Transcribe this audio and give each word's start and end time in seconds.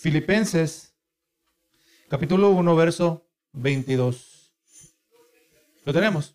Filipenses, 0.00 0.94
capítulo 2.08 2.48
1, 2.52 2.74
verso 2.74 3.28
22. 3.52 4.50
¿Lo 5.84 5.92
tenemos? 5.92 6.34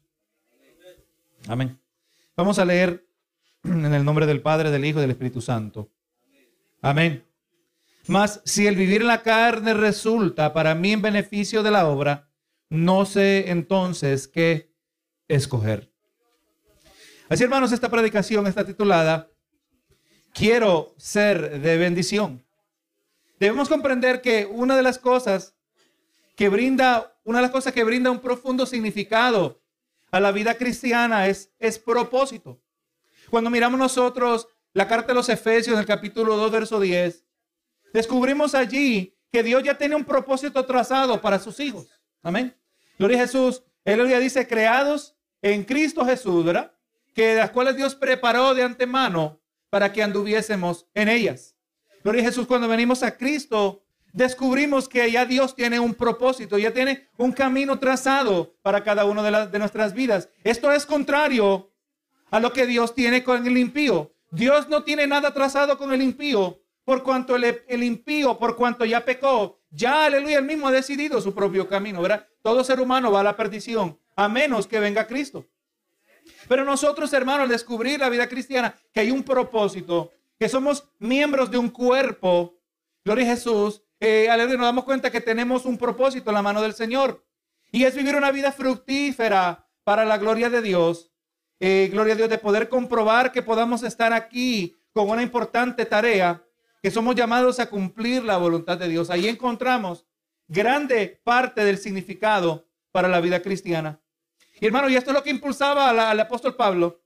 Amén. 1.47 1.79
Vamos 2.38 2.59
a 2.59 2.65
leer 2.65 3.07
en 3.63 3.91
el 3.91 4.05
nombre 4.05 4.28
del 4.28 4.43
Padre, 4.43 4.70
del 4.70 4.86
Hijo 4.86 4.99
y 4.99 5.01
del 5.01 5.09
Espíritu 5.09 5.41
Santo. 5.41 5.89
Amén. 6.79 7.25
Mas 8.05 8.39
si 8.46 8.68
el 8.68 8.75
vivir 8.75 9.02
en 9.02 9.07
la 9.07 9.23
carne 9.23 9.73
resulta 9.73 10.54
para 10.54 10.75
mí 10.75 10.91
en 10.91 11.02
beneficio 11.02 11.63
de 11.63 11.71
la 11.71 11.88
obra, 11.88 12.29
no 12.70 13.04
sé 13.07 13.50
entonces 13.50 14.27
qué 14.27 14.75
escoger. 15.27 15.91
Así, 17.29 17.43
hermanos, 17.43 17.71
esta 17.71 17.89
predicación 17.89 18.45
está 18.45 18.63
titulada 18.63 19.32
Quiero 20.36 20.93
ser 20.97 21.61
de 21.61 21.77
bendición. 21.77 22.45
Debemos 23.39 23.70
comprender 23.70 24.21
que 24.21 24.45
una 24.45 24.75
de 24.75 24.84
las 24.84 24.98
cosas 24.98 25.55
que 26.35 26.49
brinda, 26.49 27.17
una 27.23 27.39
de 27.39 27.43
las 27.43 27.52
cosas 27.52 27.73
que 27.73 27.84
brinda 27.84 28.12
un 28.12 28.20
profundo 28.20 28.66
significado 28.66 29.62
a 30.12 30.20
la 30.20 30.31
vida 30.31 30.55
cristiana 30.55 31.27
es, 31.27 31.52
es 31.59 31.79
propósito. 31.79 32.62
Cuando 33.29 33.49
miramos 33.49 33.79
nosotros 33.79 34.48
la 34.73 34.88
carta 34.88 35.07
de 35.07 35.16
los 35.16 35.29
Efesios 35.29 35.73
en 35.73 35.79
el 35.79 35.85
capítulo 35.85 36.35
2, 36.38 36.52
verso 36.52 36.79
10, 36.79 37.26
descubrimos 37.93 38.55
allí 38.55 39.17
que 39.31 39.43
Dios 39.43 39.63
ya 39.63 39.77
tiene 39.77 39.95
un 39.95 40.05
propósito 40.05 40.65
trazado 40.65 41.20
para 41.21 41.40
sus 41.40 41.59
hijos. 41.59 41.88
Amén. 42.21 42.55
Gloria 42.98 43.17
a 43.17 43.21
Jesús. 43.21 43.63
Él 43.84 44.07
ya 44.07 44.20
dice, 44.20 44.48
creados 44.48 45.15
en 45.41 45.63
Cristo 45.63 46.05
Jesús, 46.05 46.45
que 47.13 47.35
las 47.35 47.52
cuales 47.52 47.76
Dios 47.76 47.95
preparó 47.95 48.54
de 48.54 48.63
antemano 48.63 49.40
para 49.70 49.91
que 49.91 50.02
anduviésemos 50.02 50.88
en 50.93 51.09
ellas. 51.09 51.55
Gloria 52.05 52.22
a 52.22 52.26
Jesús, 52.26 52.45
cuando 52.45 52.68
venimos 52.68 53.02
a 53.02 53.18
Cristo, 53.18 53.82
descubrimos 54.13 54.88
que 54.88 55.09
ya 55.09 55.26
Dios 55.26 55.55
tiene 55.55 55.80
un 55.80 55.96
propósito, 55.96 56.55
ya 56.60 56.71
tiene 56.71 57.10
un 57.18 57.32
camino 57.32 57.79
trazado 57.79 58.54
para 58.62 58.84
cada 58.84 59.05
una 59.05 59.48
de, 59.48 59.57
nuestras 59.57 59.96
vidas. 59.96 60.29
Esto 60.44 60.71
es 60.71 60.85
contrario 60.85 61.71
a 62.29 62.40
lo 62.40 62.54
que 62.54 62.68
Dios 62.68 62.94
tiene 62.94 63.24
con 63.24 63.48
el 63.48 63.57
impío. 63.57 64.13
Dios 64.29 64.69
no 64.69 64.84
tiene 64.84 65.07
nada 65.07 65.34
trazado 65.34 65.79
con 65.79 65.91
el 65.94 66.03
impío, 66.03 66.62
por 66.84 67.02
cuanto 67.02 67.38
el, 67.38 67.63
el, 67.68 67.81
impío, 67.84 68.38
por 68.38 68.56
cuanto 68.56 68.85
ya 68.85 69.03
pecó, 69.03 69.63
ya, 69.72 70.06
aleluya, 70.06 70.38
él 70.38 70.46
mismo 70.46 70.68
ha 70.68 70.72
decidido 70.72 71.19
su 71.22 71.34
propio 71.34 71.68
camino, 71.68 72.03
¿verdad? 72.03 72.28
Todo 72.44 72.63
ser 72.63 72.79
humano 72.79 73.12
va 73.12 73.22
a 73.22 73.24
la 73.24 73.35
perdición, 73.35 74.00
a 74.16 74.29
menos 74.29 74.68
que 74.68 74.79
venga 74.79 75.07
Cristo. 75.07 75.47
Pero 76.47 76.66
nosotros, 76.66 77.12
hermanos, 77.13 77.46
al 77.46 77.50
descubrir 77.50 78.00
la 78.00 78.09
vida 78.09 78.29
cristiana, 78.29 78.75
que 78.94 79.00
hay 79.00 79.09
un 79.09 79.24
propósito, 79.24 80.12
que 80.40 80.50
somos 80.50 80.90
miembros 81.00 81.50
de 81.52 81.58
un 81.58 81.69
cuerpo, 81.69 82.59
gloria 83.03 83.25
a 83.25 83.36
Jesús, 83.36 83.81
eh, 84.00 84.28
nos 84.30 84.59
damos 84.59 84.84
cuenta 84.84 85.12
que 85.12 85.22
tenemos 85.22 85.66
un 85.66 85.78
propósito 85.78 86.30
en 86.30 86.36
la 86.36 86.41
mano 86.41 86.62
del 86.62 86.74
Señor. 86.74 87.25
Y 87.72 87.84
es 87.84 87.96
vivir 87.96 88.16
una 88.16 88.31
vida 88.31 88.52
fructífera 88.52 89.68
para 89.84 90.06
la 90.06 90.18
gloria 90.18 90.50
de 90.50 90.62
Dios. 90.62 91.12
Eh, 91.59 91.90
gloria 91.91 92.13
a 92.13 92.18
Dios, 92.18 92.30
de 92.30 92.38
poder 92.38 92.69
comprobar 92.69 93.31
que 93.31 93.41
podamos 93.41 93.84
estar 93.84 94.13
aquí 94.13 94.75
con 94.91 95.09
una 95.09 95.24
importante 95.24 95.86
tarea, 95.86 96.44
que 96.81 96.91
somos 96.91 97.16
llamados 97.16 97.59
a 97.59 97.69
cumplir 97.69 98.24
la 98.24 98.38
voluntad 98.38 98.78
de 98.78 98.88
Dios. 98.88 99.09
Ahí 99.09 99.28
encontramos 99.28 100.06
grande 100.47 101.19
parte 101.24 101.63
del 101.63 101.78
significado 101.78 102.68
para 102.91 103.08
la 103.08 103.19
vida 103.19 103.41
cristiana. 103.41 104.00
Y 104.59 104.66
hermano, 104.66 104.90
y 104.90 104.96
esto 104.96 105.12
es 105.12 105.16
lo 105.16 105.24
que 105.24 105.31
impulsaba 105.31 105.90
al, 105.90 106.19
apóstol 106.19 106.56
Pablo. 106.56 107.02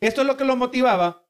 Esto 0.00 0.20
es 0.20 0.26
lo 0.26 0.36
que 0.36 0.44
lo 0.44 0.56
motivaba. 0.56 1.21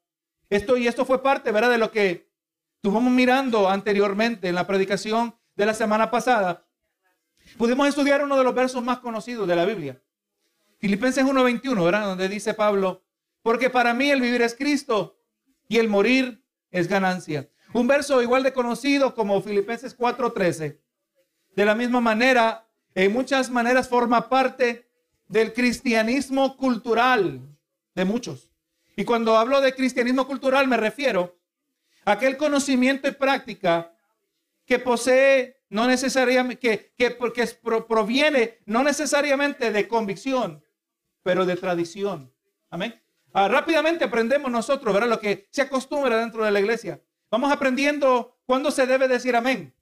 Esto 0.53 0.77
y 0.77 0.87
esto 0.87 1.03
fue 1.03 1.23
parte, 1.23 1.51
¿verdad? 1.51 1.71
De 1.71 1.79
lo 1.79 1.89
que 1.89 2.29
estuvimos 2.75 3.11
mirando 3.11 3.67
anteriormente 3.67 4.49
en 4.49 4.53
la 4.53 4.67
predicación 4.67 5.35
de 5.55 5.65
la 5.65 5.73
semana 5.73 6.11
pasada. 6.11 6.67
Pudimos 7.57 7.87
estudiar 7.87 8.23
uno 8.23 8.37
de 8.37 8.43
los 8.43 8.53
versos 8.53 8.83
más 8.83 8.99
conocidos 8.99 9.47
de 9.47 9.55
la 9.55 9.65
Biblia. 9.65 9.99
Filipenses 10.77 11.25
1:21, 11.25 11.83
¿verdad? 11.83 12.05
Donde 12.05 12.29
dice 12.29 12.53
Pablo, 12.53 13.03
porque 13.41 13.71
para 13.71 13.95
mí 13.95 14.11
el 14.11 14.21
vivir 14.21 14.43
es 14.43 14.53
Cristo 14.53 15.17
y 15.67 15.79
el 15.79 15.89
morir 15.89 16.43
es 16.69 16.87
ganancia. 16.87 17.49
Un 17.73 17.87
verso 17.87 18.21
igual 18.21 18.43
de 18.43 18.53
conocido 18.53 19.15
como 19.15 19.41
Filipenses 19.41 19.97
4:13. 19.97 20.79
De 21.55 21.65
la 21.65 21.73
misma 21.73 21.99
manera, 21.99 22.69
en 22.93 23.11
muchas 23.11 23.49
maneras 23.49 23.89
forma 23.89 24.29
parte 24.29 24.87
del 25.27 25.51
cristianismo 25.51 26.57
cultural 26.57 27.41
de 27.95 28.05
muchos. 28.05 28.52
Y 28.95 29.03
cuando 29.05 29.37
hablo 29.37 29.61
de 29.61 29.73
cristianismo 29.73 30.27
cultural 30.27 30.67
me 30.67 30.77
refiero 30.77 31.37
a 32.05 32.13
aquel 32.13 32.37
conocimiento 32.37 33.07
y 33.07 33.11
práctica 33.11 33.91
que 34.65 34.79
posee 34.79 35.63
no 35.69 35.87
necesariamente, 35.87 36.59
que, 36.59 36.93
que 36.95 37.11
porque 37.11 37.45
proviene 37.87 38.59
no 38.65 38.83
necesariamente 38.83 39.71
de 39.71 39.87
convicción, 39.87 40.63
pero 41.23 41.45
de 41.45 41.55
tradición. 41.55 42.31
Amén. 42.69 43.01
Ah, 43.33 43.47
rápidamente 43.47 44.03
aprendemos 44.03 44.51
nosotros, 44.51 44.93
¿verdad? 44.93 45.09
Lo 45.09 45.19
que 45.19 45.47
se 45.49 45.63
acostumbra 45.63 46.17
dentro 46.17 46.45
de 46.45 46.51
la 46.51 46.59
iglesia. 46.59 47.01
Vamos 47.31 47.51
aprendiendo 47.51 48.37
cuándo 48.45 48.69
se 48.69 48.85
debe 48.85 49.07
decir 49.07 49.35
amén. 49.35 49.73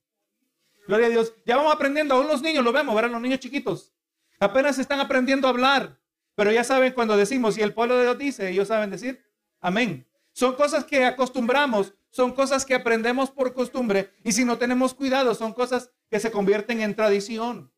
Gloria 0.88 1.08
a 1.08 1.10
Dios. 1.10 1.34
Ya 1.46 1.58
vamos 1.58 1.74
aprendiendo, 1.74 2.16
aún 2.16 2.28
los 2.28 2.42
niños 2.42 2.64
lo 2.64 2.72
vemos, 2.72 2.96
¿verdad? 2.96 3.12
Los 3.12 3.22
niños 3.22 3.40
chiquitos. 3.40 3.94
Apenas 4.40 4.80
están 4.80 5.02
aprendiendo 5.02 5.48
a 5.48 5.52
hablar, 5.52 6.00
pero 6.36 6.52
ya 6.52 6.64
saben 6.64 6.94
cuando 6.94 7.18
decimos, 7.18 7.58
y 7.58 7.62
el 7.62 7.74
pueblo 7.74 7.98
de 7.98 8.04
Dios 8.04 8.18
dice, 8.18 8.50
ellos 8.50 8.68
saben 8.68 8.90
decir, 8.90 9.24
amén. 9.60 10.08
Son 10.34 10.56
cosas 10.56 10.86
que 10.86 11.04
acostumbramos, 11.06 11.94
son 12.10 12.34
cosas 12.34 12.66
que 12.66 12.74
aprendemos 12.74 13.30
por 13.30 13.54
costumbre, 13.54 14.12
y 14.24 14.32
si 14.32 14.46
no 14.46 14.58
tenemos 14.58 14.94
cuidado, 14.94 15.36
son 15.36 15.54
cosas 15.54 15.92
que 16.10 16.20
se 16.20 16.32
convierten 16.32 16.82
en 16.82 16.96
tradición. 16.96 17.72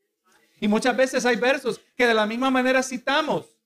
Y 0.60 0.68
muchas 0.68 0.96
veces 0.96 1.26
hay 1.26 1.36
versos 1.36 1.82
que 1.96 2.08
de 2.08 2.14
la 2.14 2.26
misma 2.26 2.50
manera 2.50 2.84
citamos 2.84 3.58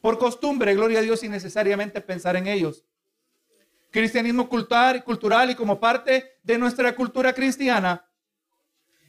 por 0.00 0.18
costumbre, 0.18 0.74
gloria 0.74 0.98
a 1.00 1.02
Dios, 1.02 1.20
sin 1.20 1.30
necesariamente 1.30 2.00
pensar 2.00 2.36
en 2.36 2.46
ellos. 2.46 2.84
Cristianismo 3.90 4.48
cultural, 4.48 5.50
y 5.50 5.54
como 5.54 5.78
parte 5.78 6.38
de 6.42 6.58
nuestra 6.58 6.94
cultura 6.94 7.32
cristiana, 7.32 8.08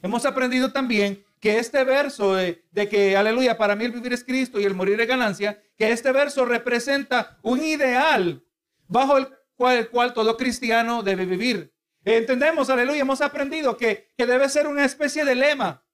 hemos 0.02 0.24
aprendido 0.24 0.72
también 0.72 1.24
que 1.40 1.58
este 1.58 1.84
verso 1.84 2.34
de, 2.34 2.64
que, 2.90 3.16
aleluya, 3.16 3.56
para 3.56 3.76
mí 3.76 3.84
el 3.84 3.92
vivir 3.92 4.12
es 4.12 4.24
Cristo 4.24 4.60
y 4.60 4.64
el 4.64 4.74
morir 4.74 5.00
es 5.00 5.08
ganancia, 5.08 5.62
que 5.76 5.90
este 5.90 6.12
verso 6.12 6.44
representa 6.44 7.38
un 7.42 7.62
ideal 7.62 8.44
bajo 8.86 9.18
el 9.18 9.88
cual, 9.90 10.12
todo 10.14 10.36
cristiano 10.36 11.02
debe 11.02 11.26
vivir. 11.26 11.72
Entendemos, 12.04 12.70
aleluya, 12.70 13.02
hemos 13.02 13.20
aprendido 13.20 13.76
que, 13.76 14.08
que 14.16 14.26
debe 14.26 14.48
ser 14.48 14.66
una 14.66 14.84
especie 14.84 15.24
de 15.24 15.34
lema. 15.34 15.84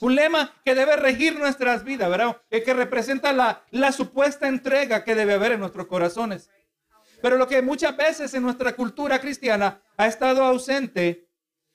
Un 0.00 0.14
lema 0.14 0.54
que 0.64 0.74
debe 0.74 0.96
regir 0.96 1.38
nuestras 1.38 1.84
vidas, 1.84 2.10
¿verdad? 2.10 2.40
Que 2.50 2.74
representa 2.74 3.32
la, 3.32 3.64
la 3.70 3.92
supuesta 3.92 4.48
entrega 4.48 5.04
que 5.04 5.14
debe 5.14 5.34
haber 5.34 5.52
en 5.52 5.60
nuestros 5.60 5.86
corazones. 5.86 6.50
Pero 7.20 7.36
lo 7.36 7.46
que 7.46 7.62
muchas 7.62 7.96
veces 7.96 8.34
en 8.34 8.42
nuestra 8.42 8.74
cultura 8.74 9.20
cristiana 9.20 9.80
ha 9.96 10.06
estado 10.08 10.42
ausente 10.42 11.28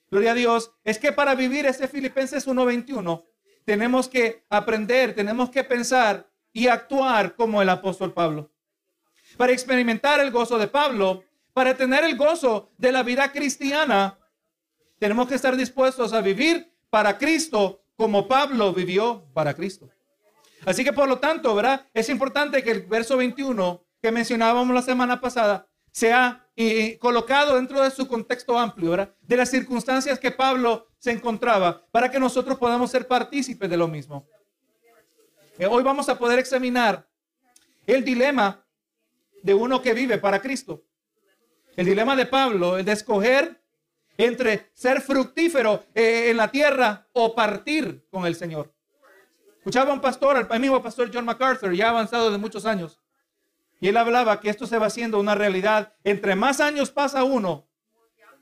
gloria 0.10 0.32
a 0.32 0.36
Dios, 0.36 0.72
es 0.84 1.00
que 1.00 1.12
para 1.12 1.36
vivir 1.36 1.66
ese 1.66 1.88
Filipenses 1.88 2.48
1.21 2.48 3.24
tenemos 3.66 4.08
que 4.08 4.46
aprender, 4.50 5.14
tenemos 5.14 5.50
que 5.50 5.64
pensar 5.64 6.30
y 6.54 6.68
actuar 6.68 7.36
como 7.36 7.62
el 7.62 7.70
apóstol 7.70 8.14
Pablo. 8.14 8.50
Para 9.36 9.52
experimentar 9.52 10.20
el 10.20 10.32
gozo 10.32 10.58
de 10.58 10.68
Pablo, 10.68 11.24
para 11.54 11.76
tener 11.76 12.04
el 12.04 12.16
gozo 12.16 12.72
de 12.78 12.92
la 12.92 13.04
vida 13.04 13.32
cristiana, 13.32 14.18
tenemos 15.00 15.28
que 15.28 15.36
estar 15.36 15.56
dispuestos 15.56 16.14
a 16.14 16.22
vivir 16.22 16.72
para 16.90 17.18
Cristo 17.18 17.84
como 17.96 18.28
Pablo 18.28 18.74
vivió 18.74 19.26
para 19.34 19.54
Cristo. 19.54 19.90
Así 20.66 20.84
que 20.84 20.94
por 20.94 21.08
lo 21.08 21.20
tanto, 21.20 21.54
¿verdad? 21.56 21.86
Es 21.94 22.10
importante 22.10 22.64
que 22.64 22.72
el 22.72 22.82
verso 22.84 23.18
21 23.18 23.84
que 24.02 24.12
mencionábamos 24.12 24.74
la 24.74 24.82
semana 24.82 25.20
pasada 25.20 25.67
sea 25.98 26.48
y 26.56 26.96
colocado 26.98 27.56
dentro 27.56 27.82
de 27.82 27.90
su 27.90 28.08
contexto 28.08 28.56
amplio, 28.56 28.92
¿verdad? 28.92 29.16
De 29.20 29.36
las 29.36 29.50
circunstancias 29.50 30.20
que 30.20 30.30
Pablo 30.30 30.90
se 31.00 31.12
encontraba, 31.12 31.84
para 31.92 32.12
que 32.12 32.20
nosotros 32.20 32.56
podamos 32.60 32.92
ser 32.92 33.08
partícipes 33.08 33.68
de 33.68 33.78
lo 33.78 33.88
mismo. 33.88 34.28
Eh, 35.58 35.66
hoy 35.66 35.82
vamos 35.82 36.08
a 36.08 36.20
poder 36.20 36.38
examinar 36.38 37.08
el 37.88 38.04
dilema 38.04 38.64
de 39.42 39.56
uno 39.56 39.82
que 39.82 39.94
vive 39.94 40.20
para 40.20 40.40
Cristo. 40.40 40.84
El 41.76 41.88
dilema 41.88 42.16
de 42.16 42.28
Pablo, 42.28 42.78
el 42.78 42.86
de 42.86 42.92
escoger 42.92 43.60
entre 44.20 44.70
ser 44.76 45.02
fructífero 45.02 45.84
eh, 45.96 46.30
en 46.30 46.38
la 46.38 46.52
tierra 46.52 47.08
o 47.14 47.34
partir 47.34 48.06
con 48.12 48.28
el 48.28 48.36
Señor. 48.36 48.72
Escuchaba 49.58 49.94
un 49.94 50.02
pastor, 50.02 50.48
el 50.48 50.60
mismo 50.60 50.82
pastor 50.82 51.10
John 51.12 51.26
MacArthur, 51.26 51.74
ya 51.74 51.90
avanzado 51.90 52.32
de 52.32 52.38
muchos 52.38 52.68
años, 52.68 53.00
y 53.80 53.90
él 53.90 53.98
hablaba 53.98 54.40
que 54.40 54.50
esto 54.50 54.66
se 54.68 54.78
va 54.78 54.88
haciendo 54.88 55.20
una 55.20 55.36
realidad. 55.36 55.94
Entre 56.04 56.36
más 56.36 56.60
años 56.60 56.92
pasa 56.92 57.24
uno 57.24 57.68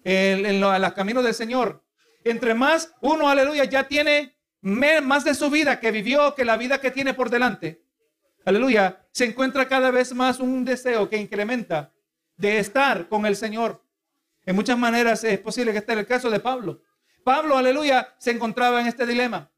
en, 0.04 0.46
en 0.46 0.62
los 0.62 0.94
caminos 0.94 1.24
del 1.24 1.34
Señor, 1.34 1.84
entre 2.24 2.54
más 2.56 2.94
uno, 3.02 3.30
aleluya, 3.30 3.66
ya 3.66 3.88
tiene 3.88 4.36
más 4.62 5.24
de 5.24 5.36
su 5.36 5.52
vida 5.52 5.80
que 5.80 5.92
vivió 5.92 6.34
que 6.34 6.44
la 6.44 6.58
vida 6.58 6.80
que 6.80 6.90
tiene 6.90 7.14
por 7.14 7.30
delante. 7.30 7.84
Aleluya, 8.46 9.08
se 9.12 9.26
encuentra 9.26 9.68
cada 9.68 9.92
vez 9.92 10.14
más 10.14 10.40
un 10.40 10.66
deseo 10.66 11.08
que 11.08 11.18
incrementa 11.18 11.94
de 12.36 12.58
estar 12.58 13.08
con 13.08 13.26
el 13.26 13.36
Señor. 13.36 13.84
En 14.46 14.56
muchas 14.56 14.78
maneras 14.78 15.24
es 15.24 15.40
posible 15.40 15.72
que 15.72 15.80
esté 15.80 15.94
el 15.94 16.08
caso 16.08 16.30
de 16.32 16.40
Pablo. 16.40 16.82
Pablo, 17.24 17.58
aleluya, 17.58 18.16
se 18.18 18.32
encontraba 18.32 18.82
en 18.82 18.88
este 18.88 19.06
dilema. 19.06 19.52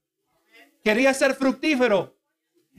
Quería 0.84 1.14
ser 1.14 1.36
fructífero 1.36 2.18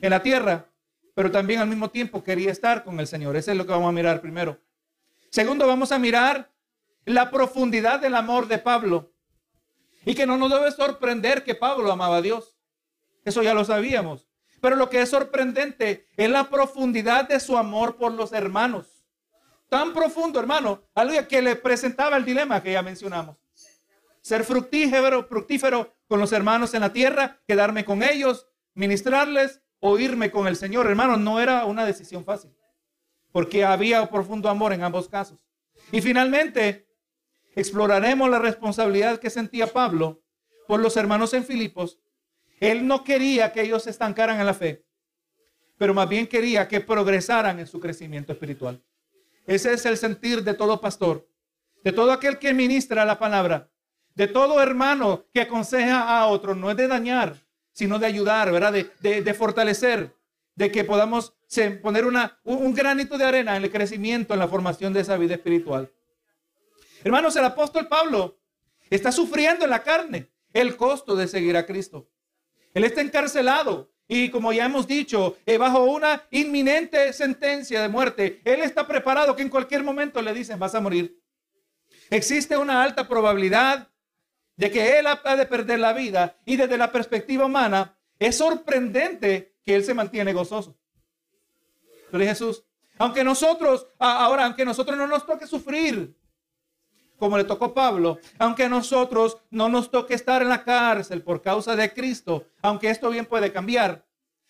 en 0.00 0.10
la 0.10 0.22
tierra, 0.22 0.70
pero 1.18 1.32
también 1.32 1.58
al 1.58 1.66
mismo 1.66 1.90
tiempo 1.90 2.22
quería 2.22 2.52
estar 2.52 2.84
con 2.84 3.00
el 3.00 3.08
Señor. 3.08 3.34
Eso 3.34 3.50
es 3.50 3.56
lo 3.56 3.66
que 3.66 3.72
vamos 3.72 3.88
a 3.88 3.92
mirar 3.92 4.20
primero. 4.20 4.60
Segundo, 5.30 5.66
vamos 5.66 5.90
a 5.90 5.98
mirar 5.98 6.52
la 7.06 7.28
profundidad 7.28 7.98
del 7.98 8.14
amor 8.14 8.46
de 8.46 8.58
Pablo. 8.58 9.10
Y 10.04 10.14
que 10.14 10.26
no 10.26 10.36
nos 10.36 10.48
debe 10.48 10.70
sorprender 10.70 11.42
que 11.42 11.56
Pablo 11.56 11.90
amaba 11.90 12.18
a 12.18 12.22
Dios. 12.22 12.54
Eso 13.24 13.42
ya 13.42 13.52
lo 13.52 13.64
sabíamos. 13.64 14.28
Pero 14.60 14.76
lo 14.76 14.88
que 14.88 15.00
es 15.02 15.08
sorprendente 15.08 16.06
es 16.16 16.30
la 16.30 16.48
profundidad 16.48 17.26
de 17.26 17.40
su 17.40 17.58
amor 17.58 17.96
por 17.96 18.12
los 18.12 18.32
hermanos. 18.32 19.04
Tan 19.68 19.92
profundo, 19.92 20.38
hermano, 20.38 20.84
aleluya, 20.94 21.26
que 21.26 21.42
le 21.42 21.56
presentaba 21.56 22.16
el 22.16 22.24
dilema 22.24 22.62
que 22.62 22.70
ya 22.70 22.82
mencionamos. 22.82 23.36
Ser 24.20 24.44
fructífero, 24.44 25.24
fructífero 25.24 25.96
con 26.06 26.20
los 26.20 26.30
hermanos 26.30 26.74
en 26.74 26.82
la 26.82 26.92
tierra, 26.92 27.40
quedarme 27.44 27.84
con 27.84 28.04
ellos, 28.04 28.46
ministrarles 28.74 29.62
o 29.80 29.98
irme 29.98 30.30
con 30.30 30.46
el 30.46 30.56
Señor. 30.56 30.86
Hermano, 30.86 31.16
no 31.16 31.40
era 31.40 31.64
una 31.64 31.84
decisión 31.84 32.24
fácil, 32.24 32.54
porque 33.32 33.64
había 33.64 34.08
profundo 34.10 34.48
amor 34.48 34.72
en 34.72 34.82
ambos 34.82 35.08
casos. 35.08 35.38
Y 35.92 36.00
finalmente, 36.00 36.88
exploraremos 37.54 38.28
la 38.28 38.38
responsabilidad 38.38 39.18
que 39.18 39.30
sentía 39.30 39.66
Pablo 39.66 40.22
por 40.66 40.80
los 40.80 40.96
hermanos 40.96 41.32
en 41.34 41.44
Filipos. 41.44 41.98
Él 42.60 42.86
no 42.86 43.04
quería 43.04 43.52
que 43.52 43.62
ellos 43.62 43.84
se 43.84 43.90
estancaran 43.90 44.40
en 44.40 44.46
la 44.46 44.54
fe, 44.54 44.84
pero 45.76 45.94
más 45.94 46.08
bien 46.08 46.26
quería 46.26 46.68
que 46.68 46.80
progresaran 46.80 47.58
en 47.60 47.66
su 47.66 47.80
crecimiento 47.80 48.32
espiritual. 48.32 48.82
Ese 49.46 49.72
es 49.72 49.86
el 49.86 49.96
sentir 49.96 50.42
de 50.42 50.54
todo 50.54 50.80
pastor, 50.80 51.26
de 51.82 51.92
todo 51.92 52.12
aquel 52.12 52.38
que 52.38 52.52
ministra 52.52 53.04
la 53.04 53.18
palabra, 53.18 53.70
de 54.14 54.26
todo 54.26 54.60
hermano 54.60 55.26
que 55.32 55.42
aconseja 55.42 56.18
a 56.20 56.26
otro. 56.26 56.54
No 56.54 56.70
es 56.70 56.76
de 56.76 56.88
dañar, 56.88 57.36
sino 57.78 58.00
de 58.00 58.06
ayudar, 58.06 58.50
¿verdad? 58.50 58.72
De, 58.72 59.34
fortalecer, 59.34 60.12
de 60.56 60.72
que 60.72 60.82
podamos 60.82 61.34
poner 61.80 62.06
una, 62.06 62.40
un 62.42 62.74
granito 62.74 63.16
de 63.16 63.24
arena 63.24 63.56
en 63.56 63.62
el 63.62 63.70
crecimiento, 63.70 64.34
en 64.34 64.40
la 64.40 64.48
formación 64.48 64.92
de 64.92 65.02
esa 65.02 65.16
vida 65.16 65.36
espiritual. 65.36 65.88
Hermanos, 67.04 67.36
el 67.36 67.44
apóstol 67.44 67.86
Pablo 67.86 68.36
está 68.90 69.12
sufriendo 69.12 69.64
en 69.64 69.70
la 69.70 69.84
carne 69.84 70.28
el 70.52 70.76
costo 70.76 71.14
de 71.14 71.28
seguir 71.28 71.56
a 71.56 71.66
Cristo. 71.66 72.10
Él 72.74 72.82
está 72.82 73.00
encarcelado 73.00 73.92
y 74.08 74.28
como 74.30 74.52
ya 74.52 74.64
hemos 74.64 74.88
dicho, 74.88 75.36
eh, 75.46 75.56
bajo 75.56 75.84
una 75.84 76.24
inminente 76.32 77.12
sentencia 77.12 77.80
de 77.80 77.88
muerte, 77.88 78.40
él 78.44 78.60
está 78.62 78.88
preparado 78.88 79.36
que 79.36 79.42
en 79.42 79.50
cualquier 79.50 79.84
momento 79.84 80.20
le 80.20 80.34
dicen 80.34 80.58
vas 80.58 80.74
a 80.74 80.80
morir. 80.80 81.16
Existe 82.10 82.56
una 82.56 82.82
alta 82.82 83.06
probabilidad 83.06 83.88
de 84.58 84.70
que 84.72 84.98
él 84.98 85.06
ha 85.06 85.36
de 85.36 85.46
perder 85.46 85.78
la 85.78 85.92
vida 85.92 86.36
y 86.44 86.56
desde 86.56 86.76
la 86.76 86.90
perspectiva 86.90 87.46
humana 87.46 87.96
es 88.18 88.36
sorprendente 88.36 89.54
que 89.64 89.76
él 89.76 89.84
se 89.84 89.94
mantiene 89.94 90.32
gozoso. 90.32 90.76
Pero 92.10 92.24
Jesús, 92.24 92.64
aunque 92.98 93.22
nosotros, 93.22 93.86
ahora, 94.00 94.44
aunque 94.44 94.64
nosotros 94.64 94.98
no 94.98 95.06
nos 95.06 95.24
toque 95.24 95.46
sufrir, 95.46 96.12
como 97.18 97.38
le 97.38 97.44
tocó 97.44 97.72
Pablo, 97.72 98.18
aunque 98.36 98.64
a 98.64 98.68
nosotros 98.68 99.38
no 99.50 99.68
nos 99.68 99.92
toque 99.92 100.14
estar 100.14 100.42
en 100.42 100.48
la 100.48 100.64
cárcel 100.64 101.22
por 101.22 101.40
causa 101.40 101.76
de 101.76 101.92
Cristo, 101.94 102.48
aunque 102.60 102.90
esto 102.90 103.10
bien 103.10 103.26
puede 103.26 103.52
cambiar, 103.52 104.04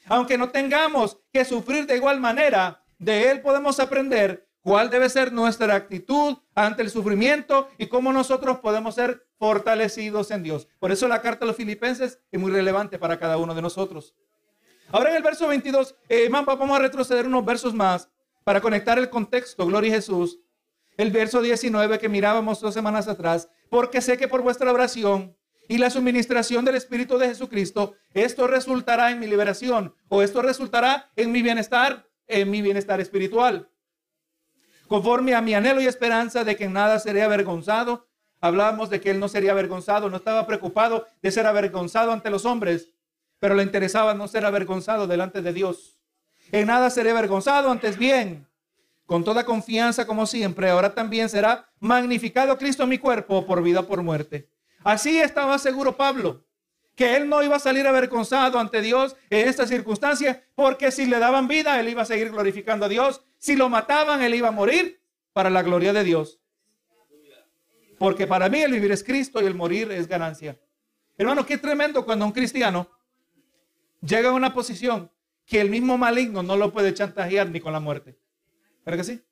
aunque 0.06 0.38
no 0.38 0.48
tengamos 0.48 1.18
que 1.30 1.44
sufrir 1.44 1.86
de 1.86 1.96
igual 1.96 2.18
manera, 2.18 2.82
de 2.98 3.30
Él 3.30 3.42
podemos 3.42 3.78
aprender 3.78 4.48
cuál 4.62 4.88
debe 4.88 5.10
ser 5.10 5.32
nuestra 5.32 5.74
actitud 5.74 6.38
ante 6.54 6.80
el 6.80 6.90
sufrimiento 6.90 7.68
y 7.76 7.88
cómo 7.88 8.10
nosotros 8.10 8.58
podemos 8.60 8.94
ser 8.94 9.27
fortalecidos 9.38 10.30
en 10.30 10.42
Dios. 10.42 10.68
Por 10.78 10.92
eso 10.92 11.08
la 11.08 11.22
carta 11.22 11.44
a 11.44 11.48
los 11.48 11.56
filipenses 11.56 12.20
es 12.30 12.40
muy 12.40 12.50
relevante 12.50 12.98
para 12.98 13.18
cada 13.18 13.36
uno 13.38 13.54
de 13.54 13.62
nosotros. 13.62 14.14
Ahora 14.90 15.10
en 15.10 15.16
el 15.16 15.22
verso 15.22 15.46
22, 15.48 15.94
eh, 16.08 16.28
vamos 16.30 16.78
a 16.78 16.82
retroceder 16.82 17.26
unos 17.26 17.44
versos 17.44 17.74
más 17.74 18.10
para 18.44 18.60
conectar 18.60 18.98
el 18.98 19.10
contexto, 19.10 19.66
gloria 19.66 19.92
a 19.92 19.96
Jesús, 19.96 20.40
el 20.96 21.10
verso 21.10 21.42
19 21.42 21.98
que 21.98 22.08
mirábamos 22.08 22.60
dos 22.60 22.74
semanas 22.74 23.06
atrás, 23.06 23.48
porque 23.70 24.00
sé 24.00 24.16
que 24.16 24.28
por 24.28 24.42
vuestra 24.42 24.72
oración 24.72 25.36
y 25.68 25.78
la 25.78 25.90
suministración 25.90 26.64
del 26.64 26.74
Espíritu 26.74 27.18
de 27.18 27.28
Jesucristo, 27.28 27.94
esto 28.14 28.46
resultará 28.46 29.10
en 29.10 29.20
mi 29.20 29.26
liberación 29.26 29.94
o 30.08 30.22
esto 30.22 30.40
resultará 30.42 31.10
en 31.14 31.30
mi 31.30 31.42
bienestar, 31.42 32.08
en 32.26 32.50
mi 32.50 32.62
bienestar 32.62 33.00
espiritual. 33.00 33.70
Conforme 34.88 35.34
a 35.34 35.42
mi 35.42 35.52
anhelo 35.52 35.82
y 35.82 35.86
esperanza 35.86 36.42
de 36.44 36.56
que 36.56 36.64
en 36.64 36.72
nada 36.72 36.98
seré 36.98 37.22
avergonzado, 37.22 38.07
hablábamos 38.40 38.90
de 38.90 39.00
que 39.00 39.10
él 39.10 39.20
no 39.20 39.28
sería 39.28 39.52
avergonzado, 39.52 40.08
no 40.10 40.16
estaba 40.16 40.46
preocupado 40.46 41.06
de 41.22 41.30
ser 41.30 41.46
avergonzado 41.46 42.12
ante 42.12 42.30
los 42.30 42.44
hombres, 42.44 42.88
pero 43.38 43.54
le 43.54 43.62
interesaba 43.62 44.14
no 44.14 44.28
ser 44.28 44.44
avergonzado 44.44 45.06
delante 45.06 45.42
de 45.42 45.52
Dios. 45.52 45.98
En 46.50 46.66
nada 46.66 46.90
seré 46.90 47.10
avergonzado, 47.10 47.70
antes 47.70 47.98
bien, 47.98 48.46
con 49.06 49.24
toda 49.24 49.44
confianza 49.44 50.06
como 50.06 50.26
siempre, 50.26 50.68
ahora 50.70 50.94
también 50.94 51.28
será 51.28 51.68
magnificado 51.80 52.58
Cristo 52.58 52.82
en 52.82 52.90
mi 52.90 52.98
cuerpo 52.98 53.46
por 53.46 53.62
vida 53.62 53.82
por 53.82 54.02
muerte. 54.02 54.48
Así 54.84 55.18
estaba 55.18 55.58
seguro 55.58 55.96
Pablo, 55.96 56.44
que 56.94 57.16
él 57.16 57.28
no 57.28 57.42
iba 57.42 57.56
a 57.56 57.60
salir 57.60 57.86
avergonzado 57.86 58.58
ante 58.58 58.82
Dios 58.82 59.16
en 59.30 59.48
esta 59.48 59.66
circunstancia, 59.66 60.44
porque 60.54 60.90
si 60.90 61.06
le 61.06 61.18
daban 61.18 61.48
vida, 61.48 61.78
él 61.80 61.88
iba 61.88 62.02
a 62.02 62.06
seguir 62.06 62.30
glorificando 62.30 62.86
a 62.86 62.88
Dios. 62.88 63.22
Si 63.38 63.56
lo 63.56 63.68
mataban, 63.68 64.20
él 64.22 64.34
iba 64.34 64.48
a 64.48 64.52
morir 64.52 65.00
para 65.32 65.48
la 65.48 65.62
gloria 65.62 65.92
de 65.92 66.04
Dios. 66.04 66.40
Porque 67.98 68.26
para 68.26 68.48
mí 68.48 68.60
el 68.60 68.72
vivir 68.72 68.92
es 68.92 69.02
Cristo 69.02 69.42
y 69.42 69.46
el 69.46 69.54
morir 69.54 69.90
es 69.90 70.06
ganancia. 70.06 70.58
Hermano, 71.16 71.44
qué 71.44 71.58
tremendo 71.58 72.04
cuando 72.04 72.24
un 72.24 72.32
cristiano 72.32 72.88
llega 74.00 74.28
a 74.28 74.32
una 74.32 74.54
posición 74.54 75.10
que 75.44 75.60
el 75.60 75.70
mismo 75.70 75.98
maligno 75.98 76.42
no 76.42 76.56
lo 76.56 76.72
puede 76.72 76.94
chantajear 76.94 77.50
ni 77.50 77.60
con 77.60 77.72
la 77.72 77.80
muerte. 77.80 78.16
¿Verdad 78.84 78.98
que 78.98 79.04
sí? 79.04 79.22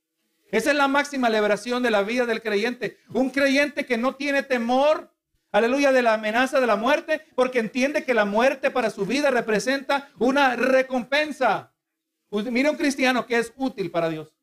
Esa 0.51 0.71
es 0.71 0.77
la 0.77 0.89
máxima 0.89 1.29
liberación 1.29 1.83
de 1.83 1.91
la 1.91 2.03
vida 2.03 2.25
del 2.27 2.43
creyente. 2.43 2.99
Un 3.13 3.31
creyente 3.31 3.85
que 3.85 3.99
no 3.99 4.15
tiene 4.15 4.43
temor, 4.43 5.13
aleluya, 5.53 5.93
de 5.93 6.03
la 6.03 6.15
amenaza 6.15 6.61
de 6.61 6.67
la 6.67 6.77
muerte, 6.77 7.23
porque 7.35 7.59
entiende 7.59 8.05
que 8.05 8.15
la 8.15 8.25
muerte 8.25 8.71
para 8.71 8.91
su 8.91 9.07
vida 9.07 9.31
representa 9.31 10.09
una 10.19 10.57
recompensa. 10.57 11.73
Mira 12.31 12.71
un 12.71 12.77
cristiano 12.77 13.27
que 13.27 13.39
es 13.39 13.53
útil 13.57 13.91
para 13.91 14.09
Dios. 14.09 14.35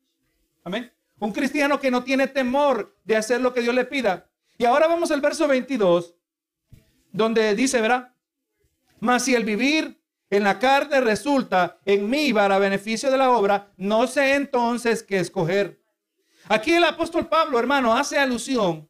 Amén. 0.62 0.93
Un 1.18 1.32
cristiano 1.32 1.80
que 1.80 1.90
no 1.90 2.04
tiene 2.04 2.26
temor 2.26 2.96
de 3.04 3.16
hacer 3.16 3.40
lo 3.40 3.54
que 3.54 3.60
Dios 3.60 3.74
le 3.74 3.84
pida. 3.84 4.30
Y 4.58 4.64
ahora 4.64 4.86
vamos 4.86 5.10
al 5.10 5.20
verso 5.20 5.48
22, 5.48 6.14
donde 7.12 7.54
dice, 7.54 7.80
¿verdad? 7.80 8.14
Mas 9.00 9.24
si 9.24 9.34
el 9.34 9.44
vivir 9.44 10.00
en 10.30 10.44
la 10.44 10.58
carne 10.58 11.00
resulta 11.00 11.78
en 11.84 12.08
mí 12.08 12.32
para 12.32 12.58
beneficio 12.58 13.10
de 13.10 13.18
la 13.18 13.30
obra, 13.30 13.72
no 13.76 14.06
sé 14.06 14.34
entonces 14.34 15.02
qué 15.02 15.18
escoger. 15.18 15.80
Aquí 16.48 16.72
el 16.72 16.84
apóstol 16.84 17.28
Pablo, 17.28 17.58
hermano, 17.58 17.94
hace 17.94 18.18
alusión 18.18 18.88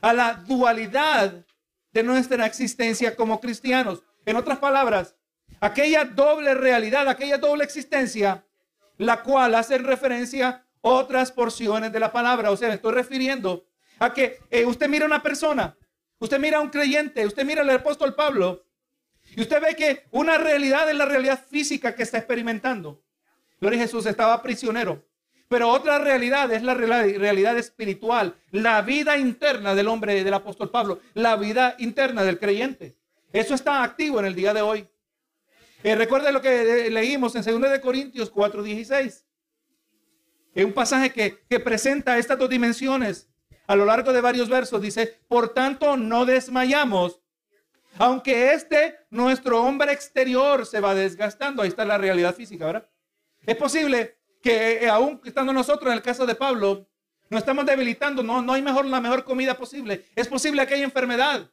a 0.00 0.12
la 0.12 0.34
dualidad 0.34 1.46
de 1.92 2.02
nuestra 2.02 2.46
existencia 2.46 3.14
como 3.16 3.40
cristianos. 3.40 4.02
En 4.26 4.36
otras 4.36 4.58
palabras, 4.58 5.16
aquella 5.60 6.04
doble 6.04 6.54
realidad, 6.54 7.08
aquella 7.08 7.38
doble 7.38 7.64
existencia, 7.64 8.44
la 8.98 9.22
cual 9.22 9.54
hace 9.54 9.78
referencia 9.78 10.66
otras 10.82 11.32
porciones 11.32 11.90
de 11.90 12.00
la 12.00 12.12
palabra. 12.12 12.50
O 12.50 12.56
sea, 12.56 12.68
me 12.68 12.74
estoy 12.74 12.92
refiriendo 12.92 13.64
a 13.98 14.12
que 14.12 14.38
eh, 14.50 14.66
usted 14.66 14.88
mira 14.88 15.04
a 15.04 15.06
una 15.06 15.22
persona, 15.22 15.76
usted 16.18 16.38
mira 16.38 16.58
a 16.58 16.60
un 16.60 16.68
creyente, 16.68 17.24
usted 17.24 17.44
mira 17.44 17.62
al 17.62 17.70
apóstol 17.70 18.14
Pablo, 18.14 18.64
y 19.34 19.40
usted 19.40 19.62
ve 19.62 19.74
que 19.74 20.04
una 20.10 20.36
realidad 20.36 20.90
es 20.90 20.96
la 20.96 21.06
realidad 21.06 21.40
física 21.48 21.94
que 21.94 22.02
está 22.02 22.18
experimentando. 22.18 23.02
Gloria 23.60 23.78
a 23.78 23.82
Jesús 23.82 24.04
estaba 24.06 24.42
prisionero. 24.42 25.06
Pero 25.48 25.68
otra 25.68 25.98
realidad 25.98 26.50
es 26.50 26.62
la 26.62 26.72
realidad 26.72 27.58
espiritual, 27.58 28.34
la 28.50 28.80
vida 28.80 29.18
interna 29.18 29.74
del 29.74 29.88
hombre, 29.88 30.24
del 30.24 30.32
apóstol 30.32 30.70
Pablo, 30.70 31.00
la 31.12 31.36
vida 31.36 31.76
interna 31.78 32.24
del 32.24 32.38
creyente. 32.38 32.96
Eso 33.32 33.54
está 33.54 33.82
activo 33.82 34.18
en 34.18 34.24
el 34.24 34.34
día 34.34 34.54
de 34.54 34.62
hoy. 34.62 34.88
Eh, 35.82 35.94
recuerde 35.94 36.32
lo 36.32 36.40
que 36.40 36.88
leímos 36.90 37.34
en 37.36 37.42
2 37.42 37.70
de 37.70 37.80
Corintios 37.82 38.32
4:16. 38.32 39.24
Es 40.54 40.64
un 40.64 40.72
pasaje 40.72 41.12
que, 41.12 41.60
presenta 41.60 42.18
estas 42.18 42.38
dos 42.38 42.48
dimensiones 42.48 43.28
a 43.66 43.76
lo 43.76 43.84
largo 43.84 44.12
de 44.12 44.20
varios 44.20 44.48
versos. 44.48 44.82
Dice, 44.82 45.20
por 45.28 45.50
tanto, 45.54 45.96
no 45.96 46.26
desmayamos, 46.26 47.20
aunque 47.98 48.52
este, 48.52 48.96
nuestro 49.10 49.62
hombre 49.62 49.92
exterior, 49.92 50.66
se 50.66 50.80
va 50.80 50.94
desgastando. 50.94 51.62
Ahí 51.62 51.68
está 51.68 51.84
la 51.84 51.98
realidad 51.98 52.34
física, 52.34 52.66
¿verdad? 52.66 52.88
Es 53.46 53.56
posible 53.56 54.18
que 54.42 54.84
eh, 54.84 54.88
aún 54.88 55.20
estando 55.24 55.52
nosotros 55.52 55.90
en 55.90 55.96
el 55.96 56.02
caso 56.02 56.26
de 56.26 56.34
Pablo, 56.34 56.88
nos 57.30 57.40
estamos 57.40 57.64
debilitando. 57.64 58.22
No, 58.22 58.42
no 58.42 58.52
hay 58.52 58.62
mejor, 58.62 58.84
la 58.84 59.00
mejor 59.00 59.24
comida 59.24 59.56
posible. 59.56 60.04
Es 60.14 60.28
posible 60.28 60.66
que 60.66 60.74
haya 60.74 60.84
enfermedad. 60.84 61.50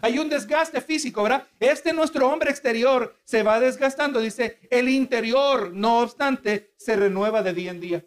Hay 0.00 0.18
un 0.18 0.28
desgaste 0.28 0.80
físico, 0.80 1.22
¿verdad? 1.22 1.46
Este 1.58 1.92
nuestro 1.92 2.28
hombre 2.28 2.50
exterior 2.50 3.16
se 3.24 3.42
va 3.42 3.58
desgastando. 3.58 4.20
Dice, 4.20 4.60
el 4.70 4.88
interior, 4.88 5.72
no 5.72 6.00
obstante, 6.00 6.72
se 6.76 6.94
renueva 6.94 7.42
de 7.42 7.52
día 7.52 7.70
en 7.70 7.80
día. 7.80 8.04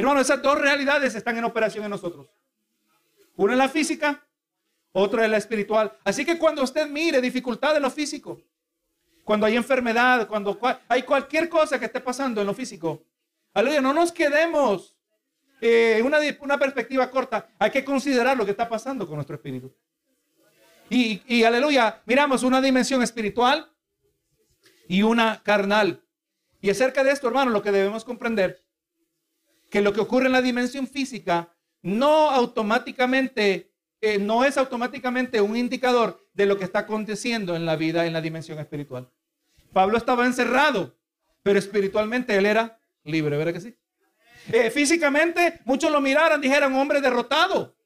Hermano, 0.00 0.20
esas 0.20 0.40
dos 0.40 0.58
realidades 0.58 1.14
están 1.14 1.36
en 1.36 1.44
operación 1.44 1.84
en 1.84 1.90
nosotros. 1.90 2.26
Una 3.36 3.52
es 3.52 3.58
la 3.58 3.68
física, 3.68 4.26
otra 4.92 5.26
es 5.26 5.30
la 5.30 5.36
espiritual. 5.36 5.92
Así 6.04 6.24
que 6.24 6.38
cuando 6.38 6.62
usted 6.62 6.88
mire 6.88 7.20
dificultad 7.20 7.76
en 7.76 7.82
lo 7.82 7.90
físico, 7.90 8.40
cuando 9.24 9.44
hay 9.44 9.56
enfermedad, 9.56 10.26
cuando 10.26 10.58
hay 10.88 11.02
cualquier 11.02 11.50
cosa 11.50 11.78
que 11.78 11.84
esté 11.84 12.00
pasando 12.00 12.40
en 12.40 12.46
lo 12.46 12.54
físico, 12.54 13.04
aleluya, 13.52 13.82
no 13.82 13.92
nos 13.92 14.10
quedemos 14.10 14.96
en 15.60 16.06
una, 16.06 16.18
una 16.40 16.58
perspectiva 16.58 17.10
corta. 17.10 17.50
Hay 17.58 17.70
que 17.70 17.84
considerar 17.84 18.38
lo 18.38 18.46
que 18.46 18.52
está 18.52 18.68
pasando 18.70 19.06
con 19.06 19.16
nuestro 19.16 19.36
espíritu. 19.36 19.70
Y, 20.88 21.22
y 21.26 21.44
aleluya, 21.44 22.00
miramos 22.06 22.42
una 22.42 22.62
dimensión 22.62 23.02
espiritual 23.02 23.70
y 24.88 25.02
una 25.02 25.42
carnal. 25.42 26.02
Y 26.62 26.70
acerca 26.70 27.04
de 27.04 27.12
esto, 27.12 27.28
hermano, 27.28 27.50
lo 27.50 27.62
que 27.62 27.70
debemos 27.70 28.02
comprender, 28.02 28.64
que 29.70 29.80
lo 29.80 29.92
que 29.92 30.00
ocurre 30.00 30.26
en 30.26 30.32
la 30.32 30.42
dimensión 30.42 30.86
física 30.86 31.54
no 31.82 32.30
automáticamente, 32.30 33.72
eh, 34.00 34.18
no 34.18 34.44
es 34.44 34.58
automáticamente 34.58 35.40
un 35.40 35.56
indicador 35.56 36.26
de 36.34 36.46
lo 36.46 36.58
que 36.58 36.64
está 36.64 36.80
aconteciendo 36.80 37.56
en 37.56 37.64
la 37.64 37.76
vida 37.76 38.06
en 38.06 38.12
la 38.12 38.20
dimensión 38.20 38.58
espiritual. 38.58 39.08
Pablo 39.72 39.96
estaba 39.96 40.26
encerrado, 40.26 40.96
pero 41.42 41.58
espiritualmente 41.58 42.36
él 42.36 42.46
era 42.46 42.80
libre, 43.04 43.36
¿verdad 43.36 43.52
que 43.52 43.60
sí? 43.60 43.76
Eh, 44.52 44.70
físicamente, 44.70 45.60
muchos 45.64 45.90
lo 45.90 46.00
miraron, 46.00 46.40
dijeron, 46.40 46.74
hombre 46.74 47.00
derrotado. 47.00 47.76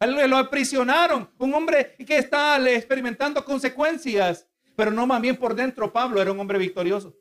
Lo 0.00 0.36
aprisionaron, 0.36 1.28
un 1.38 1.54
hombre 1.54 1.96
que 2.06 2.18
está 2.18 2.56
experimentando 2.70 3.44
consecuencias, 3.44 4.46
pero 4.76 4.92
no 4.92 5.08
más 5.08 5.20
bien 5.20 5.36
por 5.36 5.56
dentro. 5.56 5.92
Pablo 5.92 6.22
era 6.22 6.30
un 6.30 6.38
hombre 6.38 6.56
victorioso. 6.56 7.16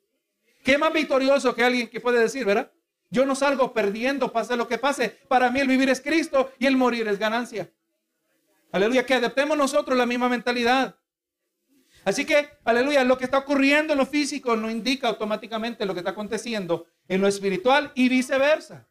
¿Qué 0.64 0.78
más 0.78 0.94
victorioso 0.94 1.56
que 1.56 1.64
alguien 1.64 1.88
que 1.88 2.00
puede 2.00 2.20
decir, 2.20 2.46
verdad? 2.46 2.72
Yo 3.10 3.26
no 3.26 3.36
salgo 3.36 3.74
perdiendo, 3.74 4.32
pase 4.32 4.58
lo 4.58 4.68
que 4.68 4.78
pase. 4.78 5.10
Para 5.28 5.50
mí 5.50 5.60
el 5.60 5.68
vivir 5.68 5.90
es 5.90 6.02
Cristo 6.02 6.52
y 6.60 6.66
el 6.66 6.76
morir 6.76 7.08
es 7.08 7.18
ganancia. 7.18 7.72
Aleluya, 8.72 9.06
que 9.06 9.14
adaptemos 9.14 9.58
nosotros 9.58 9.98
la 9.98 10.06
misma 10.06 10.28
mentalidad. 10.28 10.96
Así 12.04 12.26
que, 12.26 12.50
aleluya, 12.64 13.04
lo 13.04 13.18
que 13.18 13.26
está 13.26 13.38
ocurriendo 13.38 13.94
en 13.94 14.00
lo 14.00 14.06
físico 14.06 14.56
no 14.56 14.70
indica 14.70 15.08
automáticamente 15.08 15.86
lo 15.86 15.94
que 15.94 16.00
está 16.00 16.12
aconteciendo 16.12 16.88
en 17.08 17.22
lo 17.22 17.28
espiritual 17.28 17.92
y 17.96 18.10
viceversa. 18.10 18.88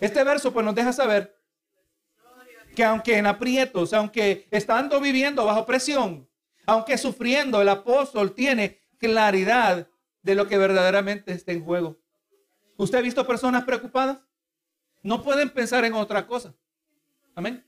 Este 0.00 0.22
verso 0.24 0.52
pues 0.52 0.64
nos 0.64 0.74
deja 0.74 0.92
saber 0.92 1.36
que 2.74 2.84
aunque 2.84 3.16
en 3.16 3.26
aprietos, 3.26 3.92
aunque 3.94 4.46
estando 4.50 5.00
viviendo 5.00 5.44
bajo 5.44 5.64
presión, 5.64 6.28
aunque 6.66 6.98
sufriendo, 6.98 7.62
el 7.62 7.68
apóstol 7.68 8.34
tiene 8.34 8.80
claridad 8.98 9.88
de 10.22 10.34
lo 10.34 10.46
que 10.46 10.58
verdaderamente 10.58 11.32
está 11.32 11.52
en 11.52 11.64
juego. 11.64 11.98
¿Usted 12.76 12.98
ha 12.98 13.02
visto 13.02 13.26
personas 13.26 13.64
preocupadas? 13.64 14.18
No 15.02 15.22
pueden 15.22 15.50
pensar 15.50 15.84
en 15.84 15.94
otra 15.94 16.26
cosa. 16.26 16.54
Amén. 17.34 17.64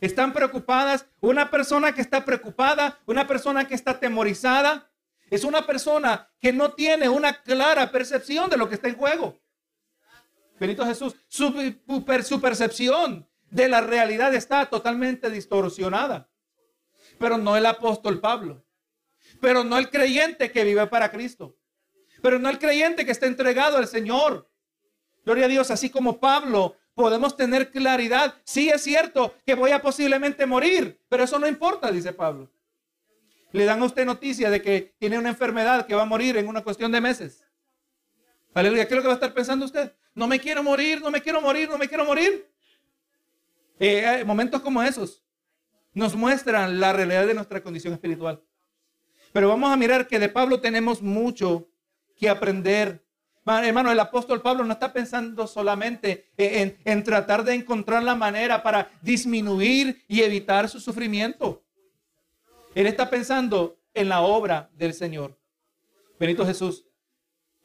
Están 0.00 0.32
preocupadas. 0.32 1.06
Una 1.20 1.50
persona 1.50 1.94
que 1.94 2.00
está 2.00 2.24
preocupada, 2.24 2.98
una 3.06 3.26
persona 3.26 3.66
que 3.66 3.74
está 3.74 3.92
atemorizada, 3.92 4.90
es 5.30 5.44
una 5.44 5.66
persona 5.66 6.30
que 6.40 6.52
no 6.52 6.72
tiene 6.72 7.08
una 7.08 7.42
clara 7.42 7.90
percepción 7.90 8.50
de 8.50 8.56
lo 8.56 8.68
que 8.68 8.74
está 8.74 8.88
en 8.88 8.96
juego. 8.96 9.40
Benito 10.60 10.84
Jesús, 10.84 11.16
su, 11.28 11.74
su 12.22 12.40
percepción 12.40 13.28
de 13.50 13.68
la 13.68 13.80
realidad 13.80 14.34
está 14.34 14.66
totalmente 14.66 15.30
distorsionada. 15.30 16.28
Pero 17.18 17.38
no 17.38 17.56
el 17.56 17.66
apóstol 17.66 18.20
Pablo. 18.20 18.64
Pero 19.40 19.64
no 19.64 19.78
el 19.78 19.90
creyente 19.90 20.52
que 20.52 20.64
vive 20.64 20.86
para 20.86 21.10
Cristo. 21.10 21.56
Pero 22.24 22.38
no 22.38 22.48
el 22.48 22.58
creyente 22.58 23.04
que 23.04 23.12
está 23.12 23.26
entregado 23.26 23.76
al 23.76 23.86
Señor. 23.86 24.48
Gloria 25.26 25.44
a 25.44 25.48
Dios, 25.48 25.70
así 25.70 25.90
como 25.90 26.18
Pablo, 26.18 26.74
podemos 26.94 27.36
tener 27.36 27.70
claridad. 27.70 28.36
Sí 28.44 28.70
es 28.70 28.82
cierto 28.82 29.34
que 29.44 29.54
voy 29.54 29.72
a 29.72 29.82
posiblemente 29.82 30.46
morir, 30.46 30.98
pero 31.10 31.24
eso 31.24 31.38
no 31.38 31.46
importa, 31.46 31.92
dice 31.92 32.14
Pablo. 32.14 32.50
Le 33.52 33.66
dan 33.66 33.82
a 33.82 33.84
usted 33.84 34.06
noticia 34.06 34.48
de 34.48 34.62
que 34.62 34.94
tiene 34.98 35.18
una 35.18 35.28
enfermedad 35.28 35.86
que 35.86 35.94
va 35.94 36.00
a 36.00 36.06
morir 36.06 36.38
en 36.38 36.48
una 36.48 36.64
cuestión 36.64 36.90
de 36.92 37.02
meses. 37.02 37.44
Aleluya, 38.54 38.88
¿qué 38.88 38.94
es 38.94 38.96
lo 38.96 39.02
que 39.02 39.08
va 39.08 39.12
a 39.12 39.16
estar 39.16 39.34
pensando 39.34 39.66
usted? 39.66 39.92
No 40.14 40.26
me 40.26 40.40
quiero 40.40 40.62
morir, 40.62 41.02
no 41.02 41.10
me 41.10 41.20
quiero 41.20 41.42
morir, 41.42 41.68
no 41.68 41.76
me 41.76 41.88
quiero 41.88 42.06
morir. 42.06 42.50
Eh, 43.78 44.24
momentos 44.24 44.62
como 44.62 44.82
esos 44.82 45.22
nos 45.92 46.16
muestran 46.16 46.80
la 46.80 46.94
realidad 46.94 47.26
de 47.26 47.34
nuestra 47.34 47.62
condición 47.62 47.92
espiritual. 47.92 48.42
Pero 49.30 49.50
vamos 49.50 49.70
a 49.70 49.76
mirar 49.76 50.08
que 50.08 50.18
de 50.18 50.30
Pablo 50.30 50.62
tenemos 50.62 51.02
mucho 51.02 51.68
aprender. 52.28 53.04
Hermano, 53.46 53.92
el 53.92 54.00
apóstol 54.00 54.40
Pablo 54.40 54.64
no 54.64 54.72
está 54.72 54.92
pensando 54.92 55.46
solamente 55.46 56.30
en, 56.36 56.78
en, 56.84 57.04
tratar 57.04 57.44
de 57.44 57.54
encontrar 57.54 58.02
la 58.02 58.14
manera 58.14 58.62
para 58.62 58.90
disminuir 59.02 60.02
y 60.08 60.22
evitar 60.22 60.68
su 60.68 60.80
sufrimiento. 60.80 61.62
Él 62.74 62.86
está 62.86 63.10
pensando 63.10 63.78
en 63.92 64.08
la 64.08 64.22
obra 64.22 64.70
del 64.74 64.94
Señor. 64.94 65.38
Benito 66.18 66.44
Jesús. 66.46 66.86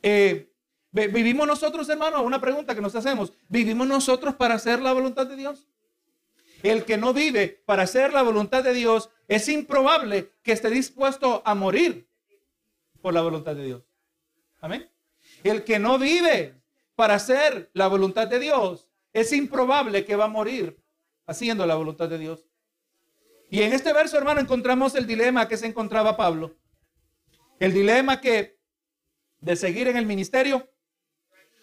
Eh, 0.02 0.52
¿Vivimos 0.92 1.46
nosotros, 1.46 1.88
hermano? 1.90 2.22
Una 2.24 2.42
pregunta 2.42 2.74
que 2.74 2.82
nos 2.82 2.96
hacemos. 2.96 3.34
¿Vivimos 3.48 3.88
nosotros 3.88 4.36
para 4.36 4.56
hacer 4.56 4.82
la 4.82 4.92
voluntad 4.92 5.28
de 5.28 5.36
Dios? 5.36 5.68
El 6.64 6.84
que 6.84 6.98
no 6.98 7.14
vive 7.14 7.64
para 7.66 7.84
hacer 7.84 8.12
la 8.12 8.22
voluntad 8.22 8.64
de 8.64 8.74
Dios 8.74 9.10
es 9.28 9.48
improbable 9.50 10.34
que 10.44 10.52
esté 10.52 10.70
dispuesto 10.70 11.42
a 11.46 11.56
morir 11.56 12.10
por 13.02 13.14
la 13.14 13.22
voluntad 13.22 13.56
de 13.56 13.66
Dios. 13.66 13.89
Amén. 14.62 14.90
El 15.44 15.64
que 15.64 15.80
no 15.80 15.98
vive 15.98 16.56
para 16.96 17.16
hacer 17.16 17.70
la 17.74 17.88
voluntad 17.88 18.28
de 18.28 18.40
Dios 18.40 18.88
es 19.14 19.32
improbable 19.34 20.06
que 20.06 20.16
va 20.16 20.26
a 20.26 20.30
morir 20.30 20.78
haciendo 21.26 21.66
la 21.66 21.76
voluntad 21.76 22.10
de 22.10 22.18
Dios. 22.18 22.46
Y 23.50 23.62
en 23.62 23.74
este 23.74 23.94
verso, 23.94 24.18
hermano, 24.18 24.40
encontramos 24.40 24.96
el 24.96 25.08
dilema 25.08 25.48
que 25.48 25.58
se 25.58 25.66
encontraba 25.66 26.18
Pablo. 26.18 26.56
El 27.60 27.74
dilema 27.74 28.22
que 28.22 28.60
de 29.40 29.56
seguir 29.56 29.88
en 29.88 29.98
el 29.98 30.06
ministerio 30.06 30.70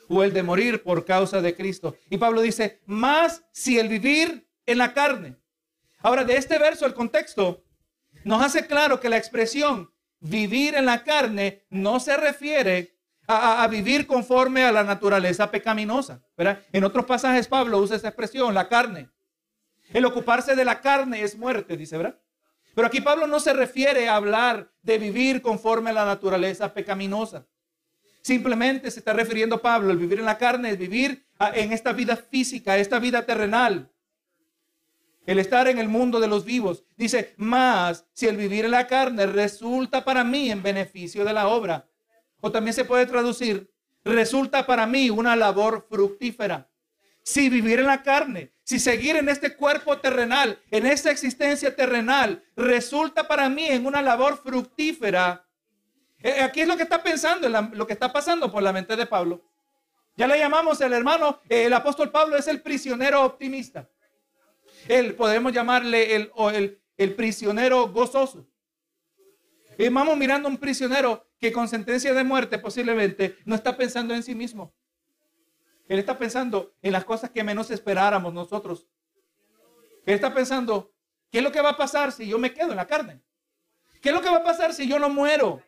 o 0.08 0.22
el 0.22 0.32
de 0.32 0.42
morir 0.42 0.82
por 0.82 1.04
causa 1.04 1.40
de 1.40 1.54
Cristo. 1.54 1.96
Y 2.10 2.18
Pablo 2.18 2.40
dice, 2.40 2.80
más 2.86 3.44
si 3.52 3.78
el 3.78 3.88
vivir 3.88 4.48
en 4.64 4.78
la 4.78 4.92
carne. 4.92 5.36
Ahora, 5.98 6.24
de 6.24 6.36
este 6.36 6.58
verso, 6.58 6.86
el 6.86 6.94
contexto 6.94 7.64
nos 8.24 8.42
hace 8.42 8.66
claro 8.66 9.00
que 9.00 9.08
la 9.08 9.16
expresión 9.16 9.92
vivir 10.20 10.74
en 10.74 10.86
la 10.86 11.04
carne 11.04 11.66
no 11.70 12.00
se 12.00 12.16
refiere 12.16 12.96
a, 13.28 13.66
vivir 13.68 14.06
conforme 14.06 14.64
a 14.64 14.72
la 14.72 14.84
naturaleza 14.84 15.50
pecaminosa. 15.50 16.22
En 16.72 16.84
otros 16.84 17.04
pasajes 17.06 17.48
Pablo 17.48 17.78
usa 17.78 17.96
esa 17.96 18.08
expresión, 18.08 18.54
la 18.54 18.68
carne. 18.68 19.10
El 19.92 20.04
ocuparse 20.04 20.54
de 20.54 20.64
la 20.64 20.80
carne 20.80 21.22
es 21.22 21.36
muerte, 21.36 21.76
dice, 21.76 21.96
¿verdad? 21.96 22.20
Pero 22.74 22.86
aquí 22.86 23.00
Pablo 23.00 23.26
no 23.26 23.40
se 23.40 23.52
refiere 23.52 24.08
a 24.08 24.16
hablar 24.16 24.70
de 24.82 24.98
vivir 24.98 25.40
conforme 25.42 25.90
a 25.90 25.94
la 25.94 26.04
naturaleza 26.04 26.74
pecaminosa. 26.74 27.46
Simplemente 28.22 28.90
se 28.90 28.98
está 28.98 29.12
refiriendo 29.12 29.62
Pablo, 29.62 29.92
el 29.92 29.98
vivir 29.98 30.18
en 30.18 30.24
la 30.24 30.38
carne 30.38 30.70
es 30.70 30.78
vivir 30.78 31.26
en 31.54 31.72
esta 31.72 31.92
vida 31.92 32.16
física, 32.16 32.76
esta 32.76 32.98
vida 32.98 33.24
terrenal 33.24 33.90
el 35.26 35.40
estar 35.40 35.66
en 35.68 35.78
el 35.78 35.88
mundo 35.88 36.20
de 36.20 36.28
los 36.28 36.44
vivos. 36.44 36.84
Dice, 36.96 37.34
más 37.36 38.06
si 38.12 38.26
el 38.28 38.36
vivir 38.36 38.64
en 38.64 38.70
la 38.70 38.86
carne 38.86 39.26
resulta 39.26 40.04
para 40.04 40.24
mí 40.24 40.50
en 40.50 40.62
beneficio 40.62 41.24
de 41.24 41.32
la 41.32 41.48
obra. 41.48 41.88
O 42.40 42.52
también 42.52 42.74
se 42.74 42.84
puede 42.84 43.06
traducir, 43.06 43.70
resulta 44.04 44.66
para 44.66 44.86
mí 44.86 45.10
una 45.10 45.34
labor 45.34 45.86
fructífera. 45.90 46.70
Si 47.24 47.48
vivir 47.48 47.80
en 47.80 47.86
la 47.86 48.04
carne, 48.04 48.52
si 48.62 48.78
seguir 48.78 49.16
en 49.16 49.28
este 49.28 49.56
cuerpo 49.56 49.98
terrenal, 49.98 50.60
en 50.70 50.86
esta 50.86 51.10
existencia 51.10 51.74
terrenal, 51.74 52.44
resulta 52.54 53.26
para 53.26 53.48
mí 53.48 53.66
en 53.66 53.84
una 53.84 54.00
labor 54.00 54.40
fructífera. 54.40 55.44
Eh, 56.20 56.40
aquí 56.40 56.60
es 56.60 56.68
lo 56.68 56.76
que 56.76 56.84
está 56.84 57.02
pensando, 57.02 57.48
lo 57.48 57.86
que 57.86 57.94
está 57.94 58.12
pasando 58.12 58.50
por 58.50 58.62
la 58.62 58.72
mente 58.72 58.94
de 58.94 59.06
Pablo. 59.06 59.42
Ya 60.16 60.28
le 60.28 60.38
llamamos 60.38 60.80
el 60.80 60.92
hermano, 60.92 61.40
el 61.48 61.72
apóstol 61.72 62.10
Pablo 62.10 62.36
es 62.36 62.46
el 62.46 62.62
prisionero 62.62 63.24
optimista. 63.24 63.88
Él, 64.88 65.14
podemos 65.14 65.52
llamarle 65.52 66.16
el, 66.16 66.32
el, 66.54 66.80
el 66.96 67.14
prisionero 67.14 67.88
gozoso. 67.88 68.46
Y 69.78 69.88
vamos 69.88 70.16
mirando 70.16 70.48
a 70.48 70.50
un 70.50 70.58
prisionero 70.58 71.26
que 71.38 71.52
con 71.52 71.68
sentencia 71.68 72.14
de 72.14 72.24
muerte 72.24 72.58
posiblemente 72.58 73.36
no 73.44 73.54
está 73.54 73.76
pensando 73.76 74.14
en 74.14 74.22
sí 74.22 74.34
mismo. 74.34 74.74
Él 75.88 75.98
está 75.98 76.18
pensando 76.18 76.74
en 76.82 76.92
las 76.92 77.04
cosas 77.04 77.30
que 77.30 77.44
menos 77.44 77.70
esperáramos 77.70 78.32
nosotros. 78.32 78.88
Él 80.04 80.14
está 80.14 80.32
pensando, 80.32 80.92
¿qué 81.30 81.38
es 81.38 81.44
lo 81.44 81.52
que 81.52 81.60
va 81.60 81.70
a 81.70 81.76
pasar 81.76 82.12
si 82.12 82.26
yo 82.26 82.38
me 82.38 82.52
quedo 82.52 82.70
en 82.70 82.76
la 82.76 82.86
carne? 82.86 83.20
¿Qué 84.00 84.08
es 84.08 84.14
lo 84.14 84.22
que 84.22 84.30
va 84.30 84.38
a 84.38 84.44
pasar 84.44 84.72
si 84.72 84.88
yo 84.88 84.98
no 84.98 85.08
muero? 85.08 85.62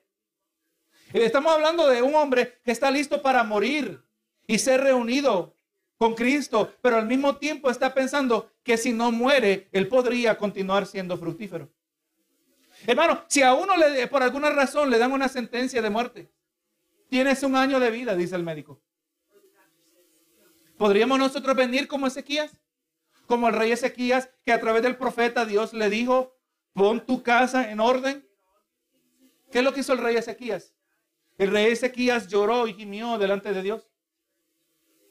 Estamos 1.13 1.53
hablando 1.53 1.89
de 1.89 2.03
un 2.03 2.15
hombre 2.15 2.61
que 2.65 2.71
está 2.71 2.91
listo 2.91 3.23
para 3.23 3.43
morir 3.43 4.03
y 4.47 4.59
ser 4.59 4.81
reunido 4.81 5.55
con 5.99 6.15
Cristo, 6.15 6.73
pero 6.81 6.97
al 6.97 7.07
mismo 7.07 7.37
tiempo 7.37 7.71
está 7.71 7.93
pensando 7.93 8.51
que 8.63 8.77
si 8.77 8.93
no 8.93 9.13
muere, 9.13 9.69
él 9.73 9.89
podría 9.89 10.39
continuar 10.39 10.87
siendo 10.87 11.17
fructífero. 11.19 11.69
Hermano, 12.87 13.25
si 13.27 13.43
a 13.43 13.55
uno 13.55 13.77
le, 13.77 14.07
por 14.07 14.23
alguna 14.23 14.51
razón 14.51 14.89
le 14.89 14.99
dan 14.99 15.13
una 15.13 15.29
sentencia 15.29 15.83
de 15.83 15.91
muerte, 15.91 16.31
tienes 17.09 17.43
un 17.43 17.57
año 17.57 17.81
de 17.81 17.91
vida, 17.91 18.15
dice 18.15 18.37
el 18.37 18.45
médico. 18.45 18.81
¿Podríamos 20.77 21.19
nosotros 21.19 21.57
venir 21.57 21.89
como 21.89 22.07
Ezequías? 22.07 22.53
como 23.29 23.49
el 23.49 23.55
rey 23.55 23.71
Ezequías, 23.71 24.31
que 24.43 24.53
a 24.53 24.61
través 24.61 24.83
del 24.83 24.97
profeta 24.97 25.45
Dios 25.45 25.75
le 25.75 25.91
dijo, 25.91 26.35
pon 26.73 27.05
tu 27.05 27.23
casa 27.23 27.71
en 27.71 27.79
orden. 27.79 28.27
¿Qué 29.53 29.59
es 29.59 29.65
lo 29.65 29.75
que 29.75 29.81
hizo 29.81 29.93
el 29.93 29.99
rey 29.99 30.17
Ezequías? 30.17 30.75
El 31.37 31.51
rey 31.51 31.67
Ezequías 31.67 32.27
lloró 32.27 32.67
y 32.67 32.73
gimió 32.73 33.19
delante 33.19 33.53
de 33.53 33.63
Dios. 33.63 33.87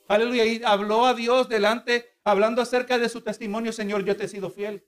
Aleluya. 0.08 0.46
Y 0.46 0.62
habló 0.64 1.06
a 1.06 1.14
Dios 1.14 1.50
delante, 1.50 2.18
hablando 2.24 2.62
acerca 2.62 2.98
de 2.98 3.10
su 3.10 3.22
testimonio. 3.22 3.72
Señor, 3.72 4.04
yo 4.06 4.16
te 4.16 4.26
he 4.26 4.28
sido 4.28 4.50
fiel. 4.50 4.86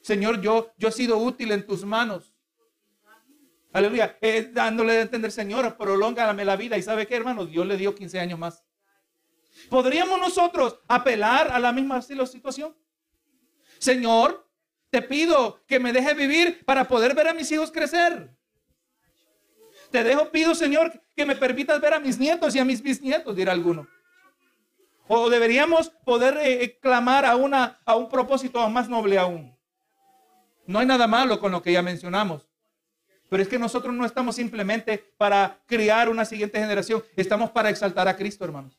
Señor, 0.00 0.40
yo, 0.40 0.72
yo 0.76 0.88
he 0.88 0.92
sido 0.92 1.18
útil 1.18 1.52
en 1.52 1.66
tus 1.66 1.84
manos. 1.84 2.34
Aleluya. 3.72 4.16
Eh, 4.20 4.50
dándole 4.52 4.92
a 4.92 5.00
entender, 5.02 5.30
Señor, 5.30 5.76
prolóngame 5.76 6.44
la 6.44 6.56
vida. 6.56 6.78
¿Y 6.78 6.82
sabe 6.82 7.06
qué, 7.06 7.16
hermano? 7.16 7.44
Dios 7.44 7.66
le 7.66 7.76
dio 7.76 7.94
15 7.94 8.18
años 8.20 8.38
más. 8.38 8.64
¿Podríamos 9.68 10.18
nosotros 10.18 10.78
apelar 10.86 11.50
a 11.50 11.58
la 11.58 11.72
misma 11.72 12.00
situación? 12.00 12.76
Señor, 13.78 14.48
te 14.90 15.02
pido 15.02 15.64
que 15.66 15.78
me 15.78 15.92
deje 15.92 16.14
vivir 16.14 16.64
para 16.64 16.86
poder 16.86 17.14
ver 17.14 17.28
a 17.28 17.34
mis 17.34 17.50
hijos 17.52 17.70
crecer. 17.70 18.34
Te 19.90 20.04
dejo, 20.04 20.30
pido, 20.30 20.54
Señor, 20.54 21.02
que 21.16 21.26
me 21.26 21.34
permitas 21.34 21.80
ver 21.80 21.94
a 21.94 22.00
mis 22.00 22.18
nietos 22.18 22.54
y 22.54 22.58
a 22.58 22.64
mis 22.64 22.82
bisnietos, 22.82 23.34
dirá 23.34 23.52
alguno. 23.52 23.88
O 25.08 25.30
deberíamos 25.30 25.90
poder 26.04 26.36
eh, 26.36 26.62
eh, 26.62 26.78
clamar 26.78 27.24
a, 27.24 27.36
una, 27.36 27.80
a 27.84 27.96
un 27.96 28.08
propósito 28.08 28.68
más 28.68 28.88
noble 28.88 29.18
aún. 29.18 29.56
No 30.66 30.78
hay 30.78 30.86
nada 30.86 31.06
malo 31.06 31.40
con 31.40 31.50
lo 31.50 31.62
que 31.62 31.72
ya 31.72 31.82
mencionamos. 31.82 32.46
Pero 33.30 33.42
es 33.42 33.48
que 33.48 33.58
nosotros 33.58 33.94
no 33.94 34.04
estamos 34.04 34.36
simplemente 34.36 35.12
para 35.16 35.60
criar 35.66 36.08
una 36.08 36.24
siguiente 36.24 36.58
generación, 36.58 37.02
estamos 37.16 37.50
para 37.50 37.70
exaltar 37.70 38.08
a 38.08 38.16
Cristo, 38.16 38.44
hermanos. 38.44 38.78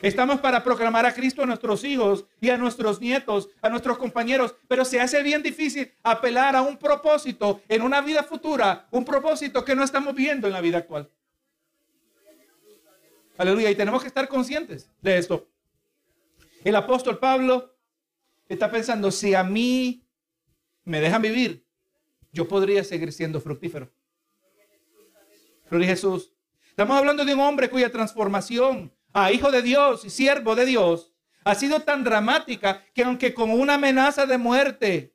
Estamos 0.00 0.38
para 0.38 0.62
proclamar 0.62 1.04
a 1.06 1.12
Cristo 1.12 1.42
a 1.42 1.46
nuestros 1.46 1.82
hijos 1.82 2.24
y 2.40 2.50
a 2.50 2.56
nuestros 2.56 3.00
nietos, 3.00 3.48
a 3.60 3.68
nuestros 3.68 3.98
compañeros, 3.98 4.54
pero 4.68 4.84
se 4.84 5.00
hace 5.00 5.22
bien 5.22 5.42
difícil 5.42 5.92
apelar 6.04 6.54
a 6.54 6.62
un 6.62 6.76
propósito 6.76 7.62
en 7.68 7.82
una 7.82 8.00
vida 8.00 8.22
futura, 8.22 8.86
un 8.92 9.04
propósito 9.04 9.64
que 9.64 9.74
no 9.74 9.82
estamos 9.82 10.14
viendo 10.14 10.46
en 10.46 10.52
la 10.52 10.60
vida 10.60 10.78
actual. 10.78 11.10
Aleluya, 13.38 13.70
y 13.70 13.76
tenemos 13.76 14.02
que 14.02 14.08
estar 14.08 14.28
conscientes 14.28 14.90
de 15.00 15.16
esto. 15.16 15.48
El 16.64 16.74
apóstol 16.74 17.20
Pablo 17.20 17.72
está 18.48 18.68
pensando, 18.68 19.12
si 19.12 19.32
a 19.32 19.44
mí 19.44 20.04
me 20.82 21.00
dejan 21.00 21.22
vivir, 21.22 21.64
yo 22.32 22.48
podría 22.48 22.82
seguir 22.82 23.12
siendo 23.12 23.40
fructífero. 23.40 23.92
Gloria 25.70 25.86
Jesús. 25.86 26.32
Estamos 26.70 26.98
hablando 26.98 27.24
de 27.24 27.32
un 27.32 27.40
hombre 27.40 27.70
cuya 27.70 27.92
transformación 27.92 28.92
a 29.12 29.30
hijo 29.30 29.52
de 29.52 29.62
Dios 29.62 30.04
y 30.04 30.10
siervo 30.10 30.56
de 30.56 30.66
Dios 30.66 31.12
ha 31.44 31.54
sido 31.54 31.80
tan 31.82 32.02
dramática 32.02 32.84
que 32.92 33.04
aunque 33.04 33.34
con 33.34 33.50
una 33.50 33.74
amenaza 33.74 34.26
de 34.26 34.36
muerte, 34.36 35.14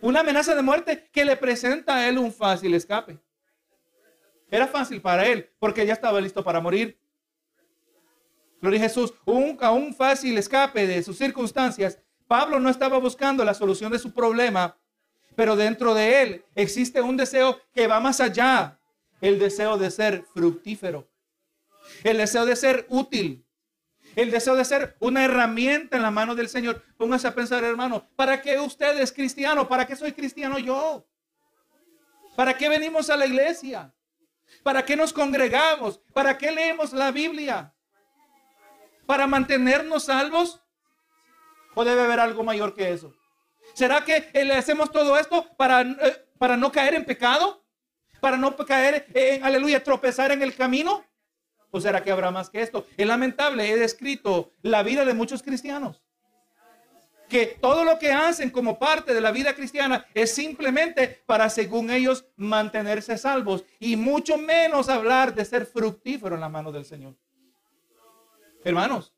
una 0.00 0.20
amenaza 0.20 0.54
de 0.54 0.62
muerte 0.62 1.10
que 1.12 1.26
le 1.26 1.36
presenta 1.36 1.96
a 1.96 2.08
él 2.08 2.16
un 2.16 2.32
fácil 2.32 2.72
escape. 2.72 3.18
Era 4.50 4.66
fácil 4.66 5.02
para 5.02 5.26
él 5.26 5.50
porque 5.58 5.84
ya 5.84 5.92
estaba 5.92 6.18
listo 6.18 6.42
para 6.42 6.60
morir. 6.60 6.99
Gloria 8.60 8.80
a 8.80 8.82
Jesús, 8.82 9.14
un, 9.24 9.94
fácil 9.94 10.36
escape 10.38 10.86
de 10.86 11.02
sus 11.02 11.16
circunstancias. 11.16 11.98
Pablo 12.26 12.60
no 12.60 12.68
estaba 12.68 12.98
buscando 12.98 13.44
la 13.44 13.54
solución 13.54 13.90
de 13.90 13.98
su 13.98 14.12
problema, 14.12 14.76
pero 15.34 15.56
dentro 15.56 15.94
de 15.94 16.22
él 16.22 16.44
existe 16.54 17.00
un 17.00 17.16
deseo 17.16 17.58
que 17.72 17.86
va 17.86 18.00
más 18.00 18.20
allá, 18.20 18.78
el 19.20 19.38
deseo 19.38 19.78
de 19.78 19.90
ser 19.90 20.24
fructífero 20.34 21.10
el 22.04 22.18
deseo 22.18 22.46
de 22.46 22.56
ser 22.56 22.86
útil, 22.88 23.44
el 24.16 24.30
deseo 24.30 24.56
de 24.56 24.64
ser 24.64 24.96
una 25.00 25.24
herramienta 25.24 25.96
en 25.96 26.02
la 26.02 26.10
mano 26.10 26.34
del 26.34 26.48
Señor. 26.48 26.82
Póngase 26.96 27.28
a 27.28 27.34
pensar, 27.34 27.62
hermano, 27.64 28.08
¿para 28.16 28.40
qué 28.40 28.58
usted 28.58 28.98
es 29.00 29.12
cristiano? 29.12 29.68
¿Para 29.68 29.86
qué 29.86 29.96
soy 29.96 30.12
cristiano 30.12 30.58
yo? 30.58 31.06
¿Para 32.36 32.56
qué 32.56 32.68
venimos 32.68 33.10
a 33.10 33.16
la 33.16 33.26
iglesia? 33.26 33.94
¿Para 34.62 34.84
qué 34.84 34.96
nos 34.96 35.12
congregamos? 35.12 36.00
¿Para 36.12 36.36
qué 36.36 36.50
leemos 36.50 36.92
la 36.92 37.10
Biblia? 37.10 37.74
¿Para 39.10 39.26
mantenernos 39.26 40.04
salvos? 40.04 40.60
¿O 41.74 41.84
debe 41.84 42.02
haber 42.02 42.20
algo 42.20 42.44
mayor 42.44 42.76
que 42.76 42.92
eso? 42.92 43.12
¿Será 43.74 44.04
que 44.04 44.30
le 44.32 44.54
hacemos 44.54 44.92
todo 44.92 45.18
esto 45.18 45.48
para, 45.56 45.80
eh, 45.80 46.28
para 46.38 46.56
no 46.56 46.70
caer 46.70 46.94
en 46.94 47.04
pecado? 47.04 47.60
¿Para 48.20 48.36
no 48.36 48.56
caer 48.56 49.08
en, 49.12 49.42
aleluya, 49.42 49.82
tropezar 49.82 50.30
en 50.30 50.42
el 50.42 50.54
camino? 50.54 51.04
¿O 51.72 51.80
será 51.80 52.04
que 52.04 52.12
habrá 52.12 52.30
más 52.30 52.50
que 52.50 52.62
esto? 52.62 52.86
Es 52.96 53.04
lamentable, 53.04 53.68
he 53.68 53.76
descrito 53.76 54.52
la 54.62 54.84
vida 54.84 55.04
de 55.04 55.12
muchos 55.12 55.42
cristianos. 55.42 56.00
Que 57.28 57.58
todo 57.60 57.82
lo 57.82 57.98
que 57.98 58.12
hacen 58.12 58.50
como 58.50 58.78
parte 58.78 59.12
de 59.12 59.20
la 59.20 59.32
vida 59.32 59.54
cristiana 59.54 60.06
es 60.14 60.32
simplemente 60.32 61.20
para, 61.26 61.50
según 61.50 61.90
ellos, 61.90 62.26
mantenerse 62.36 63.18
salvos. 63.18 63.64
Y 63.80 63.96
mucho 63.96 64.38
menos 64.38 64.88
hablar 64.88 65.34
de 65.34 65.44
ser 65.44 65.66
fructífero 65.66 66.36
en 66.36 66.42
la 66.42 66.48
mano 66.48 66.70
del 66.70 66.84
Señor. 66.84 67.16
Hermanos, 68.64 69.12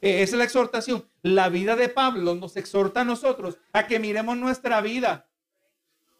e-, 0.00 0.22
esa 0.22 0.34
es 0.34 0.38
la 0.38 0.44
exhortación. 0.44 1.08
La 1.22 1.48
vida 1.48 1.76
de 1.76 1.88
Pablo 1.88 2.34
nos 2.34 2.56
exhorta 2.56 3.02
a 3.02 3.04
nosotros 3.04 3.58
a 3.72 3.86
que 3.86 3.98
miremos 3.98 4.36
nuestra 4.36 4.80
vida. 4.80 5.28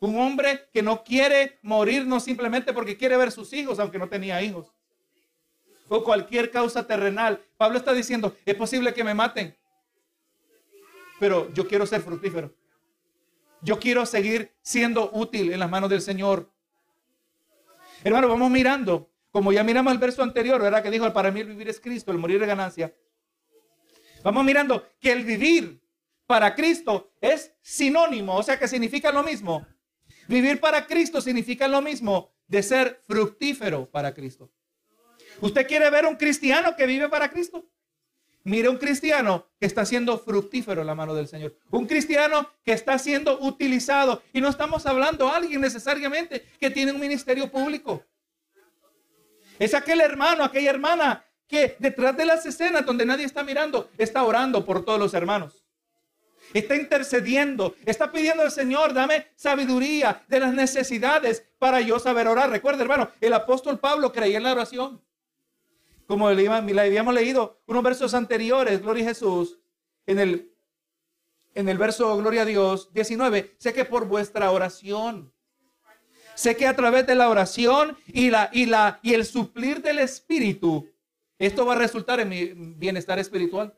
Un 0.00 0.18
hombre 0.18 0.68
que 0.72 0.82
no 0.82 1.04
quiere 1.04 1.58
morirnos 1.62 2.24
simplemente 2.24 2.72
porque 2.72 2.96
quiere 2.96 3.16
ver 3.16 3.32
sus 3.32 3.52
hijos, 3.52 3.78
aunque 3.78 3.98
no 3.98 4.08
tenía 4.08 4.42
hijos 4.42 4.72
o 5.90 6.04
cualquier 6.04 6.50
causa 6.50 6.86
terrenal. 6.86 7.44
Pablo 7.56 7.76
está 7.76 7.92
diciendo, 7.92 8.34
es 8.46 8.54
posible 8.54 8.94
que 8.94 9.02
me 9.02 9.12
maten, 9.12 9.56
pero 11.18 11.52
yo 11.52 11.66
quiero 11.66 11.84
ser 11.84 12.00
fructífero. 12.00 12.54
Yo 13.60 13.78
quiero 13.78 14.06
seguir 14.06 14.54
siendo 14.62 15.10
útil 15.12 15.52
en 15.52 15.58
las 15.58 15.68
manos 15.68 15.90
del 15.90 16.00
Señor. 16.00 16.48
Hermano, 18.04 18.28
vamos 18.28 18.50
mirando, 18.50 19.09
como 19.30 19.52
ya 19.52 19.62
miramos 19.62 19.92
el 19.92 19.98
verso 19.98 20.22
anterior, 20.22 20.60
¿verdad? 20.60 20.82
Que 20.82 20.90
dijo, 20.90 21.10
para 21.12 21.30
mí 21.30 21.40
el 21.40 21.48
vivir 21.48 21.68
es 21.68 21.80
Cristo, 21.80 22.10
el 22.10 22.18
morir 22.18 22.40
es 22.42 22.48
ganancia. 22.48 22.94
Vamos 24.22 24.44
mirando 24.44 24.86
que 25.00 25.12
el 25.12 25.24
vivir 25.24 25.80
para 26.26 26.54
Cristo 26.54 27.12
es 27.20 27.52
sinónimo, 27.62 28.36
o 28.36 28.42
sea 28.42 28.58
que 28.58 28.68
significa 28.68 29.10
lo 29.12 29.22
mismo. 29.22 29.66
Vivir 30.28 30.60
para 30.60 30.86
Cristo 30.86 31.20
significa 31.20 31.66
lo 31.66 31.82
mismo 31.82 32.32
de 32.46 32.62
ser 32.62 33.02
fructífero 33.06 33.90
para 33.90 34.14
Cristo. 34.14 34.50
¿Usted 35.40 35.66
quiere 35.66 35.88
ver 35.90 36.06
un 36.06 36.16
cristiano 36.16 36.76
que 36.76 36.86
vive 36.86 37.08
para 37.08 37.30
Cristo? 37.30 37.68
Mire 38.44 38.68
un 38.68 38.78
cristiano 38.78 39.46
que 39.58 39.66
está 39.66 39.84
siendo 39.84 40.18
fructífero 40.18 40.80
en 40.80 40.86
la 40.86 40.94
mano 40.94 41.14
del 41.14 41.28
Señor. 41.28 41.56
Un 41.70 41.86
cristiano 41.86 42.48
que 42.64 42.72
está 42.72 42.98
siendo 42.98 43.38
utilizado. 43.40 44.22
Y 44.32 44.40
no 44.40 44.48
estamos 44.48 44.86
hablando 44.86 45.26
de 45.26 45.32
alguien 45.32 45.60
necesariamente 45.60 46.46
que 46.58 46.70
tiene 46.70 46.92
un 46.92 47.00
ministerio 47.00 47.50
público. 47.50 48.04
Es 49.60 49.74
aquel 49.74 50.00
hermano, 50.00 50.42
aquella 50.42 50.70
hermana 50.70 51.24
que 51.46 51.76
detrás 51.78 52.16
de 52.16 52.24
las 52.24 52.44
escenas 52.46 52.84
donde 52.84 53.06
nadie 53.06 53.26
está 53.26 53.44
mirando, 53.44 53.90
está 53.96 54.24
orando 54.24 54.64
por 54.64 54.84
todos 54.84 54.98
los 54.98 55.14
hermanos. 55.14 55.64
Está 56.52 56.74
intercediendo, 56.74 57.76
está 57.86 58.10
pidiendo 58.10 58.42
al 58.42 58.50
Señor, 58.50 58.92
dame 58.92 59.28
sabiduría 59.36 60.24
de 60.26 60.40
las 60.40 60.52
necesidades 60.52 61.44
para 61.60 61.80
yo 61.80 62.00
saber 62.00 62.26
orar. 62.26 62.50
Recuerda, 62.50 62.82
hermano, 62.82 63.10
el 63.20 63.32
apóstol 63.32 63.78
Pablo 63.78 64.10
creía 64.10 64.38
en 64.38 64.42
la 64.42 64.52
oración 64.52 65.00
como 66.10 66.28
le, 66.32 66.48
habíamos 66.48 67.14
leído 67.14 67.60
unos 67.66 67.84
versos 67.84 68.14
anteriores, 68.14 68.82
Gloria 68.82 69.04
a 69.04 69.08
Jesús, 69.10 69.60
en 70.06 70.18
el, 70.18 70.52
en 71.54 71.68
el 71.68 71.78
verso 71.78 72.16
Gloria 72.16 72.42
a 72.42 72.44
Dios 72.44 72.92
19, 72.92 73.54
sé 73.58 73.72
que 73.72 73.84
por 73.84 74.08
vuestra 74.08 74.50
oración, 74.50 75.32
sé 76.40 76.56
que 76.56 76.66
a 76.66 76.74
través 76.74 77.06
de 77.06 77.14
la 77.14 77.28
oración 77.28 77.98
y, 78.06 78.30
la, 78.30 78.48
y, 78.52 78.64
la, 78.64 78.98
y 79.02 79.12
el 79.12 79.26
suplir 79.26 79.82
del 79.82 79.98
Espíritu, 79.98 80.90
esto 81.38 81.66
va 81.66 81.74
a 81.74 81.78
resultar 81.78 82.18
en 82.18 82.30
mi 82.30 82.44
bienestar 82.54 83.18
espiritual. 83.18 83.74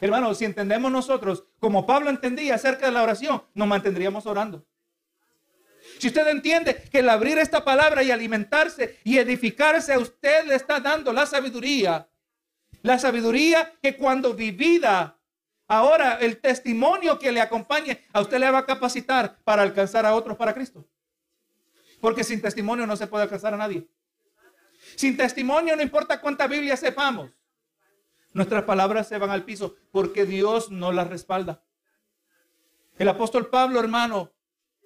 Hermanos, 0.00 0.38
si 0.38 0.44
entendemos 0.44 0.90
nosotros, 0.90 1.44
como 1.60 1.86
Pablo 1.86 2.10
entendía 2.10 2.56
acerca 2.56 2.86
de 2.86 2.92
la 2.92 3.04
oración, 3.04 3.40
nos 3.54 3.68
mantendríamos 3.68 4.26
orando. 4.26 4.66
Si 6.00 6.08
usted 6.08 6.26
entiende 6.26 6.74
que 6.90 6.98
el 6.98 7.08
abrir 7.08 7.38
esta 7.38 7.64
palabra 7.64 8.02
y 8.02 8.10
alimentarse 8.10 8.98
y 9.04 9.18
edificarse 9.18 9.92
a 9.92 10.00
usted 10.00 10.46
le 10.46 10.56
está 10.56 10.80
dando 10.80 11.12
la 11.12 11.24
sabiduría, 11.24 12.08
la 12.82 12.98
sabiduría 12.98 13.72
que 13.80 13.96
cuando 13.96 14.34
vivida, 14.34 15.20
ahora 15.68 16.18
el 16.20 16.40
testimonio 16.40 17.16
que 17.16 17.30
le 17.30 17.40
acompañe, 17.40 18.00
a 18.12 18.20
usted 18.20 18.38
le 18.40 18.50
va 18.50 18.58
a 18.58 18.66
capacitar 18.66 19.38
para 19.44 19.62
alcanzar 19.62 20.04
a 20.04 20.16
otros 20.16 20.36
para 20.36 20.52
Cristo. 20.52 20.84
Porque 22.04 22.22
sin 22.22 22.42
testimonio 22.42 22.86
no 22.86 22.96
se 22.96 23.06
puede 23.06 23.22
alcanzar 23.22 23.54
a 23.54 23.56
nadie. 23.56 23.88
Sin 24.94 25.16
testimonio 25.16 25.74
no 25.74 25.80
importa 25.80 26.20
cuánta 26.20 26.46
Biblia 26.46 26.76
sepamos. 26.76 27.30
Nuestras 28.34 28.64
palabras 28.64 29.08
se 29.08 29.16
van 29.16 29.30
al 29.30 29.46
piso 29.46 29.76
porque 29.90 30.26
Dios 30.26 30.70
no 30.70 30.92
las 30.92 31.08
respalda. 31.08 31.64
El 32.98 33.08
apóstol 33.08 33.48
Pablo, 33.48 33.80
hermano, 33.80 34.34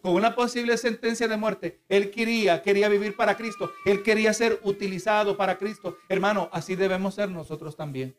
con 0.01 0.15
una 0.15 0.37
posible 0.37 0.79
sentencia 0.79 1.27
de 1.27 1.37
muerte, 1.37 1.83
él 1.89 2.13
quería, 2.13 2.63
quería 2.63 2.89
vivir 2.89 3.17
para 3.17 3.37
Cristo, 3.37 3.73
él 3.85 4.05
quería 4.05 4.33
ser 4.33 4.61
utilizado 4.63 5.37
para 5.37 5.59
Cristo. 5.59 5.99
Hermano, 6.09 6.49
así 6.53 6.77
debemos 6.77 7.17
ser 7.17 7.29
nosotros 7.31 7.75
también. 7.75 8.17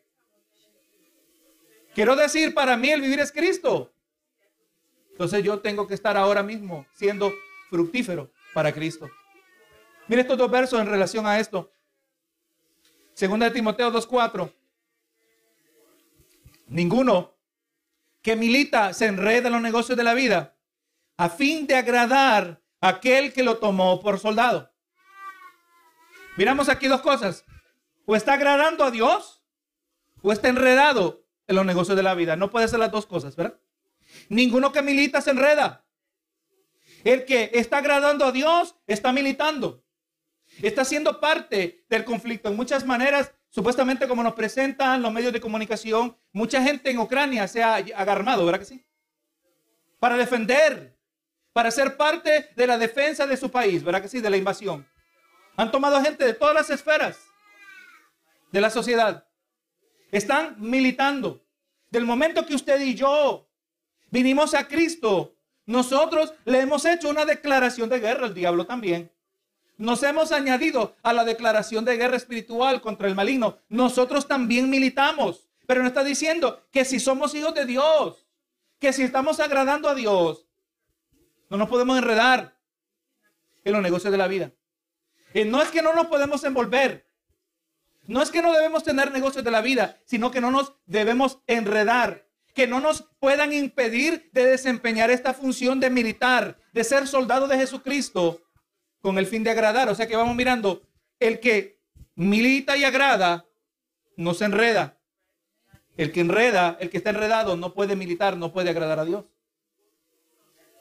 Quiero 1.94 2.16
decir, 2.16 2.52
para 2.52 2.76
mí 2.76 2.90
el 2.90 3.00
vivir 3.00 3.20
es 3.20 3.32
Cristo. 3.32 3.94
Entonces 5.12 5.42
yo 5.42 5.60
tengo 5.60 5.86
que 5.86 5.94
estar 5.94 6.18
ahora 6.18 6.42
mismo 6.42 6.84
siendo 6.92 7.32
fructífero 7.70 8.30
para 8.54 8.72
Cristo. 8.72 9.08
Mire 10.08 10.22
estos 10.22 10.38
dos 10.38 10.50
versos 10.50 10.80
en 10.80 10.86
relación 10.86 11.26
a 11.26 11.38
esto. 11.38 11.72
Segunda 13.14 13.46
de 13.46 13.52
Timoteo 13.52 13.92
2.4. 13.92 14.52
Ninguno 16.68 17.34
que 18.22 18.36
milita 18.36 18.92
se 18.92 19.06
enreda 19.06 19.48
en 19.48 19.52
los 19.54 19.62
negocios 19.62 19.96
de 19.96 20.04
la 20.04 20.14
vida 20.14 20.56
a 21.16 21.28
fin 21.28 21.66
de 21.66 21.76
agradar 21.76 22.62
a 22.80 22.88
aquel 22.88 23.32
que 23.32 23.42
lo 23.42 23.58
tomó 23.58 24.00
por 24.00 24.18
soldado. 24.18 24.72
Miramos 26.36 26.68
aquí 26.68 26.86
dos 26.86 27.02
cosas. 27.02 27.44
O 28.06 28.16
está 28.16 28.32
agradando 28.32 28.84
a 28.84 28.90
Dios 28.90 29.42
o 30.22 30.32
está 30.32 30.48
enredado 30.48 31.24
en 31.46 31.56
los 31.56 31.66
negocios 31.66 31.96
de 31.96 32.02
la 32.02 32.14
vida. 32.14 32.36
No 32.36 32.50
puede 32.50 32.68
ser 32.68 32.78
las 32.78 32.90
dos 32.90 33.06
cosas, 33.06 33.36
¿verdad? 33.36 33.58
Ninguno 34.28 34.72
que 34.72 34.82
milita 34.82 35.20
se 35.20 35.30
enreda. 35.30 35.84
El 37.04 37.24
que 37.24 37.50
está 37.54 37.78
agradando 37.78 38.24
a 38.24 38.32
Dios 38.32 38.76
está 38.86 39.12
militando. 39.12 39.84
Está 40.62 40.84
siendo 40.84 41.20
parte 41.20 41.84
del 41.88 42.04
conflicto. 42.04 42.48
En 42.48 42.56
muchas 42.56 42.84
maneras, 42.84 43.32
supuestamente 43.48 44.08
como 44.08 44.22
nos 44.22 44.34
presentan 44.34 45.00
los 45.02 45.12
medios 45.12 45.32
de 45.32 45.40
comunicación, 45.40 46.16
mucha 46.32 46.62
gente 46.62 46.90
en 46.90 46.98
Ucrania 46.98 47.48
se 47.48 47.62
ha 47.62 47.76
agarmado, 47.76 48.44
¿verdad 48.44 48.60
que 48.60 48.66
sí? 48.66 48.84
Para 49.98 50.16
defender, 50.16 50.98
para 51.52 51.70
ser 51.70 51.96
parte 51.96 52.50
de 52.54 52.66
la 52.66 52.78
defensa 52.78 53.26
de 53.26 53.36
su 53.36 53.50
país, 53.50 53.82
¿verdad 53.82 54.02
que 54.02 54.08
sí? 54.08 54.20
De 54.20 54.30
la 54.30 54.36
invasión. 54.36 54.86
Han 55.56 55.70
tomado 55.70 56.00
gente 56.02 56.24
de 56.24 56.34
todas 56.34 56.54
las 56.54 56.70
esferas 56.70 57.18
de 58.50 58.60
la 58.60 58.70
sociedad. 58.70 59.26
Están 60.10 60.56
militando. 60.58 61.44
Del 61.90 62.04
momento 62.04 62.46
que 62.46 62.54
usted 62.54 62.80
y 62.80 62.94
yo 62.94 63.48
vinimos 64.10 64.54
a 64.54 64.66
Cristo, 64.68 65.36
nosotros 65.70 66.34
le 66.46 66.62
hemos 66.62 66.84
hecho 66.84 67.08
una 67.08 67.24
declaración 67.24 67.88
de 67.88 68.00
guerra 68.00 68.26
al 68.26 68.34
diablo 68.34 68.66
también. 68.66 69.12
Nos 69.76 70.02
hemos 70.02 70.32
añadido 70.32 70.96
a 71.00 71.12
la 71.12 71.24
declaración 71.24 71.84
de 71.84 71.96
guerra 71.96 72.16
espiritual 72.16 72.80
contra 72.80 73.06
el 73.06 73.14
maligno. 73.14 73.56
Nosotros 73.68 74.26
también 74.26 74.68
militamos. 74.68 75.48
Pero 75.68 75.82
no 75.82 75.86
está 75.86 76.02
diciendo 76.02 76.60
que 76.72 76.84
si 76.84 76.98
somos 76.98 77.36
hijos 77.36 77.54
de 77.54 77.66
Dios, 77.66 78.26
que 78.80 78.92
si 78.92 79.04
estamos 79.04 79.38
agradando 79.38 79.88
a 79.88 79.94
Dios, 79.94 80.44
no 81.48 81.56
nos 81.56 81.68
podemos 81.68 81.96
enredar 81.96 82.58
en 83.62 83.72
los 83.72 83.80
negocios 83.80 84.10
de 84.10 84.18
la 84.18 84.26
vida. 84.26 84.50
Y 85.34 85.44
no 85.44 85.62
es 85.62 85.68
que 85.68 85.82
no 85.82 85.94
nos 85.94 86.08
podemos 86.08 86.42
envolver. 86.42 87.06
No 88.08 88.20
es 88.22 88.32
que 88.32 88.42
no 88.42 88.52
debemos 88.52 88.82
tener 88.82 89.12
negocios 89.12 89.44
de 89.44 89.52
la 89.52 89.60
vida, 89.60 90.00
sino 90.04 90.32
que 90.32 90.40
no 90.40 90.50
nos 90.50 90.72
debemos 90.86 91.38
enredar. 91.46 92.26
Que 92.60 92.66
no 92.66 92.78
nos 92.78 93.08
puedan 93.18 93.54
impedir 93.54 94.28
de 94.34 94.44
desempeñar 94.44 95.10
esta 95.10 95.32
función 95.32 95.80
de 95.80 95.88
militar, 95.88 96.58
de 96.74 96.84
ser 96.84 97.08
soldado 97.08 97.48
de 97.48 97.56
Jesucristo 97.56 98.42
con 99.00 99.16
el 99.16 99.24
fin 99.24 99.42
de 99.42 99.48
agradar. 99.48 99.88
O 99.88 99.94
sea 99.94 100.06
que 100.06 100.14
vamos 100.14 100.36
mirando, 100.36 100.82
el 101.18 101.40
que 101.40 101.80
milita 102.16 102.76
y 102.76 102.84
agrada, 102.84 103.46
no 104.14 104.34
se 104.34 104.44
enreda. 104.44 104.98
El 105.96 106.12
que 106.12 106.20
enreda, 106.20 106.76
el 106.80 106.90
que 106.90 106.98
está 106.98 107.08
enredado, 107.08 107.56
no 107.56 107.72
puede 107.72 107.96
militar, 107.96 108.36
no 108.36 108.52
puede 108.52 108.68
agradar 108.68 108.98
a 108.98 109.06
Dios. 109.06 109.24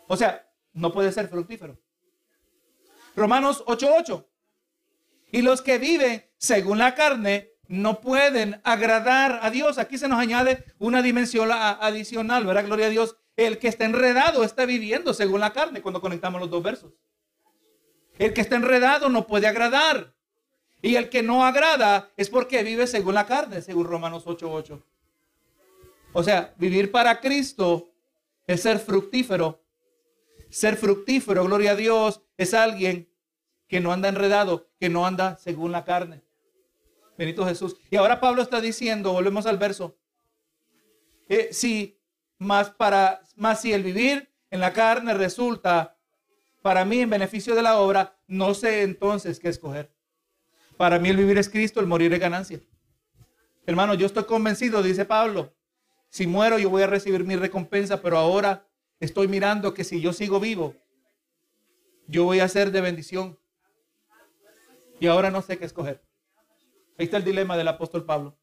O 0.09 0.17
sea, 0.17 0.51
no 0.73 0.91
puede 0.91 1.13
ser 1.13 1.29
fructífero. 1.29 1.79
Romanos 3.15 3.63
8:8. 3.67 4.27
Y 5.31 5.43
los 5.43 5.61
que 5.61 5.77
viven 5.77 6.29
según 6.35 6.77
la 6.77 6.93
carne 6.93 7.48
no 7.69 8.01
pueden 8.01 8.59
agradar 8.63 9.39
a 9.43 9.51
Dios. 9.51 9.77
Aquí 9.77 9.99
se 9.99 10.07
nos 10.07 10.19
añade 10.19 10.65
una 10.79 11.03
dimensión 11.03 11.49
adicional, 11.51 12.43
¿verdad? 12.45 12.65
Gloria 12.65 12.87
a 12.87 12.89
Dios. 12.89 13.15
El 13.37 13.59
que 13.59 13.67
está 13.67 13.85
enredado 13.85 14.43
está 14.43 14.65
viviendo 14.65 15.13
según 15.13 15.39
la 15.39 15.53
carne 15.53 15.81
cuando 15.81 16.01
conectamos 16.01 16.41
los 16.41 16.49
dos 16.49 16.63
versos. 16.63 16.93
El 18.17 18.33
que 18.33 18.41
está 18.41 18.55
enredado 18.55 19.07
no 19.07 19.27
puede 19.27 19.47
agradar. 19.47 20.15
Y 20.81 20.95
el 20.95 21.09
que 21.09 21.21
no 21.21 21.45
agrada 21.45 22.09
es 22.17 22.29
porque 22.29 22.63
vive 22.63 22.87
según 22.87 23.13
la 23.13 23.27
carne, 23.27 23.61
según 23.61 23.85
Romanos 23.85 24.25
8:8. 24.25 24.81
O 26.13 26.23
sea, 26.23 26.55
vivir 26.57 26.91
para 26.91 27.21
Cristo 27.21 27.91
es 28.47 28.63
ser 28.63 28.79
fructífero. 28.79 29.61
Ser 30.49 30.75
fructífero, 30.75 31.43
gloria 31.43 31.71
a 31.71 31.75
Dios, 31.75 32.23
es 32.35 32.55
alguien 32.55 33.07
que 33.67 33.79
no 33.79 33.93
anda 33.93 34.09
enredado, 34.09 34.71
que 34.79 34.89
no 34.89 35.05
anda 35.05 35.37
según 35.37 35.71
la 35.71 35.85
carne. 35.85 36.23
Benito 37.19 37.45
Jesús. 37.45 37.75
Y 37.91 37.97
ahora 37.97 38.21
Pablo 38.21 38.41
está 38.41 38.61
diciendo, 38.61 39.11
volvemos 39.11 39.45
al 39.45 39.57
verso. 39.57 39.97
Si 41.51 41.99
más 42.37 42.69
para 42.69 43.21
más 43.35 43.59
si 43.61 43.73
el 43.73 43.83
vivir 43.83 44.33
en 44.49 44.61
la 44.61 44.71
carne 44.71 45.13
resulta 45.13 45.97
para 46.61 46.85
mí 46.85 47.01
en 47.01 47.09
beneficio 47.09 47.55
de 47.55 47.61
la 47.61 47.77
obra, 47.77 48.17
no 48.27 48.53
sé 48.53 48.83
entonces 48.83 49.37
qué 49.41 49.49
escoger. 49.49 49.93
Para 50.77 50.97
mí 50.97 51.09
el 51.09 51.17
vivir 51.17 51.37
es 51.37 51.49
Cristo, 51.49 51.81
el 51.81 51.87
morir 51.87 52.13
es 52.13 52.21
ganancia. 52.21 52.61
Hermano, 53.65 53.95
yo 53.95 54.05
estoy 54.05 54.23
convencido, 54.23 54.81
dice 54.81 55.03
Pablo, 55.03 55.53
si 56.07 56.25
muero 56.25 56.57
yo 56.57 56.69
voy 56.69 56.83
a 56.83 56.87
recibir 56.87 57.25
mi 57.25 57.35
recompensa, 57.35 58.01
pero 58.01 58.17
ahora 58.17 58.65
estoy 59.01 59.27
mirando 59.27 59.73
que 59.73 59.83
si 59.83 59.99
yo 59.99 60.13
sigo 60.13 60.39
vivo, 60.39 60.73
yo 62.07 62.23
voy 62.23 62.39
a 62.39 62.47
ser 62.47 62.71
de 62.71 62.79
bendición. 62.79 63.37
Y 65.01 65.07
ahora 65.07 65.29
no 65.29 65.41
sé 65.41 65.57
qué 65.57 65.65
escoger. 65.65 66.08
Ahí 66.99 67.05
está 67.05 67.17
el 67.17 67.23
dilema 67.23 67.57
del 67.57 67.67
apóstol 67.67 68.05
Pablo. 68.05 68.37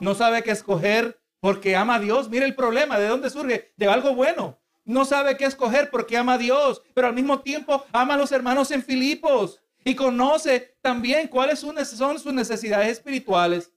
No 0.00 0.14
sabe 0.14 0.42
qué 0.42 0.50
escoger 0.50 1.18
porque 1.40 1.74
ama 1.74 1.94
a 1.94 2.00
Dios. 2.00 2.28
Mire 2.28 2.44
el 2.44 2.54
problema, 2.54 2.98
¿de 2.98 3.08
dónde 3.08 3.30
surge? 3.30 3.72
De 3.78 3.86
algo 3.86 4.14
bueno 4.14 4.58
no 4.86 5.04
sabe 5.04 5.36
qué 5.36 5.44
escoger 5.44 5.90
porque 5.90 6.16
ama 6.16 6.34
a 6.34 6.38
Dios, 6.38 6.80
pero 6.94 7.08
al 7.08 7.14
mismo 7.14 7.40
tiempo 7.40 7.84
ama 7.92 8.14
a 8.14 8.16
los 8.16 8.32
hermanos 8.32 8.70
en 8.70 8.82
Filipos 8.82 9.60
y 9.84 9.94
conoce 9.94 10.76
también 10.80 11.28
cuáles 11.28 11.58
son 11.58 12.18
sus 12.18 12.32
necesidades 12.32 12.92
espirituales. 12.92 13.72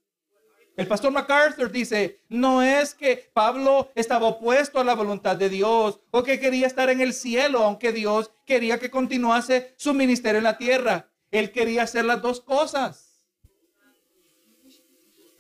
El 0.78 0.88
pastor 0.88 1.12
MacArthur 1.12 1.72
dice, 1.72 2.22
no 2.30 2.62
es 2.62 2.94
que 2.94 3.30
Pablo 3.34 3.92
estaba 3.96 4.28
opuesto 4.28 4.80
a 4.80 4.84
la 4.84 4.96
voluntad 4.96 5.36
de 5.36 5.50
Dios 5.50 6.00
o 6.12 6.24
que 6.24 6.40
quería 6.40 6.68
estar 6.68 6.90
en 6.90 7.02
el 7.02 7.14
cielo, 7.14 7.64
aunque 7.64 7.92
Dios 7.92 8.32
quería 8.46 8.80
que 8.80 8.90
continuase 8.90 9.74
su 9.78 9.94
ministerio 9.94 10.38
en 10.38 10.46
la 10.46 10.58
tierra. 10.58 11.10
Él 11.32 11.52
quería 11.52 11.84
hacer 11.84 12.06
las 12.06 12.22
dos 12.22 12.40
cosas. 12.40 13.09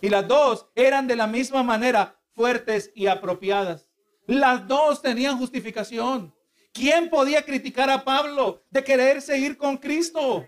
Y 0.02 0.10
las 0.10 0.28
dos 0.28 0.68
eran 0.76 1.08
de 1.08 1.16
la 1.16 1.28
misma 1.28 1.64
manera 1.64 2.20
fuertes 2.34 2.92
y 2.96 3.08
apropiadas. 3.08 3.88
Las 4.26 4.68
dos 4.68 5.02
tenían 5.02 5.38
justificación. 5.38 6.34
¿Quién 6.72 7.10
podía 7.10 7.44
criticar 7.44 7.90
a 7.90 8.04
Pablo 8.04 8.64
de 8.70 8.84
querer 8.84 9.22
seguir 9.22 9.58
con 9.58 9.78
Cristo? 9.78 10.48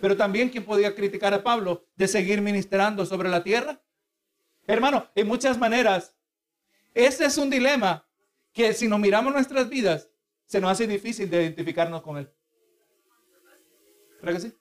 Pero 0.00 0.16
también 0.16 0.48
quién 0.48 0.64
podía 0.64 0.94
criticar 0.94 1.34
a 1.34 1.42
Pablo 1.42 1.84
de 1.94 2.08
seguir 2.08 2.40
ministrando 2.40 3.04
sobre 3.04 3.28
la 3.28 3.42
tierra. 3.42 3.80
Hermano, 4.66 5.08
en 5.14 5.26
muchas 5.26 5.58
maneras, 5.58 6.16
ese 6.94 7.26
es 7.26 7.36
un 7.36 7.50
dilema 7.50 8.06
que 8.52 8.72
si 8.72 8.88
nos 8.88 8.98
miramos 8.98 9.32
nuestras 9.32 9.68
vidas, 9.68 10.08
se 10.46 10.60
nos 10.60 10.72
hace 10.72 10.86
difícil 10.86 11.30
de 11.30 11.42
identificarnos 11.42 12.02
con 12.02 12.16
él. 12.16 12.32
¿Verdad 14.20 14.40
que 14.40 14.48
sí? 14.48 14.58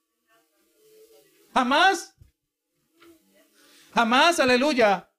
Jamás, 1.53 2.15
jamás, 3.99 4.39
aleluya. 4.39 5.09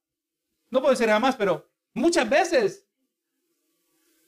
No 0.71 0.81
puede 0.81 0.97
ser 0.97 1.09
jamás, 1.09 1.37
pero 1.37 1.71
Muchas 1.95 2.29
veces 2.29 2.87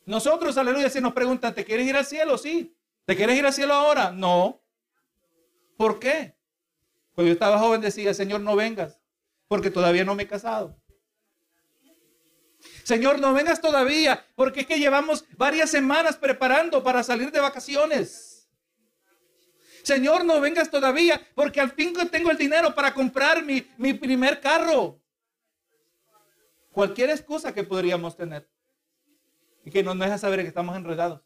nosotros, 0.05 0.57
aleluya, 0.57 0.91
si 0.91 1.01
nos 1.01 1.13
preguntan, 1.13 1.55
¿te 1.55 1.65
quieres 1.65 1.87
ir 1.87 1.97
al 1.97 2.05
cielo? 2.05 2.37
Sí. 2.37 2.77
¿Te 3.05 3.17
quieres 3.17 3.39
ir 3.39 3.47
al 3.47 3.53
cielo 3.53 3.75
ahora? 3.75 4.11
No. 4.11 4.61
¿Por 5.77 5.99
qué? 5.99 6.37
Cuando 7.15 7.29
yo 7.29 7.35
estaba 7.35 7.59
joven 7.59 7.81
decía, 7.81 8.13
Señor, 8.15 8.41
no 8.41 8.57
vengas, 8.57 9.01
porque 9.49 9.71
todavía 9.71 10.05
no 10.05 10.15
me 10.15 10.25
he 10.25 10.29
casado. 10.29 10.77
Señor, 12.85 13.21
no 13.21 13.33
vengas 13.33 13.61
todavía, 13.61 14.25
porque 14.35 14.61
es 14.61 14.67
que 14.67 14.79
llevamos 14.79 15.25
varias 15.37 15.71
semanas 15.71 16.17
preparando 16.17 16.83
para 16.83 17.03
salir 17.03 17.31
de 17.31 17.41
vacaciones. 17.41 18.32
Señor, 19.83 20.25
no 20.25 20.41
vengas 20.41 20.71
todavía, 20.71 21.21
porque 21.35 21.61
al 21.61 21.73
fin 21.73 21.95
tengo 22.11 22.31
el 22.31 22.37
dinero 22.37 22.75
para 22.75 22.95
comprar 22.95 23.45
mi, 23.45 23.67
mi 23.77 23.95
primer 23.95 24.41
carro. 24.41 25.01
Cualquier 26.73 27.11
excusa 27.11 27.53
que 27.53 27.65
podríamos 27.65 28.17
tener. 28.17 28.49
Y 29.65 29.71
que 29.71 29.83
nos 29.83 29.99
deja 29.99 30.19
saber 30.19 30.41
que 30.41 30.49
estamos 30.49 30.77
enredados. 30.77 31.21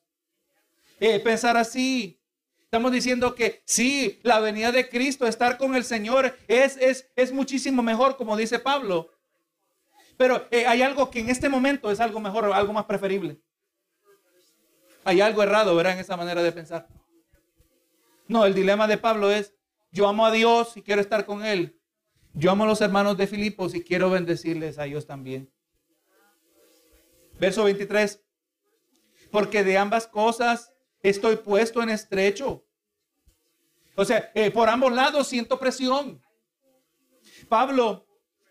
Eh, 1.01 1.21
pensar 1.21 1.57
así. 1.57 2.21
Estamos 2.64 2.90
diciendo 2.90 3.35
que 3.35 3.62
sí, 3.64 4.19
la 4.23 4.40
venida 4.40 4.73
de 4.73 4.88
Cristo, 4.88 5.27
estar 5.27 5.57
con 5.57 5.77
el 5.77 5.85
Señor 5.85 6.37
es, 6.49 6.77
es, 6.79 7.09
es 7.14 7.33
muchísimo 7.33 7.83
mejor, 7.83 8.16
como 8.16 8.37
dice 8.37 8.59
Pablo. 8.59 9.12
Pero 10.16 10.47
eh, 10.51 10.66
hay 10.66 10.83
algo 10.83 11.11
que 11.11 11.21
en 11.21 11.31
este 11.31 11.49
momento 11.49 11.90
es 11.90 12.01
algo 12.01 12.21
mejor, 12.21 12.53
algo 12.53 12.73
más 12.73 12.87
preferible. 12.87 13.40
Hay 15.05 15.21
algo 15.21 15.42
errado, 15.42 15.77
¿verdad? 15.77 15.92
En 15.92 16.01
esa 16.01 16.16
manera 16.16 16.42
de 16.42 16.51
pensar. 16.51 16.88
No, 18.29 18.45
el 18.45 18.55
dilema 18.55 18.87
de 18.87 18.99
Pablo 18.99 19.31
es, 19.31 19.55
yo 19.91 20.09
amo 20.09 20.27
a 20.27 20.31
Dios 20.31 20.77
y 20.77 20.83
quiero 20.83 21.01
estar 21.01 21.27
con 21.27 21.45
Él. 21.45 21.81
Yo 22.35 22.51
amo 22.51 22.65
a 22.65 22.67
los 22.67 22.81
hermanos 22.81 23.17
de 23.17 23.27
Filipos 23.27 23.75
y 23.75 23.83
quiero 23.83 24.11
bendecirles 24.11 24.79
a 24.79 24.87
ellos 24.87 25.07
también. 25.07 25.51
Verso 27.39 27.65
23. 27.65 28.23
Porque 29.31 29.65
de 29.65 29.79
ambas 29.79 30.07
cosas 30.07 30.73
estoy 31.03 31.37
puesto 31.37 31.83
en 31.83 31.91
estrecho. 31.91 32.67
O 33.95 34.05
sea, 34.05 34.31
eh, 34.35 34.51
por 34.51 34.69
ambos 34.69 34.93
lados 34.93 35.27
siento 35.27 35.59
presión. 35.59 36.23
Pablo 37.49 38.07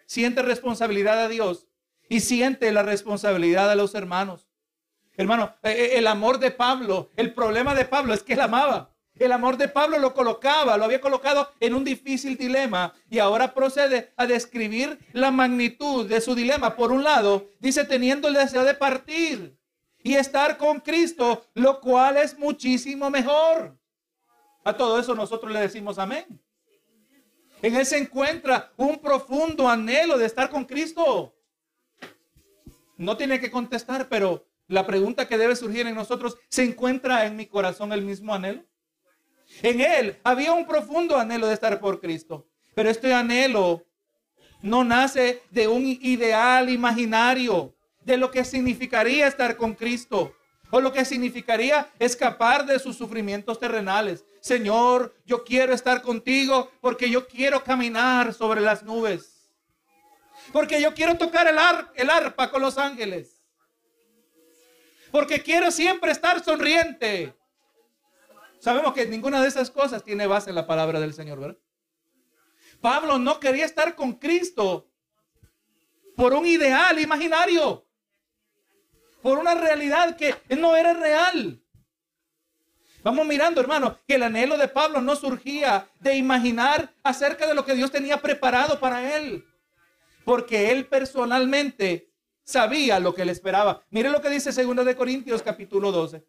siente 0.06 0.42
responsabilidad 0.42 1.24
a 1.24 1.28
Dios 1.28 1.68
y 2.10 2.22
siente 2.22 2.72
la 2.72 2.84
responsabilidad 2.84 3.70
a 3.70 3.76
los 3.76 3.94
hermanos. 3.94 4.48
Hermano, 5.18 5.56
eh, 5.64 5.72
eh, 5.72 5.98
el 5.98 6.08
amor 6.08 6.40
de 6.40 6.52
Pablo, 6.52 7.12
el 7.16 7.34
problema 7.34 7.76
de 7.76 7.86
Pablo 7.86 8.14
es 8.14 8.24
que 8.24 8.34
él 8.34 8.42
amaba. 8.42 8.95
El 9.18 9.32
amor 9.32 9.56
de 9.56 9.70
Pablo 9.70 9.98
lo 9.98 10.14
colocaba, 10.14 10.78
lo 10.78 10.84
había 10.84 11.00
colocado 11.00 11.50
en 11.62 11.74
un 11.74 11.86
difícil 11.86 12.38
dilema 12.38 12.94
y 13.10 13.20
ahora 13.20 13.54
procede 13.54 14.14
a 14.18 14.26
describir 14.26 15.00
la 15.14 15.32
magnitud 15.32 16.08
de 16.08 16.20
su 16.20 16.36
dilema. 16.36 16.76
Por 16.76 16.92
un 16.92 17.04
lado, 17.04 17.48
dice 17.60 17.86
teniendo 17.86 18.28
el 18.28 18.34
deseo 18.34 18.66
de 18.66 18.74
partir 18.74 19.58
y 20.04 20.16
estar 20.16 20.58
con 20.58 20.82
Cristo, 20.82 21.46
lo 21.54 21.80
cual 21.80 22.18
es 22.18 22.38
muchísimo 22.38 23.10
mejor. 23.10 23.78
A 24.66 24.76
todo 24.76 25.00
eso 25.00 25.16
nosotros 25.16 25.52
le 25.52 25.62
decimos 25.62 25.98
amén. 25.98 26.26
En 27.62 27.76
él 27.76 27.86
se 27.86 27.98
encuentra 27.98 28.74
un 28.76 28.98
profundo 29.00 29.70
anhelo 29.70 30.18
de 30.18 30.26
estar 30.26 30.50
con 30.50 30.66
Cristo. 30.66 31.34
No 32.98 33.16
tiene 33.16 33.40
que 33.40 33.50
contestar, 33.50 34.10
pero 34.10 34.46
la 34.68 34.86
pregunta 34.86 35.28
que 35.28 35.38
debe 35.38 35.56
surgir 35.56 35.88
en 35.88 35.96
nosotros, 35.96 36.38
¿se 36.50 36.64
encuentra 36.64 37.26
en 37.26 37.36
mi 37.38 37.46
corazón 37.46 37.94
el 37.94 38.02
mismo 38.02 38.34
anhelo? 38.34 38.66
En 39.62 39.82
él 39.82 40.20
había 40.24 40.54
un 40.54 40.66
profundo 40.66 41.18
anhelo 41.18 41.48
de 41.48 41.54
estar 41.54 41.80
por 41.80 42.00
Cristo, 42.00 42.48
pero 42.74 42.90
este 42.90 43.14
anhelo 43.14 43.86
no 44.62 44.84
nace 44.84 45.44
de 45.52 45.68
un 45.68 45.86
ideal 45.86 46.70
imaginario 46.70 47.76
de 48.04 48.18
lo 48.18 48.32
que 48.32 48.44
significaría 48.44 49.28
estar 49.28 49.58
con 49.58 49.74
Cristo 49.74 50.36
o 50.72 50.82
lo 50.82 50.92
que 50.92 51.06
significaría 51.06 51.88
escapar 52.00 52.66
de 52.66 52.80
sus 52.80 52.98
sufrimientos 52.98 53.60
terrenales. 53.60 54.26
Señor, 54.42 55.16
yo 55.26 55.44
quiero 55.44 55.74
estar 55.74 56.02
contigo 56.02 56.72
porque 56.82 57.10
yo 57.10 57.28
quiero 57.28 57.64
caminar 57.64 58.34
sobre 58.34 58.62
las 58.62 58.84
nubes. 58.84 59.52
Porque 60.52 60.82
yo 60.82 60.94
quiero 60.94 61.18
tocar 61.18 61.48
el, 61.48 61.58
el 61.96 62.10
arpa 62.10 62.52
con 62.52 62.62
los 62.62 62.78
ángeles. 62.78 63.42
Porque 65.12 65.42
quiero 65.42 65.72
siempre 65.72 66.12
estar 66.12 66.44
sonriente. 66.44 67.34
Sabemos 68.66 68.96
que 68.96 69.06
ninguna 69.06 69.44
de 69.44 69.48
esas 69.48 69.70
cosas 69.70 70.04
tiene 70.04 70.26
base 70.26 70.50
en 70.50 70.56
la 70.56 70.66
palabra 70.66 71.00
del 71.00 71.14
Señor, 71.14 71.40
¿verdad? 71.40 71.58
Pablo 72.82 73.20
no 73.20 73.40
quería 73.40 73.64
estar 73.64 73.94
con 73.94 74.14
Cristo 74.14 74.90
por 76.16 76.34
un 76.34 76.48
ideal 76.48 77.00
imaginario, 77.00 77.86
por 79.22 79.38
una 79.38 79.54
realidad 79.54 80.18
que 80.18 80.34
no 80.58 80.76
era 80.76 80.96
real. 80.96 81.62
Vamos 83.04 83.28
mirando, 83.28 83.62
hermano, 83.62 84.00
que 84.08 84.16
el 84.16 84.24
anhelo 84.24 84.58
de 84.58 84.68
Pablo 84.68 85.00
no 85.00 85.16
surgía 85.16 85.88
de 86.00 86.16
imaginar 86.16 86.92
acerca 87.04 87.46
de 87.46 87.54
lo 87.54 87.64
que 87.66 87.76
Dios 87.76 87.92
tenía 87.92 88.20
preparado 88.20 88.80
para 88.80 89.16
él, 89.16 89.46
porque 90.24 90.72
él 90.72 90.88
personalmente 90.88 92.12
sabía 92.44 93.00
lo 93.00 93.14
que 93.14 93.26
le 93.26 93.32
esperaba. 93.32 93.84
Mire 93.92 94.10
lo 94.10 94.22
que 94.22 94.32
dice 94.32 94.50
2 94.50 94.84
de 94.84 94.96
Corintios 94.96 95.44
capítulo 95.44 95.92
12. 95.92 96.26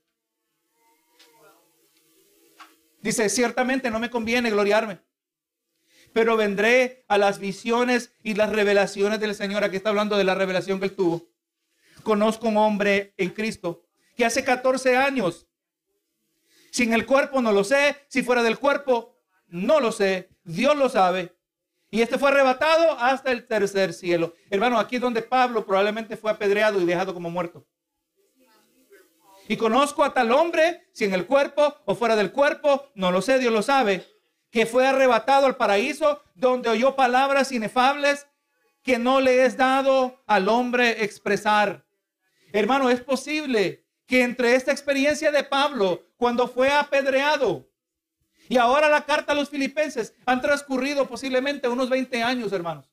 Dice, 3.07 3.29
ciertamente 3.29 3.89
no 3.89 4.01
me 4.01 4.11
conviene 4.11 4.51
gloriarme, 4.51 4.99
pero 6.13 6.37
vendré 6.37 7.05
a 7.07 7.19
las 7.19 7.39
visiones 7.39 8.11
y 8.25 8.35
las 8.35 8.51
revelaciones 8.51 9.21
del 9.21 9.37
Señor. 9.37 9.63
Aquí 9.63 9.77
está 9.77 9.91
hablando 9.91 10.17
de 10.17 10.25
la 10.25 10.35
revelación 10.35 10.81
que 10.81 10.87
él 10.87 10.97
tuvo. 10.97 11.29
Conozco 12.03 12.49
un 12.49 12.57
hombre 12.57 13.15
en 13.17 13.31
Cristo 13.31 13.85
que 14.17 14.25
hace 14.25 14.43
14 14.43 14.97
años, 14.97 15.47
sin 16.73 16.93
el 16.93 17.07
cuerpo 17.07 17.41
no 17.41 17.53
lo 17.53 17.63
sé, 17.63 17.97
si 18.09 18.25
fuera 18.25 18.43
del 18.43 18.59
cuerpo 18.59 19.17
no 19.47 19.79
lo 19.79 19.93
sé, 19.93 20.29
Dios 20.43 20.77
lo 20.77 20.89
sabe. 20.89 21.33
Y 21.93 22.03
este 22.03 22.19
fue 22.19 22.31
arrebatado 22.31 22.99
hasta 22.99 23.31
el 23.31 23.47
tercer 23.47 23.93
cielo. 23.93 24.35
Hermano, 24.51 24.81
aquí 24.81 24.97
es 24.97 25.03
donde 25.03 25.23
Pablo 25.23 25.65
probablemente 25.65 26.17
fue 26.17 26.33
apedreado 26.33 26.81
y 26.81 26.85
dejado 26.85 27.15
como 27.15 27.31
muerto. 27.31 27.65
Y 29.49 29.57
conozco 29.57 30.03
a 30.05 30.13
tal 30.13 30.33
hombre, 30.33 30.89
si 30.93 31.05
en 31.05 31.15
el 31.15 31.27
cuerpo 31.27 31.77
o 31.85 31.95
fuera 31.95 32.17
del 32.17 32.33
cuerpo, 32.33 32.91
no 32.95 33.13
lo 33.13 33.23
sé, 33.23 33.39
Dios 33.39 33.53
lo 33.53 33.63
sabe, 33.63 34.05
que 34.51 34.67
fue 34.67 34.87
arrebatado 34.87 35.47
al 35.47 35.57
paraíso 35.57 36.23
donde 36.35 36.69
oyó 36.69 36.97
palabras 36.97 37.53
inefables 37.53 38.27
que 38.83 38.99
no 38.99 39.21
le 39.21 39.45
es 39.45 39.57
dado 39.57 40.23
al 40.27 40.49
hombre 40.49 41.05
expresar. 41.05 41.85
Hermano, 42.53 42.89
es 42.89 43.01
posible 43.01 43.85
que 44.07 44.23
entre 44.23 44.55
esta 44.55 44.71
experiencia 44.71 45.33
de 45.33 45.43
Pablo, 45.43 46.07
cuando 46.17 46.47
fue 46.47 46.71
apedreado, 46.71 47.69
y 48.49 48.57
ahora 48.59 48.89
la 48.89 49.05
carta 49.05 49.33
a 49.33 49.35
los 49.35 49.51
filipenses, 49.51 50.15
han 50.25 50.41
transcurrido 50.41 51.09
posiblemente 51.09 51.69
unos 51.69 51.91
20 51.91 52.23
años, 52.23 52.53
hermanos. 52.53 52.89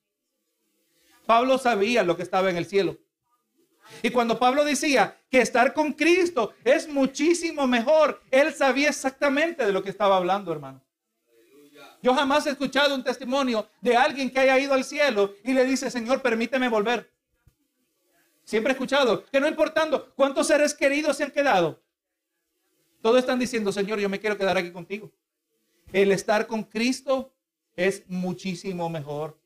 Pablo 1.28 1.58
sabía 1.58 2.04
lo 2.04 2.18
que 2.18 2.24
estaba 2.24 2.50
en 2.50 2.58
el 2.58 2.66
cielo. 2.66 2.98
Y 4.02 4.10
cuando 4.10 4.40
Pablo 4.40 4.64
decía 4.64 5.18
que 5.30 5.42
estar 5.42 5.74
con 5.74 5.94
Cristo 5.94 6.54
es 6.64 6.88
muchísimo 6.88 7.68
mejor, 7.68 8.22
él 8.32 8.54
sabía 8.54 8.90
exactamente 8.90 9.66
de 9.66 9.72
lo 9.72 9.84
que 9.84 9.90
estaba 9.90 10.18
hablando, 10.18 10.52
hermano. 10.52 10.82
Yo 12.02 12.14
jamás 12.14 12.46
he 12.46 12.50
escuchado 12.50 12.96
un 12.96 13.04
testimonio 13.04 13.70
de 13.80 13.96
alguien 13.96 14.30
que 14.30 14.40
haya 14.40 14.60
ido 14.60 14.74
al 14.74 14.84
cielo 14.84 15.36
y 15.44 15.54
le 15.54 15.64
dice, 15.64 15.90
Señor, 15.90 16.22
permíteme 16.22 16.68
volver. 16.68 17.12
Siempre 18.44 18.72
he 18.72 18.76
escuchado 18.76 19.26
que 19.26 19.40
no 19.40 19.48
importando 19.48 20.14
cuántos 20.16 20.48
seres 20.48 20.74
queridos 20.74 21.16
se 21.16 21.24
han 21.24 21.32
quedado, 21.32 21.82
todos 23.02 23.20
están 23.20 23.38
diciendo, 23.38 23.72
Señor, 23.72 24.00
yo 24.00 24.08
me 24.08 24.20
quiero 24.20 24.38
quedar 24.38 24.58
aquí 24.58 24.72
contigo. 24.72 25.12
El 25.92 26.12
estar 26.14 26.48
con 26.48 26.64
Cristo 26.64 27.34
es 27.76 28.04
muchísimo 28.08 28.90
mejor. 28.90 29.38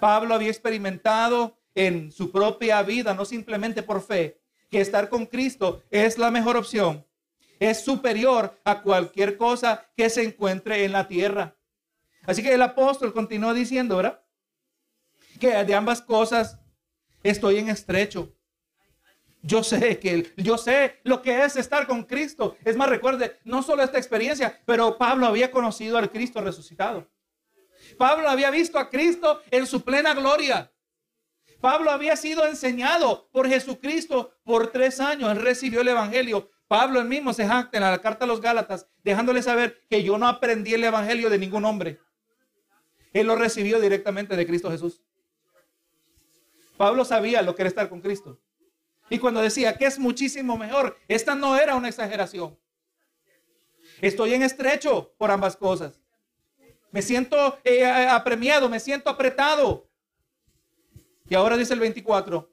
Pablo 0.00 0.34
había 0.34 0.50
experimentado 0.50 1.55
en 1.76 2.10
su 2.10 2.32
propia 2.32 2.82
vida, 2.82 3.14
no 3.14 3.24
simplemente 3.24 3.84
por 3.84 4.02
fe, 4.02 4.40
que 4.70 4.80
estar 4.80 5.08
con 5.08 5.26
Cristo 5.26 5.84
es 5.90 6.18
la 6.18 6.32
mejor 6.32 6.56
opción. 6.56 7.06
Es 7.60 7.84
superior 7.84 8.58
a 8.64 8.82
cualquier 8.82 9.36
cosa 9.36 9.88
que 9.96 10.10
se 10.10 10.24
encuentre 10.24 10.84
en 10.84 10.92
la 10.92 11.06
tierra. 11.06 11.56
Así 12.24 12.42
que 12.42 12.52
el 12.52 12.62
apóstol 12.62 13.12
continúa 13.12 13.54
diciendo, 13.54 13.98
¿verdad? 13.98 14.20
Que 15.38 15.64
de 15.64 15.74
ambas 15.74 16.02
cosas 16.02 16.58
estoy 17.22 17.58
en 17.58 17.68
estrecho. 17.68 18.32
Yo 19.42 19.62
sé 19.62 19.98
que 20.00 20.32
yo 20.36 20.58
sé 20.58 21.00
lo 21.04 21.22
que 21.22 21.44
es 21.44 21.56
estar 21.56 21.86
con 21.86 22.02
Cristo. 22.02 22.56
Es 22.64 22.76
más, 22.76 22.88
recuerde, 22.88 23.38
no 23.44 23.62
solo 23.62 23.82
esta 23.82 23.98
experiencia, 23.98 24.60
pero 24.64 24.98
Pablo 24.98 25.26
había 25.26 25.50
conocido 25.50 25.98
al 25.98 26.10
Cristo 26.10 26.40
resucitado. 26.40 27.06
Pablo 27.96 28.28
había 28.28 28.50
visto 28.50 28.78
a 28.78 28.90
Cristo 28.90 29.40
en 29.50 29.66
su 29.66 29.82
plena 29.82 30.14
gloria. 30.14 30.72
Pablo 31.66 31.90
había 31.90 32.14
sido 32.14 32.46
enseñado 32.46 33.28
por 33.32 33.48
Jesucristo 33.48 34.32
por 34.44 34.68
tres 34.68 35.00
años. 35.00 35.32
Él 35.32 35.42
recibió 35.42 35.80
el 35.80 35.88
Evangelio. 35.88 36.48
Pablo 36.68 37.00
él 37.00 37.08
mismo 37.08 37.32
se 37.32 37.44
jacta 37.44 37.76
en 37.76 37.82
la 37.82 38.00
carta 38.00 38.24
a 38.24 38.28
los 38.28 38.40
Gálatas, 38.40 38.86
dejándole 39.02 39.42
saber 39.42 39.82
que 39.90 40.04
yo 40.04 40.16
no 40.16 40.28
aprendí 40.28 40.74
el 40.74 40.84
Evangelio 40.84 41.28
de 41.28 41.40
ningún 41.40 41.64
hombre. 41.64 41.98
Él 43.12 43.26
lo 43.26 43.34
recibió 43.34 43.80
directamente 43.80 44.36
de 44.36 44.46
Cristo 44.46 44.70
Jesús. 44.70 45.02
Pablo 46.76 47.04
sabía 47.04 47.42
lo 47.42 47.56
que 47.56 47.62
era 47.62 47.68
estar 47.68 47.88
con 47.88 48.00
Cristo. 48.00 48.40
Y 49.10 49.18
cuando 49.18 49.42
decía 49.42 49.76
que 49.76 49.86
es 49.86 49.98
muchísimo 49.98 50.56
mejor, 50.56 50.96
esta 51.08 51.34
no 51.34 51.56
era 51.56 51.74
una 51.74 51.88
exageración. 51.88 52.56
Estoy 54.00 54.34
en 54.34 54.44
estrecho 54.44 55.12
por 55.18 55.32
ambas 55.32 55.56
cosas. 55.56 55.98
Me 56.92 57.02
siento 57.02 57.58
eh, 57.64 57.84
apremiado, 57.84 58.68
me 58.68 58.78
siento 58.78 59.10
apretado. 59.10 59.85
Y 61.28 61.34
ahora 61.34 61.56
dice 61.56 61.74
el 61.74 61.80
24, 61.80 62.52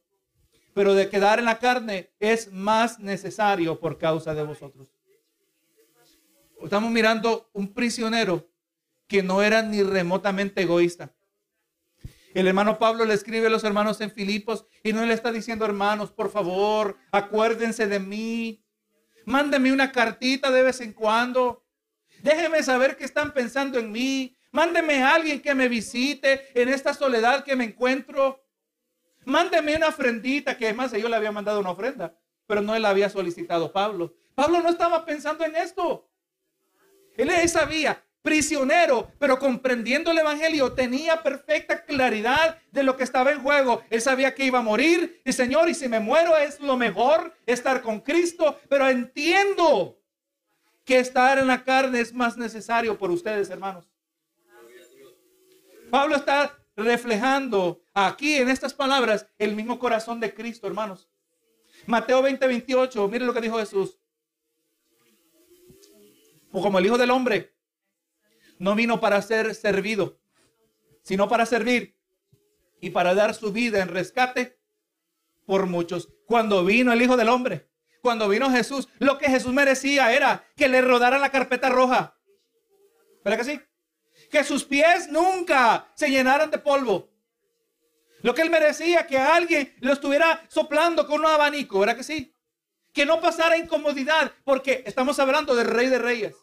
pero 0.74 0.96
de 0.96 1.10
quedar 1.10 1.40
en 1.40 1.46
la 1.46 1.60
carne 1.60 2.12
es 2.20 2.52
más 2.52 3.00
necesario 3.00 3.80
por 3.80 3.98
causa 3.98 4.34
de 4.34 4.44
vosotros. 4.44 4.90
Estamos 6.62 6.92
mirando 6.92 7.50
un 7.54 7.74
prisionero 7.74 8.50
que 9.08 9.22
no 9.22 9.44
era 9.44 9.62
ni 9.62 9.84
remotamente 9.84 10.62
egoísta. 10.62 11.14
El 12.34 12.48
hermano 12.48 12.80
Pablo 12.80 13.06
le 13.06 13.14
escribe 13.14 13.48
a 13.48 13.50
los 13.52 13.64
hermanos 13.64 14.02
en 14.02 14.10
Filipos 14.10 14.66
y 14.84 14.92
no 14.92 15.06
le 15.06 15.14
está 15.14 15.32
diciendo, 15.32 15.66
hermanos, 15.66 16.12
por 16.12 16.32
favor, 16.32 16.98
acuérdense 17.12 17.86
de 17.86 18.00
mí. 18.00 18.66
Mándenme 19.26 19.72
una 19.72 19.92
cartita 19.92 20.50
de 20.50 20.64
vez 20.64 20.82
en 20.82 20.94
cuando. 20.94 21.64
Déjenme 22.24 22.64
saber 22.64 22.98
que 22.98 23.04
están 23.04 23.34
pensando 23.34 23.78
en 23.78 23.92
mí. 23.92 24.36
Mándenme 24.52 25.04
a 25.04 25.14
alguien 25.14 25.42
que 25.42 25.54
me 25.54 25.68
visite 25.68 26.60
en 26.60 26.70
esta 26.70 26.94
soledad 26.94 27.44
que 27.44 27.56
me 27.56 27.66
encuentro. 27.66 28.43
Mándeme 29.26 29.76
una 29.76 29.90
ofrendita, 29.90 30.58
que 30.58 30.66
además 30.66 30.92
yo 30.92 31.10
le 31.10 31.16
había 31.16 31.32
mandado 31.32 31.60
una 31.60 31.72
ofrenda, 31.72 32.16
pero 32.48 32.62
no 32.62 32.76
él 32.76 32.86
había 32.86 33.10
solicitado 33.10 33.72
Pablo. 33.72 34.14
Pablo 34.36 34.62
no 34.62 34.70
estaba 34.70 35.06
pensando 35.06 35.46
en 35.46 35.56
esto. 35.56 36.08
Él 37.16 37.50
sabía 37.50 38.04
prisionero, 38.24 39.12
pero 39.20 39.38
comprendiendo 39.38 40.10
el 40.10 40.18
Evangelio 40.18 40.72
tenía 40.72 41.22
perfecta 41.22 41.84
claridad 41.84 42.58
de 42.72 42.82
lo 42.82 42.96
que 42.96 43.04
estaba 43.04 43.32
en 43.32 43.44
juego. 43.44 43.84
Él 43.90 44.02
sabía 44.02 44.34
que 44.34 44.46
iba 44.46 44.60
a 44.60 44.64
morir 44.64 45.22
y 45.26 45.34
Señor, 45.34 45.70
y 45.70 45.76
si 45.76 45.88
me 45.90 46.00
muero 46.00 46.36
es 46.38 46.60
lo 46.62 46.78
mejor 46.78 47.36
estar 47.46 47.82
con 47.82 48.00
Cristo, 48.00 48.60
pero 48.70 48.88
entiendo 48.88 50.00
que 50.86 51.00
estar 51.00 51.38
en 51.38 51.48
la 51.48 51.64
carne 51.64 52.00
es 52.00 52.14
más 52.14 52.38
necesario 52.38 52.98
por 52.98 53.12
ustedes, 53.12 53.50
hermanos. 53.50 53.90
Pablo 55.92 56.16
está 56.16 56.58
reflejando 56.76 57.83
aquí 57.94 58.36
en 58.36 58.50
estas 58.50 58.74
palabras 58.74 59.28
el 59.38 59.56
mismo 59.56 59.80
corazón 59.80 60.20
de 60.20 60.34
Cristo, 60.34 60.68
hermanos. 60.68 61.10
Mateo 61.86 62.22
20, 62.22 62.46
28, 62.48 63.08
mire 63.08 63.26
lo 63.26 63.34
que 63.34 63.42
dijo 63.42 63.60
Jesús. 63.60 64.00
Como 66.52 66.80
el 66.80 66.86
Hijo 66.86 66.98
del 66.98 67.12
Hombre 67.12 67.56
no 68.60 68.76
vino 68.76 69.00
para 69.00 69.22
ser 69.22 69.56
servido, 69.56 70.20
sino 71.02 71.28
para 71.28 71.46
servir 71.46 71.98
y 72.80 72.92
para 72.92 73.14
dar 73.16 73.34
su 73.34 73.52
vida 73.52 73.82
en 73.82 73.90
rescate 73.90 74.60
por 75.46 75.66
muchos. 75.66 76.10
Cuando 76.26 76.64
vino 76.64 76.94
el 76.94 77.02
Hijo 77.02 77.18
del 77.18 77.30
Hombre, 77.30 77.70
cuando 78.02 78.28
vino 78.28 78.52
Jesús, 78.52 78.90
lo 79.00 79.18
que 79.18 79.30
Jesús 79.30 79.54
merecía 79.54 80.14
era 80.14 80.46
que 80.56 80.68
le 80.68 80.82
rodara 80.82 81.18
la 81.18 81.32
carpeta 81.32 81.70
roja. 81.70 82.18
¿Verdad 83.24 83.40
que 83.40 83.46
sí? 83.46 83.62
Que 84.30 84.44
sus 84.44 84.66
pies 84.66 85.10
nunca 85.10 85.92
se 85.96 86.10
llenaran 86.10 86.52
de 86.52 86.58
polvo. 86.58 87.12
Lo 88.24 88.34
que 88.34 88.42
él 88.42 88.50
merecía, 88.50 89.06
que 89.06 89.18
alguien 89.18 89.76
lo 89.82 89.94
estuviera 89.94 90.42
soplando 90.48 91.06
con 91.06 91.20
un 91.20 91.28
abanico, 91.28 91.80
¿verdad 91.80 91.98
que 91.98 92.04
sí? 92.04 92.34
Que 92.94 93.06
no 93.06 93.20
pasara 93.20 93.58
incomodidad, 93.58 94.32
porque 94.46 94.82
estamos 94.86 95.20
hablando 95.20 95.54
del 95.56 95.68
Rey 95.68 95.88
de 95.88 96.00
Reyes. 96.00 96.36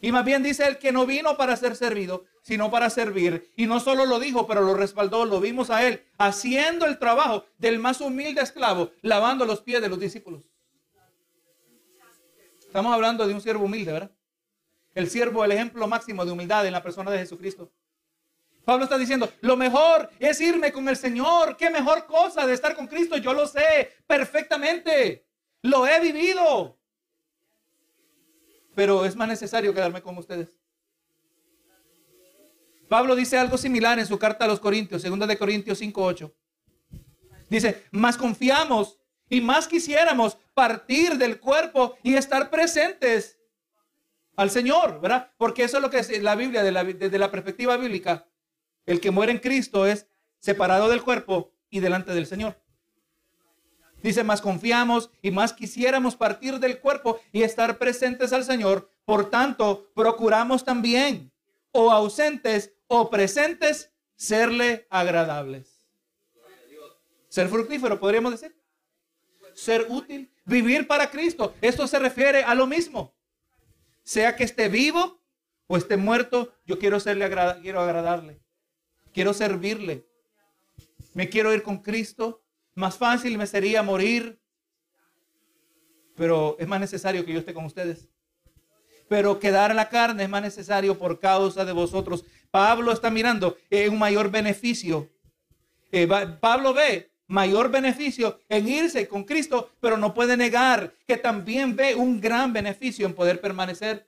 Y 0.00 0.10
más 0.10 0.24
bien 0.24 0.42
dice 0.42 0.66
él 0.66 0.78
que 0.78 0.90
no 0.90 1.06
vino 1.06 1.36
para 1.36 1.56
ser 1.56 1.76
servido, 1.76 2.24
sino 2.42 2.68
para 2.68 2.90
servir. 2.90 3.52
Y 3.54 3.66
no 3.66 3.78
solo 3.78 4.04
lo 4.04 4.18
dijo, 4.18 4.48
pero 4.48 4.62
lo 4.62 4.74
respaldó. 4.74 5.24
Lo 5.24 5.40
vimos 5.40 5.70
a 5.70 5.86
él 5.86 6.04
haciendo 6.18 6.86
el 6.86 6.98
trabajo 6.98 7.46
del 7.56 7.78
más 7.78 8.00
humilde 8.00 8.42
esclavo, 8.42 8.90
lavando 9.02 9.44
los 9.46 9.60
pies 9.60 9.80
de 9.80 9.88
los 9.88 10.00
discípulos. 10.00 10.50
Estamos 12.58 12.92
hablando 12.92 13.24
de 13.28 13.34
un 13.34 13.40
siervo 13.40 13.66
humilde, 13.66 13.92
¿verdad? 13.92 14.10
El 14.96 15.08
siervo, 15.08 15.44
el 15.44 15.52
ejemplo 15.52 15.86
máximo 15.86 16.24
de 16.24 16.32
humildad 16.32 16.66
en 16.66 16.72
la 16.72 16.82
persona 16.82 17.12
de 17.12 17.18
Jesucristo. 17.18 17.70
Pablo 18.64 18.84
está 18.84 18.96
diciendo, 18.96 19.32
lo 19.40 19.56
mejor 19.56 20.10
es 20.18 20.40
irme 20.40 20.72
con 20.72 20.88
el 20.88 20.96
Señor. 20.96 21.56
Qué 21.56 21.70
mejor 21.70 22.06
cosa 22.06 22.46
de 22.46 22.54
estar 22.54 22.76
con 22.76 22.86
Cristo. 22.86 23.16
Yo 23.16 23.32
lo 23.34 23.46
sé 23.46 23.96
perfectamente. 24.06 25.26
Lo 25.62 25.86
he 25.86 26.00
vivido 26.00 26.78
pero 28.74 29.04
es 29.04 29.16
más 29.16 29.28
necesario 29.28 29.74
quedarme 29.74 30.02
con 30.02 30.16
ustedes. 30.18 30.48
Pablo 32.88 33.16
dice 33.16 33.38
algo 33.38 33.56
similar 33.56 33.98
en 33.98 34.06
su 34.06 34.18
carta 34.18 34.44
a 34.44 34.48
los 34.48 34.60
Corintios, 34.60 35.02
segunda 35.02 35.26
de 35.26 35.38
Corintios 35.38 35.80
5:8. 35.80 36.32
Dice, 37.48 37.84
más 37.90 38.16
confiamos 38.16 38.98
y 39.28 39.40
más 39.40 39.66
quisiéramos 39.66 40.38
partir 40.54 41.16
del 41.16 41.38
cuerpo 41.38 41.96
y 42.02 42.14
estar 42.14 42.50
presentes 42.50 43.38
al 44.36 44.50
Señor, 44.50 45.00
¿verdad? 45.00 45.30
Porque 45.36 45.64
eso 45.64 45.78
es 45.78 45.82
lo 45.82 45.90
que 45.90 45.98
es 45.98 46.22
la 46.22 46.34
Biblia, 46.34 46.62
desde 46.62 47.18
la 47.18 47.30
perspectiva 47.30 47.76
bíblica. 47.76 48.26
El 48.86 49.00
que 49.00 49.10
muere 49.10 49.32
en 49.32 49.38
Cristo 49.38 49.86
es 49.86 50.06
separado 50.38 50.88
del 50.88 51.02
cuerpo 51.02 51.52
y 51.70 51.80
delante 51.80 52.12
del 52.12 52.26
Señor. 52.26 52.60
Dice, 54.02 54.24
más 54.24 54.40
confiamos 54.40 55.10
y 55.22 55.30
más 55.30 55.52
quisiéramos 55.52 56.16
partir 56.16 56.58
del 56.58 56.80
cuerpo 56.80 57.20
y 57.30 57.42
estar 57.42 57.78
presentes 57.78 58.32
al 58.32 58.44
Señor. 58.44 58.90
Por 59.04 59.30
tanto, 59.30 59.92
procuramos 59.94 60.64
también, 60.64 61.32
o 61.70 61.90
ausentes 61.90 62.72
o 62.88 63.08
presentes, 63.08 63.92
serle 64.16 64.86
agradables. 64.90 65.86
Ser 67.28 67.48
fructífero, 67.48 67.98
podríamos 67.98 68.32
decir. 68.32 68.54
Ser 69.54 69.86
útil, 69.88 70.30
vivir 70.44 70.86
para 70.86 71.10
Cristo. 71.10 71.54
Esto 71.60 71.86
se 71.86 71.98
refiere 71.98 72.42
a 72.42 72.54
lo 72.54 72.66
mismo. 72.66 73.14
Sea 74.02 74.34
que 74.34 74.44
esté 74.44 74.68
vivo 74.68 75.22
o 75.68 75.76
esté 75.76 75.96
muerto, 75.96 76.52
yo 76.66 76.78
quiero 76.78 76.98
serle 76.98 77.30
quiero 77.62 77.80
agradarle. 77.80 78.41
Quiero 79.12 79.34
servirle. 79.34 80.06
Me 81.14 81.28
quiero 81.28 81.52
ir 81.52 81.62
con 81.62 81.78
Cristo 81.78 82.42
más 82.74 82.96
fácil 82.96 83.36
me 83.36 83.46
sería 83.46 83.82
morir, 83.82 84.38
pero 86.16 86.56
es 86.58 86.66
más 86.66 86.80
necesario 86.80 87.24
que 87.24 87.32
yo 87.32 87.40
esté 87.40 87.52
con 87.52 87.64
ustedes. 87.64 88.08
Pero 89.08 89.38
quedar 89.38 89.70
en 89.70 89.76
la 89.76 89.88
carne 89.88 90.22
es 90.22 90.28
más 90.28 90.42
necesario 90.42 90.98
por 90.98 91.20
causa 91.20 91.64
de 91.64 91.72
vosotros. 91.72 92.24
Pablo 92.50 92.92
está 92.92 93.10
mirando 93.10 93.58
un 93.90 93.98
mayor 93.98 94.30
beneficio. 94.30 95.08
Eh, 95.90 96.08
Pablo 96.40 96.72
ve 96.72 97.10
mayor 97.26 97.70
beneficio 97.70 98.40
en 98.48 98.68
irse 98.68 99.06
con 99.06 99.24
Cristo, 99.24 99.70
pero 99.80 99.98
no 99.98 100.14
puede 100.14 100.36
negar 100.36 100.94
que 101.06 101.18
también 101.18 101.76
ve 101.76 101.94
un 101.94 102.20
gran 102.20 102.52
beneficio 102.54 103.06
en 103.06 103.14
poder 103.14 103.40
permanecer. 103.40 104.06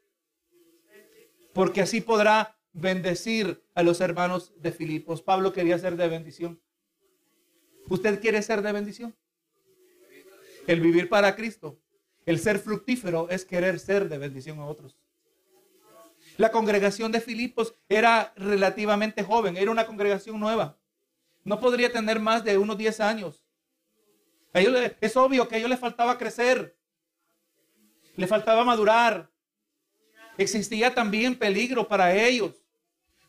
Porque 1.53 1.83
así 1.83 2.01
podrá 2.01 2.57
bendecir 2.75 3.65
a 3.75 3.83
los 3.83 4.01
hermanos 4.01 4.53
de 4.57 4.73
Filipos. 4.73 5.23
Pablo 5.23 5.53
quería 5.53 5.79
ser 5.79 5.97
de 5.97 6.09
bendición. 6.09 6.61
¿Usted 7.89 8.21
quiere 8.21 8.43
ser 8.43 8.61
de 8.63 8.73
bendición? 8.73 9.17
El 10.67 10.81
vivir 10.81 11.09
para 11.09 11.37
Cristo, 11.37 11.79
el 12.27 12.39
ser 12.39 12.59
fructífero 12.59 13.29
es 13.31 13.45
querer 13.45 13.79
ser 13.79 14.09
de 14.09 14.19
bendición 14.19 14.59
a 14.59 14.67
otros. 14.67 14.99
La 16.37 16.51
congregación 16.51 17.13
de 17.13 17.21
Filipos 17.21 17.75
era 17.89 18.33
relativamente 18.37 19.23
joven, 19.23 19.57
era 19.57 19.71
una 19.71 19.87
congregación 19.87 20.41
nueva. 20.41 20.77
No 21.45 21.61
podría 21.61 21.93
tener 21.93 22.19
más 22.19 22.43
de 22.43 22.59
unos 22.59 22.77
10 22.77 23.01
años. 23.01 23.45
es 24.53 25.17
obvio 25.17 25.47
que 25.47 25.55
a 25.55 25.59
ellos 25.59 25.71
les 25.71 25.79
faltaba 25.79 26.19
crecer, 26.19 26.77
le 28.17 28.27
faltaba 28.27 28.65
madurar. 28.65 29.31
Existía 30.39 30.93
también 30.93 31.39
peligro 31.39 31.87
para 31.87 32.13
ellos 32.17 32.64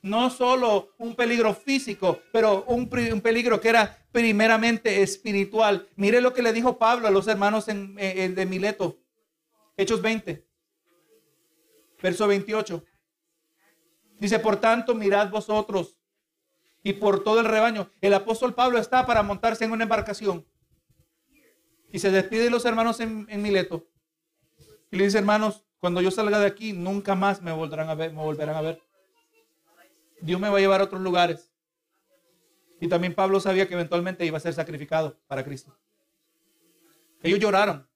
no 0.06 0.30
solo 0.30 0.94
un 1.00 1.16
peligro 1.16 1.56
físico, 1.56 2.22
pero 2.32 2.64
un, 2.66 2.88
peligro 2.88 3.60
que 3.60 3.70
era 3.70 4.06
primeramente 4.12 5.02
espiritual. 5.02 5.90
Mire 5.96 6.22
lo 6.22 6.32
que 6.32 6.44
le 6.44 6.54
dijo 6.54 6.78
Pablo 6.78 7.08
a 7.08 7.12
los 7.12 7.28
hermanos 7.28 7.68
en, 7.70 7.96
de 7.96 8.46
Mileto, 8.46 9.00
Hechos 9.76 10.04
20, 10.04 10.46
verso 12.04 12.28
28. 12.28 12.86
Dice, 14.20 14.38
por 14.38 14.58
tanto, 14.58 14.94
mirad 14.94 15.32
vosotros 15.32 15.98
y 16.84 16.94
por 16.94 17.24
todo 17.24 17.40
el 17.40 17.48
rebaño. 17.48 17.90
El 18.00 18.14
apóstol 18.14 18.54
Pablo 18.54 18.78
está 18.78 19.08
para 19.08 19.24
montarse 19.24 19.66
en 19.66 19.72
una 19.72 19.86
embarcación. 19.86 20.46
Y 21.92 21.98
se 21.98 22.12
despide 22.12 22.44
de 22.44 22.50
los 22.52 22.64
hermanos 22.66 23.00
en, 23.00 23.26
en 23.28 23.42
Mileto. 23.42 23.88
Y 24.92 24.98
le 24.98 25.06
dice, 25.06 25.18
hermanos, 25.18 25.66
cuando 25.80 26.00
yo 26.00 26.12
salga 26.12 26.38
de 26.38 26.46
aquí, 26.46 26.74
nunca 26.74 27.16
más 27.16 27.42
me 27.42 27.52
volverán 27.52 27.90
a 27.90 27.96
ver. 27.96 28.14
Me 28.14 28.22
volverán 28.22 28.56
a 28.56 28.62
ver. 28.62 28.85
Dios 30.26 30.42
me 30.42 30.50
va 30.50 30.58
a 30.58 30.60
llevar 30.60 30.82
a 30.82 30.86
otros 30.86 31.02
lugares. 31.02 31.52
Y 32.82 32.88
también 32.88 33.14
Pablo 33.14 33.40
sabía 33.40 33.68
que 33.68 33.76
eventualmente 33.76 34.26
iba 34.26 34.38
a 34.38 34.42
ser 34.42 34.54
sacrificado 34.54 35.20
para 35.28 35.44
Cristo. 35.44 35.78
Ellos 37.22 37.40
lloraron. 37.40 37.88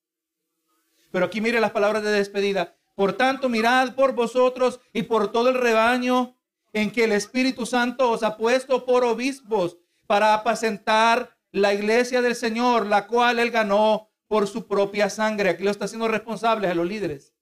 Pero 1.11 1.25
aquí 1.25 1.41
mire 1.41 1.59
las 1.59 1.71
palabras 1.71 2.03
de 2.03 2.11
despedida. 2.11 2.75
Por 2.95 3.13
tanto, 3.13 3.49
mirad 3.49 3.95
por 3.95 4.13
vosotros 4.13 4.79
y 4.93 5.03
por 5.03 5.31
todo 5.31 5.49
el 5.49 5.55
rebaño 5.55 6.37
en 6.71 6.91
que 6.91 7.05
el 7.05 7.13
Espíritu 7.13 7.65
Santo 7.65 8.11
os 8.11 8.21
ha 8.21 8.37
puesto 8.37 8.85
por 8.85 9.03
obispos 9.03 9.77
para 10.05 10.35
apacentar 10.35 11.35
la 11.51 11.73
iglesia 11.73 12.21
del 12.21 12.35
Señor, 12.35 12.85
la 12.85 13.07
cual 13.07 13.39
él 13.39 13.49
ganó 13.49 14.11
por 14.27 14.47
su 14.47 14.67
propia 14.67 15.09
sangre. 15.09 15.49
Aquí 15.49 15.63
lo 15.63 15.71
está 15.71 15.85
haciendo 15.85 16.07
responsable 16.07 16.67
a 16.67 16.75
los 16.75 16.85
líderes. 16.85 17.33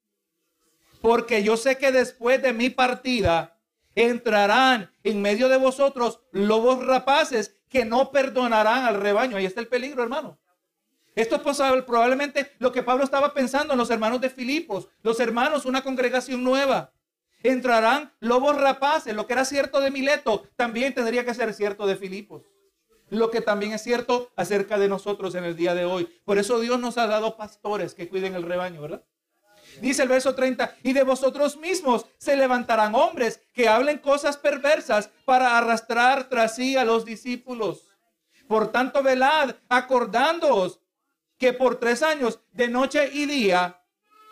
Porque 1.02 1.44
yo 1.44 1.58
sé 1.58 1.78
que 1.78 1.92
después 1.92 2.42
de 2.42 2.54
mi 2.54 2.70
partida, 2.70 3.57
entrarán 3.98 4.92
en 5.04 5.24
medio 5.24 5.50
de 5.50 5.58
vosotros 5.58 6.22
lobos 6.32 6.86
rapaces 6.86 7.58
que 7.68 7.84
no 7.84 8.12
perdonarán 8.12 8.86
al 8.86 9.02
rebaño. 9.02 9.38
Ahí 9.38 9.46
está 9.46 9.60
el 9.60 9.68
peligro, 9.68 10.04
hermano. 10.04 10.38
Esto 11.16 11.38
es 11.38 11.84
probablemente 11.84 12.52
lo 12.60 12.72
que 12.72 12.84
Pablo 12.84 13.04
estaba 13.04 13.34
pensando 13.34 13.74
en 13.74 13.80
los 13.80 13.90
hermanos 13.90 14.22
de 14.22 14.30
Filipos, 14.30 14.88
los 15.02 15.20
hermanos, 15.20 15.66
una 15.66 15.82
congregación 15.82 16.44
nueva. 16.44 16.94
Entrarán 17.42 18.14
lobos 18.20 18.56
rapaces, 18.56 19.16
lo 19.16 19.26
que 19.26 19.34
era 19.34 19.46
cierto 19.46 19.82
de 19.82 19.90
Mileto, 19.90 20.44
también 20.56 20.94
tendría 20.94 21.26
que 21.26 21.34
ser 21.34 21.52
cierto 21.56 21.88
de 21.88 21.96
Filipos. 21.96 22.44
Lo 23.10 23.32
que 23.32 23.42
también 23.42 23.74
es 23.74 23.82
cierto 23.82 24.30
acerca 24.36 24.78
de 24.78 24.90
nosotros 24.90 25.34
en 25.34 25.44
el 25.44 25.56
día 25.56 25.74
de 25.74 25.86
hoy. 25.86 26.08
Por 26.24 26.38
eso 26.38 26.60
Dios 26.60 26.80
nos 26.80 27.00
ha 27.00 27.08
dado 27.08 27.36
pastores 27.36 27.96
que 27.96 28.08
cuiden 28.08 28.36
el 28.36 28.44
rebaño, 28.44 28.80
¿verdad? 28.80 29.04
Dice 29.82 30.04
el 30.04 30.10
verso 30.10 30.34
30, 30.34 30.76
y 30.84 30.94
de 30.94 31.04
vosotros 31.04 31.58
mismos 31.58 32.06
se 32.18 32.36
levantarán 32.36 32.96
hombres 32.96 33.42
que 33.54 33.68
hablen 33.68 34.00
cosas 34.00 34.38
perversas 34.38 35.10
para 35.26 35.58
arrastrar 35.58 36.30
tras 36.30 36.56
sí 36.56 36.76
a 36.76 36.86
los 36.86 37.06
discípulos. 37.06 37.84
Por 38.48 38.72
tanto, 38.72 39.04
velad, 39.04 39.56
acordándoos 39.70 40.80
que 41.38 41.54
por 41.54 41.80
tres 41.80 42.02
años, 42.02 42.40
de 42.54 42.68
noche 42.68 43.10
y 43.14 43.26
día, 43.26 43.82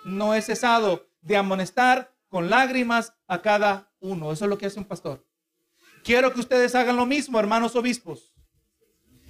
no 0.06 0.34
he 0.34 0.42
cesado 0.42 1.08
de 1.22 1.38
amonestar 1.38 2.14
con 2.30 2.50
lágrimas 2.50 3.14
a 3.28 3.42
cada 3.42 3.92
uno. 4.00 4.32
Eso 4.32 4.46
es 4.46 4.50
lo 4.50 4.58
que 4.58 4.66
hace 4.66 4.80
un 4.80 4.86
pastor. 4.86 5.26
Quiero 6.04 6.34
que 6.34 6.40
ustedes 6.40 6.76
hagan 6.76 6.96
lo 6.96 7.06
mismo, 7.06 7.40
hermanos 7.40 7.76
obispos. 7.76 8.34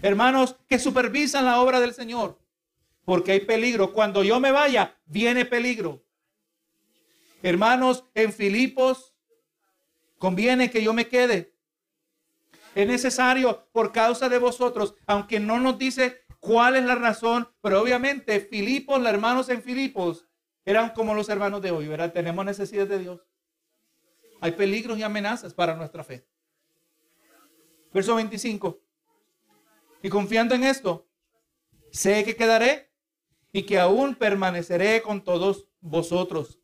Hermanos 0.02 0.56
que 0.68 0.78
supervisan 0.78 1.46
la 1.46 1.62
obra 1.62 1.80
del 1.80 1.94
Señor. 1.94 2.38
Porque 3.06 3.34
hay 3.34 3.40
peligro. 3.42 3.94
Cuando 3.94 4.24
yo 4.24 4.40
me 4.40 4.52
vaya, 4.52 4.98
viene 5.06 5.46
peligro. 5.46 6.04
Hermanos 7.44 8.06
en 8.16 8.34
Filipos, 8.34 9.14
conviene 10.18 10.72
que 10.72 10.84
yo 10.84 10.94
me 10.94 11.08
quede. 11.08 11.54
Es 12.74 12.88
necesario 12.88 13.68
por 13.72 13.92
causa 13.92 14.28
de 14.28 14.38
vosotros, 14.38 14.96
aunque 15.06 15.40
no 15.40 15.60
nos 15.60 15.78
dice 15.78 16.26
cuál 16.40 16.76
es 16.76 16.84
la 16.84 16.96
razón, 16.96 17.48
pero 17.62 17.82
obviamente 17.82 18.40
Filipos, 18.42 19.00
los 19.00 19.08
hermanos 19.08 19.50
en 19.50 19.62
Filipos, 19.62 20.28
eran 20.66 20.90
como 20.90 21.14
los 21.14 21.30
hermanos 21.30 21.62
de 21.62 21.72
hoy, 21.72 21.88
¿verdad? 21.88 22.12
Tenemos 22.12 22.44
necesidad 22.44 22.88
de 22.88 23.00
Dios. 23.00 23.22
Hay 24.42 24.52
peligros 24.52 24.98
y 24.98 25.04
amenazas 25.04 25.54
para 25.54 25.76
nuestra 25.76 26.04
fe. 26.04 26.28
Verso 27.94 28.16
25. 28.16 28.82
Y 30.02 30.10
confiando 30.10 30.54
en 30.54 30.64
esto, 30.64 31.08
sé 31.92 32.26
que 32.26 32.36
quedaré 32.36 32.92
y 33.56 33.64
que 33.64 33.80
aún 33.80 34.16
permaneceré 34.16 35.02
con 35.02 35.24
todos 35.24 35.70
vosotros. 35.80 36.60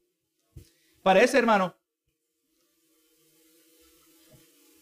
Parece, 1.02 1.38
hermano, 1.38 1.74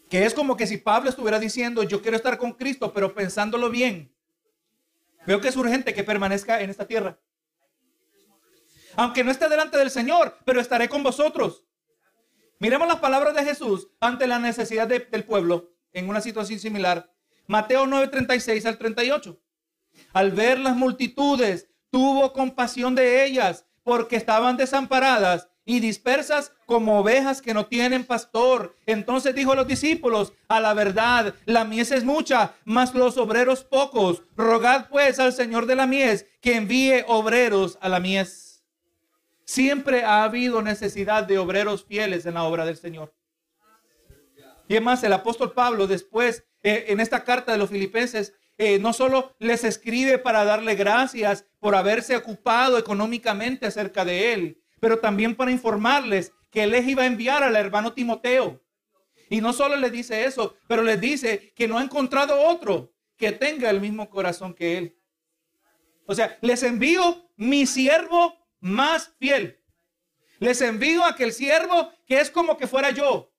que 0.10 0.26
es 0.26 0.34
como 0.34 0.58
que 0.58 0.66
si 0.66 0.78
Pablo 0.78 1.10
estuviera 1.10 1.40
diciendo, 1.40 1.84
yo 1.84 2.02
quiero 2.02 2.18
estar 2.18 2.40
con 2.40 2.54
Cristo, 2.54 2.92
pero 2.94 3.14
pensándolo 3.14 3.70
bien, 3.70 4.12
veo 5.28 5.40
que 5.40 5.50
es 5.50 5.56
urgente 5.56 5.94
que 5.94 6.04
permanezca 6.04 6.62
en 6.62 6.72
esta 6.72 6.88
tierra 6.88 7.20
aunque 8.96 9.24
no 9.24 9.32
esté 9.32 9.48
delante 9.48 9.78
del 9.78 9.92
Señor, 9.92 10.38
pero 10.44 10.60
estaré 10.60 10.90
con 10.90 11.04
vosotros. 11.04 11.64
Miremos 12.60 12.86
las 12.86 13.00
palabras 13.00 13.34
de 13.34 13.46
Jesús 13.46 13.88
ante 14.02 14.28
la 14.28 14.40
necesidad 14.40 14.88
del 14.88 15.24
pueblo 15.24 15.72
en 15.94 16.10
una 16.10 16.20
situación 16.20 16.60
similar. 16.60 17.10
Mateo 17.48 17.86
9:36 17.86 18.66
al 18.66 18.78
38. 18.78 19.42
Al 20.12 20.32
ver 20.32 20.60
las 20.60 20.76
multitudes, 20.76 21.69
tuvo 21.92 22.34
compasión 22.34 22.96
de 22.96 23.26
ellas 23.26 23.66
porque 23.84 24.16
estaban 24.16 24.58
desamparadas 24.58 25.48
y 25.66 25.80
dispersas 25.80 26.52
como 26.66 27.00
ovejas 27.00 27.44
que 27.44 27.54
no 27.54 27.68
tienen 27.68 28.04
pastor. 28.04 28.76
Entonces 28.88 29.36
dijo 29.36 29.52
a 29.52 29.56
los 29.56 29.68
discípulos, 29.68 30.34
a 30.48 30.60
la 30.60 30.74
verdad, 30.74 31.36
la 31.46 31.64
mies 31.64 31.92
es 31.92 32.04
mucha, 32.04 32.56
mas 32.66 32.96
los 32.96 33.18
obreros 33.18 33.64
pocos. 33.64 34.24
Rogad 34.36 34.90
pues 34.90 35.20
al 35.20 35.32
Señor 35.32 35.68
de 35.68 35.76
la 35.76 35.86
mies 35.86 36.26
que 36.42 36.56
envíe 36.56 37.04
obreros 37.08 37.78
a 37.82 37.90
la 37.90 38.00
mies. 38.00 38.64
Siempre 39.46 40.04
ha 40.04 40.24
habido 40.24 40.62
necesidad 40.64 41.24
de 41.24 41.38
obreros 41.38 41.86
fieles 41.86 42.26
en 42.26 42.36
la 42.36 42.44
obra 42.44 42.66
del 42.66 42.78
Señor. 42.78 43.14
Y 44.68 44.74
además 44.74 45.04
el 45.04 45.14
apóstol 45.14 45.54
Pablo 45.54 45.86
después 45.86 46.46
eh, 46.64 46.86
en 46.88 47.00
esta 47.00 47.24
carta 47.24 47.52
de 47.52 47.58
los 47.58 47.70
filipenses 47.70 48.34
eh, 48.58 48.78
no 48.78 48.92
solo 48.92 49.36
les 49.40 49.64
escribe 49.64 50.18
para 50.18 50.44
darle 50.46 50.76
gracias 50.76 51.46
por 51.60 51.76
haberse 51.76 52.16
ocupado 52.16 52.78
económicamente 52.78 53.66
acerca 53.66 54.06
de 54.06 54.34
él, 54.34 54.64
pero 54.80 55.00
también 55.00 55.36
para 55.36 55.52
informarles 55.52 56.32
que 56.52 56.64
él 56.64 56.72
les 56.72 56.88
iba 56.88 57.04
a 57.04 57.08
enviar 57.08 57.44
al 57.44 57.56
hermano 57.56 57.94
Timoteo. 57.94 58.64
Y 59.30 59.42
no 59.42 59.54
solo 59.54 59.76
les 59.76 59.92
dice 59.92 60.26
eso, 60.26 60.58
pero 60.68 60.82
les 60.82 61.00
dice 61.00 61.54
que 61.56 61.68
no 61.68 61.78
ha 61.78 61.84
encontrado 61.84 62.42
otro 62.42 62.94
que 63.18 63.32
tenga 63.32 63.70
el 63.70 63.82
mismo 63.82 64.10
corazón 64.10 64.54
que 64.54 64.78
él. 64.78 64.98
O 66.08 66.16
sea, 66.16 66.38
les 66.42 66.64
envío 66.64 67.30
mi 67.36 67.68
siervo 67.68 68.34
más 68.60 69.14
fiel. 69.20 69.62
Les 70.40 70.62
envío 70.62 71.04
a 71.04 71.10
aquel 71.10 71.34
siervo 71.34 71.92
que 72.08 72.20
es 72.20 72.32
como 72.32 72.58
que 72.58 72.66
fuera 72.66 72.90
yo. 72.90 73.32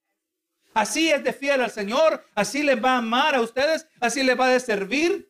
Así 0.72 1.10
es 1.10 1.24
de 1.24 1.32
fiel 1.32 1.62
al 1.62 1.70
Señor, 1.70 2.24
así 2.34 2.62
les 2.62 2.82
va 2.82 2.92
a 2.92 2.98
amar 2.98 3.34
a 3.34 3.40
ustedes, 3.40 3.88
así 3.98 4.22
les 4.22 4.38
va 4.38 4.54
a 4.54 4.60
servir. 4.60 5.29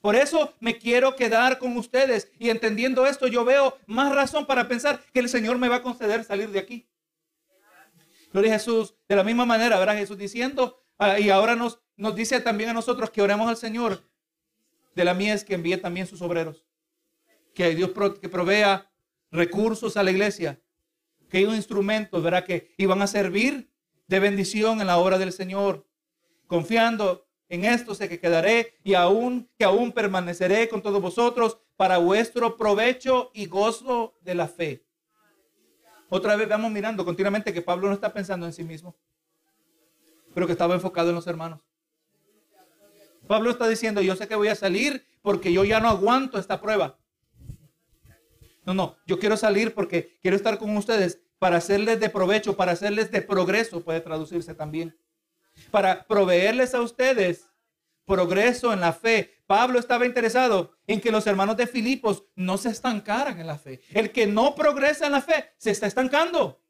Por 0.00 0.16
eso 0.16 0.54
me 0.60 0.78
quiero 0.78 1.14
quedar 1.14 1.58
con 1.58 1.76
ustedes 1.76 2.30
y 2.38 2.48
entendiendo 2.48 3.06
esto 3.06 3.26
yo 3.26 3.44
veo 3.44 3.76
más 3.86 4.14
razón 4.14 4.46
para 4.46 4.66
pensar 4.66 5.02
que 5.12 5.20
el 5.20 5.28
Señor 5.28 5.58
me 5.58 5.68
va 5.68 5.76
a 5.76 5.82
conceder 5.82 6.24
salir 6.24 6.50
de 6.50 6.58
aquí. 6.58 6.88
Gloria 8.32 8.54
a 8.54 8.58
Jesús. 8.58 8.94
De 9.08 9.16
la 9.16 9.24
misma 9.24 9.44
manera, 9.44 9.78
verá 9.78 9.94
Jesús 9.94 10.16
diciendo, 10.16 10.80
ah, 10.98 11.18
y 11.18 11.30
ahora 11.30 11.56
nos, 11.56 11.80
nos 11.96 12.14
dice 12.14 12.40
también 12.40 12.70
a 12.70 12.72
nosotros 12.72 13.10
que 13.10 13.20
oremos 13.20 13.48
al 13.48 13.56
Señor 13.56 14.02
de 14.94 15.04
la 15.04 15.14
mies 15.14 15.44
que 15.44 15.54
envíe 15.54 15.76
también 15.76 16.06
sus 16.06 16.22
obreros. 16.22 16.64
Que 17.54 17.74
Dios 17.74 17.90
que 18.20 18.28
provea 18.28 18.90
recursos 19.30 19.96
a 19.96 20.02
la 20.02 20.10
iglesia, 20.10 20.60
que 21.28 21.38
hay 21.38 21.44
un 21.44 21.54
instrumento, 21.54 22.22
¿verdad? 22.22 22.44
Que 22.44 22.74
iban 22.78 23.02
a 23.02 23.06
servir 23.06 23.70
de 24.06 24.18
bendición 24.18 24.80
en 24.80 24.86
la 24.86 24.98
obra 24.98 25.18
del 25.18 25.32
Señor. 25.32 25.86
Confiando 26.46 27.28
en 27.50 27.64
esto 27.64 27.94
sé 27.94 28.08
que 28.08 28.20
quedaré 28.20 28.78
y 28.84 28.94
aún 28.94 29.50
que 29.58 29.64
aún 29.64 29.92
permaneceré 29.92 30.68
con 30.68 30.80
todos 30.80 31.02
vosotros 31.02 31.58
para 31.76 31.98
vuestro 31.98 32.56
provecho 32.56 33.30
y 33.34 33.46
gozo 33.46 34.14
de 34.22 34.36
la 34.36 34.46
fe. 34.46 34.86
Otra 36.08 36.36
vez 36.36 36.48
vamos 36.48 36.70
mirando 36.70 37.04
continuamente 37.04 37.52
que 37.52 37.60
Pablo 37.60 37.88
no 37.88 37.94
está 37.94 38.12
pensando 38.12 38.46
en 38.46 38.52
sí 38.52 38.62
mismo, 38.62 38.96
pero 40.32 40.46
que 40.46 40.52
estaba 40.52 40.74
enfocado 40.74 41.10
en 41.10 41.16
los 41.16 41.26
hermanos. 41.26 41.60
Pablo 43.26 43.50
está 43.50 43.68
diciendo, 43.68 44.00
yo 44.00 44.14
sé 44.14 44.28
que 44.28 44.36
voy 44.36 44.48
a 44.48 44.54
salir 44.54 45.04
porque 45.20 45.52
yo 45.52 45.64
ya 45.64 45.80
no 45.80 45.88
aguanto 45.88 46.38
esta 46.38 46.60
prueba. 46.60 46.98
No, 48.64 48.74
no, 48.74 48.96
yo 49.06 49.18
quiero 49.18 49.36
salir 49.36 49.74
porque 49.74 50.18
quiero 50.22 50.36
estar 50.36 50.58
con 50.58 50.76
ustedes 50.76 51.20
para 51.40 51.56
hacerles 51.56 51.98
de 51.98 52.10
provecho, 52.10 52.56
para 52.56 52.72
hacerles 52.72 53.10
de 53.10 53.22
progreso, 53.22 53.82
puede 53.82 54.00
traducirse 54.00 54.54
también. 54.54 54.96
Para 55.70 56.04
proveerles 56.04 56.74
a 56.74 56.80
ustedes 56.80 57.50
progreso 58.10 58.72
en 58.72 58.80
la 58.80 58.92
fe. 58.92 59.42
Pablo 59.46 59.78
estaba 59.78 60.04
interesado 60.04 60.76
en 60.86 61.00
que 61.00 61.12
los 61.12 61.26
hermanos 61.28 61.56
de 61.56 61.68
Filipos 61.68 62.24
no 62.34 62.58
se 62.58 62.68
estancaran 62.68 63.38
en 63.38 63.46
la 63.46 63.56
fe. 63.56 63.80
El 63.90 64.10
que 64.10 64.26
no 64.26 64.54
progresa 64.56 65.06
en 65.06 65.12
la 65.12 65.22
fe 65.22 65.52
se 65.58 65.70
está 65.70 65.86
estancando. 65.86 66.60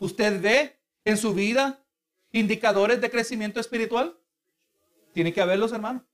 ¿Usted 0.00 0.40
ve 0.40 0.78
en 1.04 1.16
su 1.16 1.32
vida 1.32 1.82
indicadores 2.30 3.00
de 3.00 3.10
crecimiento 3.10 3.58
espiritual? 3.58 4.18
Tiene 5.14 5.32
que 5.32 5.40
haberlos, 5.40 5.72
hermano. 5.72 6.06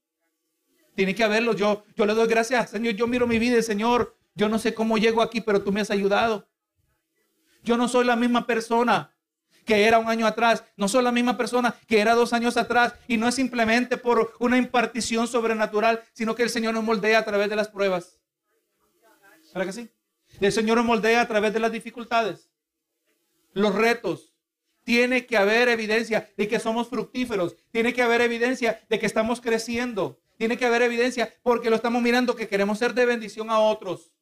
Tiene 0.95 1.15
que 1.15 1.25
haberlos. 1.25 1.57
Yo, 1.57 1.85
yo 1.97 2.07
le 2.07 2.15
doy 2.15 2.29
gracias, 2.29 2.71
Señor. 2.71 2.95
Yo 2.95 3.07
miro 3.09 3.27
mi 3.27 3.41
vida, 3.41 3.61
Señor. 3.63 4.17
Yo 4.37 4.49
no 4.49 4.59
sé 4.59 4.75
cómo 4.75 4.97
llego 4.97 5.23
aquí, 5.23 5.41
pero 5.41 5.63
tú 5.63 5.73
me 5.73 5.81
has 5.81 5.91
ayudado. 5.91 6.49
Yo 7.65 7.77
no 7.77 7.89
soy 7.89 8.05
la 8.05 8.17
misma 8.17 8.47
persona 8.47 9.14
que 9.65 9.87
era 9.87 9.99
un 9.99 10.09
año 10.09 10.27
atrás. 10.27 10.65
No 10.77 10.89
soy 10.89 11.03
la 11.03 11.13
misma 11.13 11.37
persona 11.37 11.75
que 11.87 12.01
era 12.01 12.15
dos 12.15 12.33
años 12.33 12.57
atrás. 12.57 12.95
Y 13.09 13.17
no 13.17 13.29
es 13.29 13.35
simplemente 13.35 13.97
por 13.97 14.35
una 14.39 14.59
impartición 14.59 15.27
sobrenatural, 15.27 16.03
sino 16.13 16.35
que 16.35 16.43
el 16.43 16.51
Señor 16.51 16.75
nos 16.75 16.85
moldea 16.85 17.19
a 17.19 17.25
través 17.25 17.49
de 17.49 17.57
las 17.57 17.69
pruebas. 17.69 18.19
¿Verdad 19.55 19.67
que 19.67 19.73
sí? 19.73 19.91
El 20.41 20.53
Señor 20.53 20.79
nos 20.79 20.87
moldea 20.87 21.21
a 21.21 21.29
través 21.29 21.53
de 21.53 21.61
las 21.61 21.71
dificultades, 21.71 22.51
los 23.53 23.75
retos. 23.75 24.33
Tiene 24.83 25.27
que 25.27 25.37
haber 25.37 25.69
evidencia 25.69 26.31
de 26.37 26.47
que 26.47 26.59
somos 26.59 26.89
fructíferos. 26.89 27.57
Tiene 27.71 27.95
que 27.95 28.03
haber 28.03 28.21
evidencia 28.21 28.85
de 28.89 28.99
que 28.99 29.07
estamos 29.07 29.41
creciendo. 29.41 30.21
Tiene 30.37 30.59
que 30.59 30.67
haber 30.67 30.83
evidencia 30.83 31.33
porque 31.43 31.71
lo 31.71 31.77
estamos 31.77 32.03
mirando 32.03 32.37
que 32.37 32.49
queremos 32.49 32.79
ser 32.79 32.93
de 32.93 33.07
bendición 33.07 33.49
a 33.49 33.61
otros. 33.61 34.13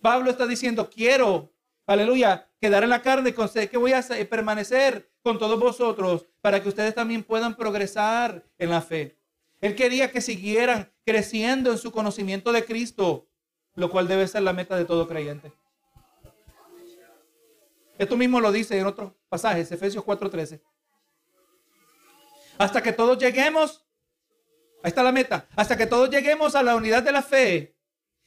Pablo 0.00 0.30
está 0.30 0.46
diciendo, 0.46 0.90
quiero, 0.90 1.53
aleluya, 1.86 2.50
quedar 2.60 2.82
en 2.82 2.90
la 2.90 3.02
carne 3.02 3.34
con 3.34 3.48
que 3.48 3.76
voy 3.76 3.92
a 3.92 4.02
permanecer 4.28 5.10
con 5.22 5.38
todos 5.38 5.58
vosotros 5.58 6.26
para 6.40 6.62
que 6.62 6.68
ustedes 6.68 6.94
también 6.94 7.22
puedan 7.22 7.56
progresar 7.56 8.44
en 8.58 8.70
la 8.70 8.80
fe. 8.82 9.18
Él 9.60 9.74
quería 9.74 10.10
que 10.10 10.20
siguieran 10.20 10.92
creciendo 11.04 11.70
en 11.70 11.78
su 11.78 11.90
conocimiento 11.90 12.52
de 12.52 12.64
Cristo, 12.64 13.26
lo 13.74 13.90
cual 13.90 14.06
debe 14.06 14.28
ser 14.28 14.42
la 14.42 14.52
meta 14.52 14.76
de 14.76 14.84
todo 14.84 15.08
creyente. 15.08 15.52
Esto 17.96 18.16
mismo 18.16 18.40
lo 18.40 18.52
dice 18.52 18.78
en 18.78 18.86
otros 18.86 19.12
pasajes, 19.28 19.70
Efesios 19.72 20.04
4:13. 20.04 20.60
Hasta 22.58 22.82
que 22.82 22.92
todos 22.92 23.18
lleguemos, 23.18 23.86
ahí 24.82 24.88
está 24.88 25.02
la 25.02 25.12
meta, 25.12 25.48
hasta 25.56 25.76
que 25.76 25.86
todos 25.86 26.10
lleguemos 26.10 26.54
a 26.54 26.62
la 26.62 26.76
unidad 26.76 27.02
de 27.02 27.12
la 27.12 27.22
fe 27.22 27.76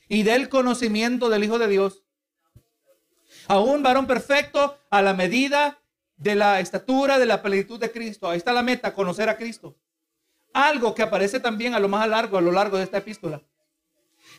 y 0.08 0.24
del 0.24 0.50
conocimiento 0.50 1.30
del 1.30 1.44
Hijo 1.44 1.60
de 1.60 1.68
Dios. 1.68 2.07
A 3.48 3.60
un 3.60 3.82
varón 3.82 4.08
perfecto 4.08 4.78
a 4.90 5.02
la 5.02 5.14
medida 5.14 5.80
de 6.18 6.36
la 6.36 6.60
estatura 6.60 7.20
de 7.20 7.26
la 7.26 7.42
plenitud 7.42 7.80
de 7.80 7.92
Cristo. 7.92 8.30
Ahí 8.30 8.38
está 8.38 8.52
la 8.52 8.64
meta, 8.64 8.94
conocer 8.94 9.30
a 9.30 9.38
Cristo. 9.38 9.76
Algo 10.54 10.94
que 10.94 11.04
aparece 11.04 11.40
también 11.40 11.74
a 11.74 11.80
lo 11.80 11.88
más 11.88 12.08
largo, 12.08 12.38
a 12.38 12.42
lo 12.42 12.52
largo 12.52 12.78
de 12.78 12.84
esta 12.84 12.98
epístola. 12.98 13.42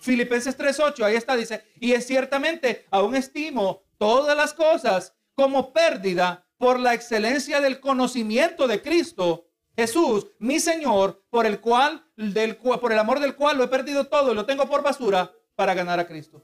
Filipenses 0.00 0.56
3:8, 0.56 1.04
ahí 1.04 1.16
está, 1.16 1.36
dice, 1.36 1.64
y 1.80 1.92
es 1.92 2.06
ciertamente, 2.06 2.86
aún 2.90 3.14
estimo 3.14 3.82
todas 3.96 4.36
las 4.36 4.52
cosas 4.52 5.14
como 5.34 5.72
pérdida 5.72 6.46
por 6.58 6.78
la 6.78 6.94
excelencia 6.94 7.60
del 7.60 7.80
conocimiento 7.80 8.66
de 8.66 8.82
Cristo, 8.82 9.46
Jesús, 9.76 10.26
mi 10.40 10.58
Señor, 10.58 11.22
por 11.30 11.46
el 11.46 11.60
cual, 11.60 12.04
del, 12.16 12.56
por 12.56 12.92
el 12.92 12.98
amor 12.98 13.20
del 13.20 13.36
cual 13.36 13.56
lo 13.56 13.64
he 13.64 13.68
perdido 13.68 14.06
todo 14.06 14.32
y 14.32 14.34
lo 14.34 14.44
tengo 14.44 14.68
por 14.68 14.82
basura 14.82 15.32
para 15.54 15.74
ganar 15.74 16.00
a 16.00 16.06
Cristo. 16.06 16.42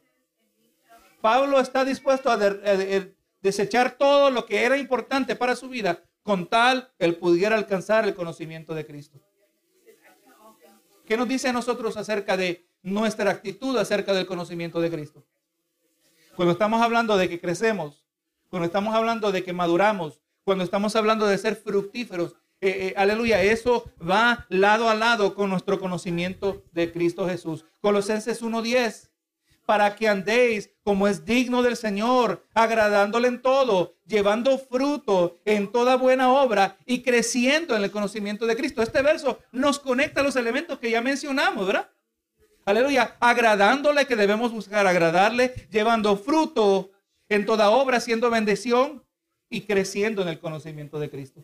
Pablo 1.24 1.58
está 1.58 1.86
dispuesto 1.86 2.30
a 2.30 2.36
desechar 3.40 3.96
todo 3.96 4.30
lo 4.30 4.44
que 4.44 4.62
era 4.62 4.76
importante 4.76 5.34
para 5.34 5.56
su 5.56 5.70
vida 5.70 6.02
con 6.22 6.46
tal 6.48 6.92
él 6.98 7.16
pudiera 7.16 7.56
alcanzar 7.56 8.04
el 8.04 8.14
conocimiento 8.14 8.74
de 8.74 8.84
Cristo. 8.84 9.22
¿Qué 11.06 11.16
nos 11.16 11.26
dice 11.26 11.48
a 11.48 11.54
nosotros 11.54 11.96
acerca 11.96 12.36
de 12.36 12.68
nuestra 12.82 13.30
actitud 13.30 13.74
acerca 13.78 14.12
del 14.12 14.26
conocimiento 14.26 14.82
de 14.82 14.90
Cristo? 14.90 15.24
Cuando 16.36 16.52
estamos 16.52 16.82
hablando 16.82 17.16
de 17.16 17.26
que 17.30 17.40
crecemos, 17.40 18.04
cuando 18.50 18.66
estamos 18.66 18.94
hablando 18.94 19.32
de 19.32 19.42
que 19.42 19.54
maduramos, 19.54 20.20
cuando 20.44 20.62
estamos 20.62 20.94
hablando 20.94 21.26
de 21.26 21.38
ser 21.38 21.56
fructíferos, 21.56 22.34
eh, 22.60 22.88
eh, 22.88 22.94
aleluya, 22.98 23.42
eso 23.42 23.90
va 23.98 24.44
lado 24.50 24.90
a 24.90 24.94
lado 24.94 25.34
con 25.34 25.48
nuestro 25.48 25.80
conocimiento 25.80 26.64
de 26.72 26.92
Cristo 26.92 27.26
Jesús. 27.26 27.64
Colosenses 27.80 28.42
1.10 28.42 29.13
para 29.66 29.94
que 29.96 30.08
andéis 30.08 30.70
como 30.82 31.08
es 31.08 31.24
digno 31.24 31.62
del 31.62 31.76
Señor, 31.76 32.46
agradándole 32.52 33.28
en 33.28 33.40
todo, 33.40 33.96
llevando 34.06 34.58
fruto 34.58 35.38
en 35.44 35.72
toda 35.72 35.96
buena 35.96 36.32
obra 36.32 36.76
y 36.84 37.02
creciendo 37.02 37.74
en 37.74 37.82
el 37.82 37.90
conocimiento 37.90 38.46
de 38.46 38.56
Cristo. 38.56 38.82
Este 38.82 39.02
verso 39.02 39.38
nos 39.52 39.78
conecta 39.78 40.20
a 40.20 40.24
los 40.24 40.36
elementos 40.36 40.78
que 40.78 40.90
ya 40.90 41.00
mencionamos, 41.00 41.66
¿verdad? 41.66 41.88
Aleluya, 42.66 43.16
agradándole 43.20 44.06
que 44.06 44.16
debemos 44.16 44.52
buscar 44.52 44.86
agradarle, 44.86 45.54
llevando 45.70 46.16
fruto 46.16 46.90
en 47.28 47.46
toda 47.46 47.70
obra, 47.70 48.00
siendo 48.00 48.30
bendición 48.30 49.04
y 49.50 49.62
creciendo 49.62 50.22
en 50.22 50.28
el 50.28 50.40
conocimiento 50.40 50.98
de 50.98 51.10
Cristo. 51.10 51.42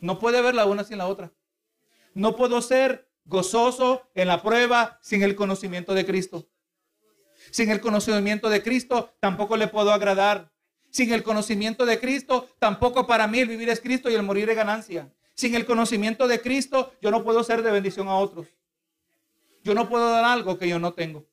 No 0.00 0.18
puede 0.18 0.42
ver 0.42 0.54
la 0.54 0.66
una 0.66 0.84
sin 0.84 0.98
la 0.98 1.06
otra. 1.06 1.32
No 2.14 2.34
puedo 2.36 2.60
ser 2.60 3.08
gozoso 3.24 4.10
en 4.14 4.28
la 4.28 4.42
prueba 4.42 4.98
sin 5.02 5.22
el 5.22 5.34
conocimiento 5.34 5.94
de 5.94 6.04
Cristo. 6.04 6.48
Sin 7.50 7.70
el 7.70 7.80
conocimiento 7.80 8.48
de 8.48 8.62
Cristo 8.62 9.14
tampoco 9.20 9.56
le 9.56 9.68
puedo 9.68 9.92
agradar. 9.92 10.52
Sin 10.90 11.12
el 11.12 11.22
conocimiento 11.22 11.86
de 11.86 11.98
Cristo 11.98 12.48
tampoco 12.58 13.06
para 13.06 13.26
mí 13.26 13.40
el 13.40 13.48
vivir 13.48 13.68
es 13.68 13.80
Cristo 13.80 14.10
y 14.10 14.14
el 14.14 14.22
morir 14.22 14.48
es 14.50 14.56
ganancia. 14.56 15.12
Sin 15.34 15.54
el 15.54 15.64
conocimiento 15.64 16.28
de 16.28 16.40
Cristo 16.40 16.92
yo 17.00 17.10
no 17.10 17.24
puedo 17.24 17.42
ser 17.42 17.62
de 17.62 17.70
bendición 17.70 18.08
a 18.08 18.16
otros. 18.16 18.48
Yo 19.64 19.74
no 19.74 19.88
puedo 19.88 20.10
dar 20.10 20.24
algo 20.24 20.58
que 20.58 20.68
yo 20.68 20.78
no 20.78 20.92
tengo. 20.92 21.26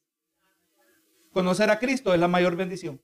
Conocer 1.33 1.69
a 1.69 1.79
Cristo 1.79 2.13
es 2.13 2.19
la 2.19 2.27
mayor 2.27 2.55
bendición. 2.55 3.01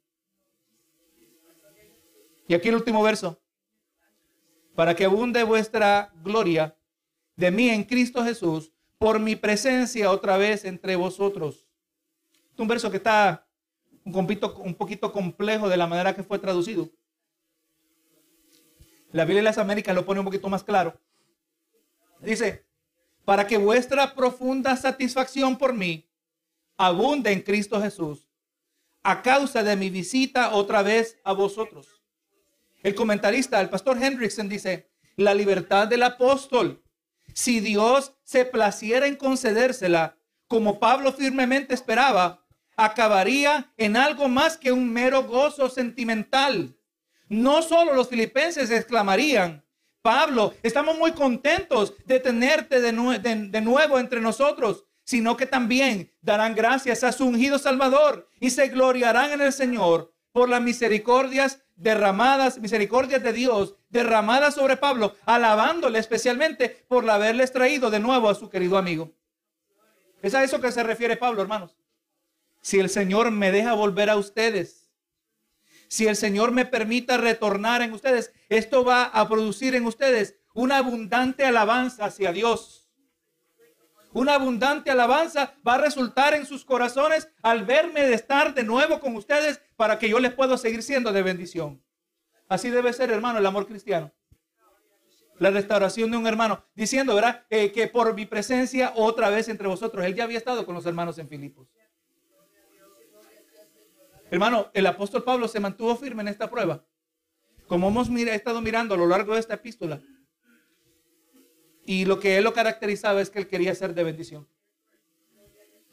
Y 2.48 2.54
aquí 2.54 2.70
el 2.70 2.76
último 2.76 3.02
verso. 3.04 3.42
Para 4.76 4.96
que 4.96 5.06
abunde 5.06 5.44
vuestra 5.44 6.12
gloria 6.24 6.78
de 7.36 7.52
mí 7.52 7.70
en 7.70 7.84
Cristo 7.84 8.24
Jesús 8.24 8.75
por 9.06 9.20
mi 9.20 9.36
presencia 9.36 10.10
otra 10.10 10.36
vez 10.36 10.66
entre 10.66 10.96
vosotros. 10.96 11.68
Es 12.52 12.60
un 12.60 12.68
verso 12.68 12.90
que 12.90 12.98
está 12.98 13.48
un 14.04 14.14
poquito, 14.14 14.56
un 14.56 14.74
poquito 14.74 15.12
complejo 15.12 15.70
de 15.70 15.78
la 15.78 15.86
manera 15.86 16.16
que 16.16 16.24
fue 16.24 16.40
traducido. 16.40 16.90
La 19.12 19.24
Biblia 19.24 19.42
de 19.42 19.44
las 19.44 19.60
Américas 19.60 19.94
lo 19.94 20.08
pone 20.08 20.22
un 20.22 20.26
poquito 20.26 20.50
más 20.50 20.64
claro. 20.64 21.00
Dice, 22.20 22.66
para 23.26 23.46
que 23.46 23.60
vuestra 23.60 24.16
profunda 24.16 24.76
satisfacción 24.76 25.56
por 25.56 25.76
mí 25.76 26.10
abunde 26.76 27.32
en 27.32 27.44
Cristo 27.44 27.80
Jesús, 27.80 28.28
a 29.04 29.22
causa 29.22 29.62
de 29.62 29.76
mi 29.76 29.92
visita 29.92 30.56
otra 30.56 30.82
vez 30.82 31.20
a 31.24 31.34
vosotros. 31.34 32.02
El 32.82 32.96
comentarista, 32.96 33.62
el 33.62 33.70
pastor 33.70 34.02
Hendrickson, 34.02 34.50
dice, 34.50 34.90
la 35.16 35.36
libertad 35.36 35.88
del 35.88 36.02
apóstol 36.02 36.84
si 37.36 37.60
Dios 37.60 38.14
se 38.24 38.46
placiera 38.46 39.08
en 39.08 39.18
concedérsela, 39.18 40.18
como 40.48 40.80
Pablo 40.80 41.12
firmemente 41.12 41.74
esperaba, 41.74 42.46
acabaría 42.78 43.74
en 43.78 43.98
algo 43.98 44.30
más 44.30 44.58
que 44.58 44.72
un 44.72 44.92
mero 44.92 45.24
gozo 45.24 45.70
sentimental. 45.70 46.78
No 47.28 47.62
solo 47.62 47.94
los 47.94 48.08
filipenses 48.08 48.72
exclamarían, 48.72 49.66
Pablo, 50.02 50.54
estamos 50.64 50.98
muy 50.98 51.12
contentos 51.12 51.94
de 52.06 52.22
tenerte 52.22 52.80
de, 52.80 52.92
de, 52.92 53.62
nuevo 53.62 54.00
entre 54.00 54.22
nosotros, 54.22 54.86
sino 55.04 55.36
que 55.36 55.46
también 55.46 56.14
darán 56.22 56.56
gracias 56.56 57.04
a 57.04 57.12
su 57.12 57.26
ungido 57.26 57.60
Salvador 57.60 58.30
y 58.40 58.52
se 58.52 58.70
gloriarán 58.70 59.32
en 59.32 59.42
el 59.42 59.52
Señor 59.52 60.14
por 60.32 60.48
las 60.48 60.62
misericordias 60.62 61.65
derramadas, 61.76 62.60
misericordias 62.60 63.22
de 63.22 63.34
Dios 63.34 63.76
derramadas 63.90 64.56
sobre 64.56 64.78
Pablo, 64.78 65.16
alabándole 65.26 66.00
especialmente 66.00 66.86
por 66.88 67.10
haberles 67.10 67.52
traído 67.52 67.90
de 67.90 68.00
nuevo 68.00 68.30
a 68.30 68.36
su 68.36 68.50
querido 68.50 68.78
amigo. 68.78 69.12
Es 70.22 70.34
a 70.34 70.44
eso 70.44 70.60
que 70.60 70.72
se 70.72 70.84
refiere 70.84 71.18
Pablo, 71.18 71.42
hermanos. 71.42 71.78
Si 72.62 72.80
el 72.80 72.90
Señor 72.90 73.32
me 73.32 73.52
deja 73.52 73.74
volver 73.74 74.10
a 74.10 74.18
ustedes, 74.18 74.90
si 75.88 76.08
el 76.08 76.16
Señor 76.16 76.52
me 76.52 76.66
permita 76.66 77.18
retornar 77.18 77.82
en 77.82 77.94
ustedes, 77.94 78.32
esto 78.50 78.84
va 78.84 79.04
a 79.04 79.28
producir 79.28 79.76
en 79.76 79.86
ustedes 79.86 80.36
una 80.54 80.78
abundante 80.78 81.46
alabanza 81.46 82.06
hacia 82.06 82.32
Dios. 82.32 82.90
Una 84.14 84.36
abundante 84.36 84.90
alabanza 84.90 85.54
va 85.68 85.76
a 85.76 85.80
resultar 85.80 86.34
en 86.34 86.46
sus 86.46 86.64
corazones 86.64 87.28
al 87.42 87.66
verme 87.66 88.02
de 88.02 88.14
estar 88.14 88.54
de 88.54 88.64
nuevo 88.64 89.00
con 89.02 89.16
ustedes 89.16 89.62
para 89.76 90.00
que 90.00 90.10
yo 90.10 90.20
les 90.20 90.34
pueda 90.34 90.58
seguir 90.58 90.84
siendo 90.84 91.12
de 91.12 91.22
bendición. 91.22 91.84
Así 92.48 92.70
debe 92.70 92.94
ser, 92.94 93.12
hermano, 93.12 93.40
el 93.40 93.46
amor 93.46 93.68
cristiano. 93.68 94.14
La 95.38 95.50
restauración 95.50 96.12
de 96.12 96.18
un 96.18 96.28
hermano, 96.28 96.64
diciendo, 96.76 97.14
¿verdad? 97.16 97.46
Eh, 97.50 97.72
que 97.72 97.88
por 97.88 98.14
mi 98.16 98.26
presencia 98.26 98.94
otra 98.96 99.30
vez 99.30 99.50
entre 99.50 99.68
vosotros. 99.68 100.06
Él 100.06 100.16
ya 100.16 100.24
había 100.24 100.38
estado 100.38 100.66
con 100.66 100.76
los 100.76 100.86
hermanos 100.86 101.18
en 101.18 101.28
Filipos. 101.28 101.68
Hermano, 104.32 104.72
el 104.74 104.86
apóstol 104.88 105.24
Pablo 105.24 105.48
se 105.48 105.60
mantuvo 105.60 105.96
firme 105.96 106.22
en 106.22 106.30
esta 106.30 106.50
prueba. 106.50 106.86
Como 107.68 107.90
hemos 107.90 108.10
estado 108.10 108.62
mirando 108.62 108.96
a 108.96 108.98
lo 108.98 109.08
largo 109.08 109.34
de 109.34 109.40
esta 109.40 109.56
epístola. 109.56 110.02
Y 111.86 112.06
lo 112.06 112.20
que 112.20 112.38
él 112.38 112.44
lo 112.44 112.54
caracterizaba 112.54 113.22
es 113.22 113.30
que 113.30 113.40
él 113.40 113.48
quería 113.48 113.76
ser 113.76 113.94
de 113.94 114.04
bendición. 114.04 114.48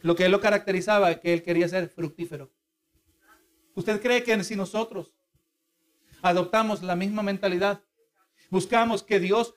Lo 0.00 0.14
que 0.14 0.26
él 0.26 0.32
lo 0.32 0.40
caracterizaba 0.40 1.10
es 1.10 1.20
que 1.20 1.32
él 1.32 1.42
quería 1.42 1.68
ser 1.68 1.88
fructífero. 1.88 2.50
¿Usted 3.74 4.00
cree 4.00 4.22
que 4.22 4.44
si 4.44 4.56
nosotros 4.56 5.12
adoptamos 6.22 6.82
la 6.82 6.96
misma 6.96 7.22
mentalidad. 7.22 7.82
Buscamos 8.48 9.02
que 9.02 9.20
Dios 9.20 9.54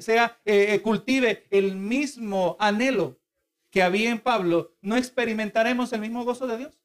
sea, 0.00 0.40
eh, 0.44 0.74
eh, 0.74 0.80
cultive 0.80 1.46
el 1.50 1.76
mismo 1.76 2.56
anhelo 2.58 3.18
que 3.70 3.82
había 3.82 4.10
en 4.10 4.20
Pablo. 4.20 4.74
¿No 4.80 4.96
experimentaremos 4.96 5.92
el 5.92 6.00
mismo 6.00 6.24
gozo 6.24 6.46
de 6.46 6.58
Dios? 6.58 6.80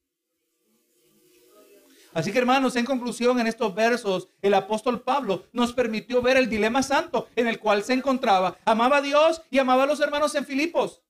Así 2.12 2.32
que 2.32 2.39
hermanos, 2.39 2.76
en 2.76 2.86
conclusión, 2.86 3.39
en 3.39 3.45
estos 3.45 3.74
versos, 3.76 4.30
el 4.41 4.56
apóstol 4.56 5.02
Pablo 5.04 5.45
nos 5.54 5.74
permitió 5.74 6.24
ver 6.24 6.38
el 6.38 6.50
dilema 6.50 6.82
santo 6.82 7.30
en 7.36 7.47
el 7.47 7.60
cual 7.60 7.84
se 7.84 7.93
encontraba. 7.93 8.58
Amaba 8.66 8.97
a 8.97 9.02
Dios 9.02 9.43
y 9.52 9.60
amaba 9.60 9.84
a 9.84 9.86
los 9.86 10.00
hermanos 10.00 10.34
en 10.34 10.45
Filipos. 10.45 11.04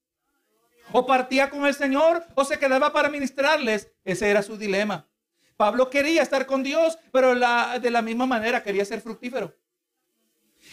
O 0.91 1.05
partía 1.05 1.49
con 1.49 1.65
el 1.65 1.73
Señor 1.73 2.25
o 2.35 2.43
se 2.43 2.59
quedaba 2.59 2.91
para 2.91 3.09
ministrarles. 3.09 3.89
Ese 4.03 4.29
era 4.29 4.41
su 4.41 4.57
dilema. 4.57 5.08
Pablo 5.59 5.89
quería 5.89 6.21
estar 6.21 6.45
con 6.45 6.63
Dios, 6.63 6.97
pero 7.11 7.35
de 7.35 7.91
la 7.91 8.01
misma 8.01 8.25
manera 8.25 8.63
quería 8.63 8.85
ser 8.85 9.01
fructífero. 9.01 9.53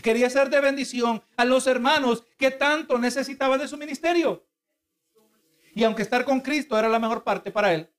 Quería 0.01 0.31
ser 0.31 0.49
de 0.49 0.61
bendición 0.61 1.25
a 1.37 1.45
los 1.45 1.67
hermanos 1.67 2.23
que 2.39 2.53
tanto 2.53 2.97
necesitaban 2.97 3.59
de 3.59 3.67
su 3.67 3.77
ministerio. 3.77 4.47
Y 5.75 5.83
aunque 5.83 6.03
estar 6.03 6.25
con 6.25 6.41
Cristo 6.41 6.79
era 6.79 6.89
la 6.89 7.01
mejor 7.01 7.25
parte 7.25 7.51
para 7.51 7.75
él, 7.75 7.91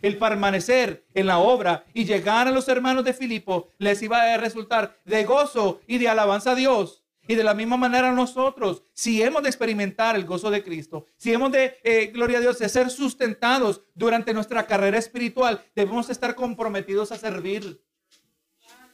el 0.00 0.16
permanecer 0.16 1.04
en 1.12 1.26
la 1.26 1.38
obra 1.38 1.86
y 1.92 2.04
llegar 2.04 2.46
a 2.46 2.52
los 2.52 2.68
hermanos 2.68 3.02
de 3.02 3.14
Filipo 3.14 3.70
les 3.78 4.00
iba 4.00 4.22
a 4.22 4.36
resultar 4.36 5.00
de 5.04 5.24
gozo 5.24 5.80
y 5.88 5.98
de 5.98 6.08
alabanza 6.08 6.52
a 6.52 6.54
Dios. 6.54 7.01
Y 7.28 7.36
de 7.36 7.44
la 7.44 7.54
misma 7.54 7.76
manera 7.76 8.10
nosotros, 8.10 8.82
si 8.92 9.22
hemos 9.22 9.42
de 9.42 9.48
experimentar 9.48 10.16
el 10.16 10.24
gozo 10.24 10.50
de 10.50 10.64
Cristo, 10.64 11.06
si 11.16 11.32
hemos 11.32 11.52
de, 11.52 11.78
eh, 11.84 12.06
gloria 12.08 12.38
a 12.38 12.40
Dios, 12.40 12.58
de 12.58 12.68
ser 12.68 12.90
sustentados 12.90 13.82
durante 13.94 14.34
nuestra 14.34 14.66
carrera 14.66 14.98
espiritual, 14.98 15.64
debemos 15.74 16.10
estar 16.10 16.34
comprometidos 16.34 17.12
a 17.12 17.18
servir. 17.18 17.80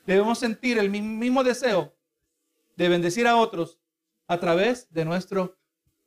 Debemos 0.07 0.39
sentir 0.39 0.79
el 0.79 0.91
mismo 0.91 1.43
deseo 1.43 1.95
de 2.77 2.89
bendecir 2.89 3.27
a 3.27 3.37
otros 3.37 3.79
a 4.27 4.39
través 4.39 4.93
de 4.93 5.05
nuestro 5.05 5.59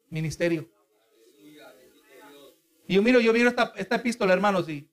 ministerio. 0.10 0.70
Y 2.88 2.96
yo 2.96 3.02
miro, 3.02 3.20
yo 3.20 3.34
miro 3.34 3.50
esta, 3.50 3.74
epístola, 3.76 4.34
hermanos, 4.34 4.70
y, 4.70 4.90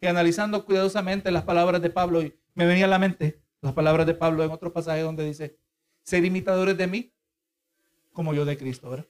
y 0.00 0.06
analizando 0.06 0.64
cuidadosamente 0.64 1.30
las 1.30 1.44
palabras 1.44 1.80
de 1.80 1.88
Pablo, 1.88 2.22
y 2.22 2.38
me 2.54 2.66
venía 2.66 2.84
a 2.84 2.88
la 2.88 2.98
mente 2.98 3.40
las 3.60 3.72
palabras 3.72 4.06
de 4.06 4.14
Pablo 4.14 4.44
en 4.44 4.50
otro 4.50 4.72
pasaje 4.72 5.00
donde 5.00 5.24
dice, 5.24 5.56
ser 6.08 6.24
imitadores 6.24 6.78
de 6.78 6.86
mí 6.86 7.12
como 8.14 8.32
yo 8.32 8.46
de 8.46 8.56
Cristo, 8.56 8.88
¿verdad? 8.88 9.06